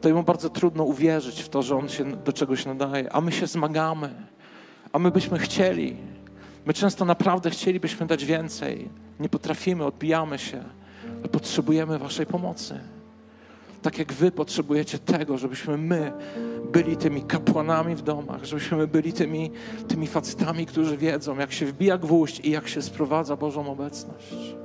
To 0.00 0.08
jemu 0.08 0.22
bardzo 0.22 0.50
trudno 0.50 0.84
uwierzyć 0.84 1.42
w 1.42 1.48
to, 1.48 1.62
że 1.62 1.76
on 1.76 1.88
się 1.88 2.04
do 2.04 2.32
czegoś 2.32 2.66
nadaje, 2.66 3.12
a 3.12 3.20
my 3.20 3.32
się 3.32 3.46
zmagamy, 3.46 4.14
a 4.92 4.98
my 4.98 5.10
byśmy 5.10 5.38
chcieli. 5.38 5.96
My 6.66 6.74
często 6.74 7.04
naprawdę 7.04 7.50
chcielibyśmy 7.50 8.06
dać 8.06 8.24
więcej. 8.24 8.88
Nie 9.20 9.28
potrafimy, 9.28 9.84
odbijamy 9.84 10.38
się, 10.38 10.64
ale 11.18 11.28
potrzebujemy 11.28 11.98
Waszej 11.98 12.26
pomocy. 12.26 12.80
Tak 13.84 13.98
jak 13.98 14.12
Wy 14.12 14.30
potrzebujecie 14.30 14.98
tego, 14.98 15.38
żebyśmy 15.38 15.78
my 15.78 16.12
byli 16.72 16.96
tymi 16.96 17.22
kapłanami 17.22 17.94
w 17.94 18.02
domach, 18.02 18.44
żebyśmy 18.44 18.86
byli 18.86 19.12
tymi, 19.12 19.50
tymi 19.88 20.06
facetami, 20.06 20.66
którzy 20.66 20.96
wiedzą, 20.96 21.38
jak 21.38 21.52
się 21.52 21.66
wbija 21.66 21.98
gwóźdź 21.98 22.40
i 22.40 22.50
jak 22.50 22.68
się 22.68 22.82
sprowadza 22.82 23.36
Bożą 23.36 23.72
obecność. 23.72 24.56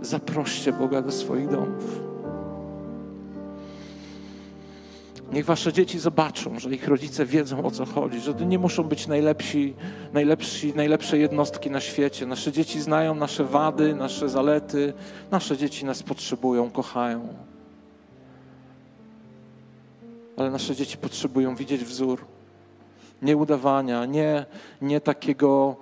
Zaproście 0.00 0.72
Boga 0.72 1.02
do 1.02 1.12
swoich 1.12 1.48
domów. 1.48 2.15
Niech 5.32 5.44
wasze 5.44 5.72
dzieci 5.72 5.98
zobaczą, 5.98 6.58
że 6.58 6.70
ich 6.70 6.88
rodzice 6.88 7.26
wiedzą 7.26 7.64
o 7.64 7.70
co 7.70 7.86
chodzi, 7.86 8.20
że 8.20 8.34
nie 8.34 8.58
muszą 8.58 8.82
być 8.82 9.06
najlepsi, 9.06 9.74
najlepsi, 10.12 10.72
najlepsze 10.74 11.18
jednostki 11.18 11.70
na 11.70 11.80
świecie. 11.80 12.26
Nasze 12.26 12.52
dzieci 12.52 12.80
znają 12.80 13.14
nasze 13.14 13.44
wady, 13.44 13.94
nasze 13.94 14.28
zalety. 14.28 14.92
Nasze 15.30 15.56
dzieci 15.56 15.84
nas 15.84 16.02
potrzebują, 16.02 16.70
kochają. 16.70 17.28
Ale 20.36 20.50
nasze 20.50 20.76
dzieci 20.76 20.98
potrzebują 20.98 21.56
widzieć 21.56 21.84
wzór. 21.84 22.24
Nie 23.22 23.36
udawania, 23.36 24.04
nie, 24.04 24.46
nie 24.82 25.00
takiego, 25.00 25.76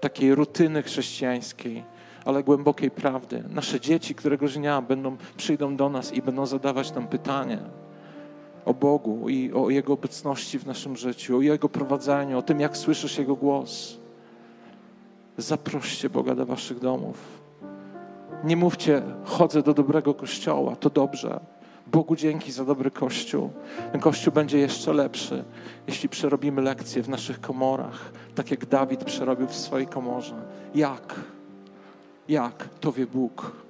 takiej 0.00 0.34
rutyny 0.34 0.82
chrześcijańskiej, 0.82 1.84
ale 2.24 2.42
głębokiej 2.42 2.90
prawdy. 2.90 3.44
Nasze 3.50 3.80
dzieci 3.80 4.14
któregoś 4.14 4.54
dnia 4.54 4.82
będą, 4.82 5.16
przyjdą 5.36 5.76
do 5.76 5.88
nas 5.88 6.12
i 6.12 6.22
będą 6.22 6.46
zadawać 6.46 6.92
nam 6.94 7.08
pytania 7.08 7.87
o 8.68 8.74
Bogu 8.74 9.28
i 9.28 9.52
o 9.52 9.70
Jego 9.70 9.92
obecności 9.92 10.58
w 10.58 10.66
naszym 10.66 10.96
życiu, 10.96 11.36
o 11.36 11.40
Jego 11.40 11.68
prowadzeniu, 11.68 12.38
o 12.38 12.42
tym, 12.42 12.60
jak 12.60 12.76
słyszysz 12.76 13.18
Jego 13.18 13.36
głos. 13.36 13.98
Zaproście 15.38 16.10
Boga 16.10 16.34
do 16.34 16.46
waszych 16.46 16.78
domów. 16.78 17.18
Nie 18.44 18.56
mówcie, 18.56 19.02
chodzę 19.24 19.62
do 19.62 19.74
dobrego 19.74 20.14
kościoła, 20.14 20.76
to 20.76 20.90
dobrze. 20.90 21.40
Bogu 21.86 22.16
dzięki 22.16 22.52
za 22.52 22.64
dobry 22.64 22.90
kościół. 22.90 23.50
Ten 23.92 24.00
kościół 24.00 24.32
będzie 24.32 24.58
jeszcze 24.58 24.92
lepszy, 24.92 25.44
jeśli 25.86 26.08
przerobimy 26.08 26.62
lekcje 26.62 27.02
w 27.02 27.08
naszych 27.08 27.40
komorach, 27.40 28.12
tak 28.34 28.50
jak 28.50 28.66
Dawid 28.66 29.04
przerobił 29.04 29.46
w 29.46 29.54
swojej 29.54 29.86
komorze. 29.86 30.34
Jak? 30.74 31.14
Jak? 32.28 32.68
To 32.80 32.92
wie 32.92 33.06
Bóg. 33.06 33.67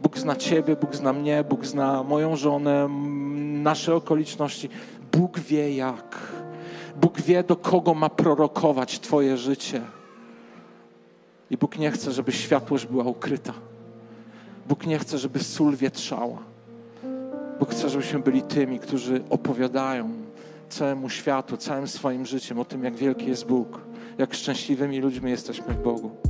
Bóg 0.00 0.18
zna 0.18 0.36
Ciebie, 0.36 0.76
Bóg 0.76 0.96
zna 0.96 1.12
mnie, 1.12 1.44
Bóg 1.44 1.66
zna 1.66 2.02
moją 2.02 2.36
żonę, 2.36 2.88
nasze 3.62 3.94
okoliczności. 3.94 4.68
Bóg 5.12 5.38
wie 5.40 5.74
jak. 5.74 6.18
Bóg 7.00 7.20
wie, 7.20 7.42
do 7.42 7.56
kogo 7.56 7.94
ma 7.94 8.08
prorokować 8.08 9.00
Twoje 9.00 9.36
życie. 9.36 9.80
I 11.50 11.56
Bóg 11.56 11.78
nie 11.78 11.90
chce, 11.90 12.12
żeby 12.12 12.32
światłość 12.32 12.86
była 12.86 13.04
ukryta. 13.04 13.52
Bóg 14.68 14.86
nie 14.86 14.98
chce, 14.98 15.18
żeby 15.18 15.38
sól 15.38 15.76
wietrzała. 15.76 16.38
Bóg 17.58 17.70
chce, 17.70 17.88
żebyśmy 17.90 18.18
byli 18.18 18.42
tymi, 18.42 18.78
którzy 18.78 19.22
opowiadają 19.30 20.10
całemu 20.68 21.08
światu, 21.08 21.56
całym 21.56 21.88
swoim 21.88 22.26
życiem 22.26 22.58
o 22.58 22.64
tym, 22.64 22.84
jak 22.84 22.94
wielki 22.94 23.26
jest 23.26 23.46
Bóg, 23.46 23.80
jak 24.18 24.34
szczęśliwymi 24.34 25.00
ludźmi 25.00 25.30
jesteśmy 25.30 25.74
w 25.74 25.82
Bogu. 25.82 26.29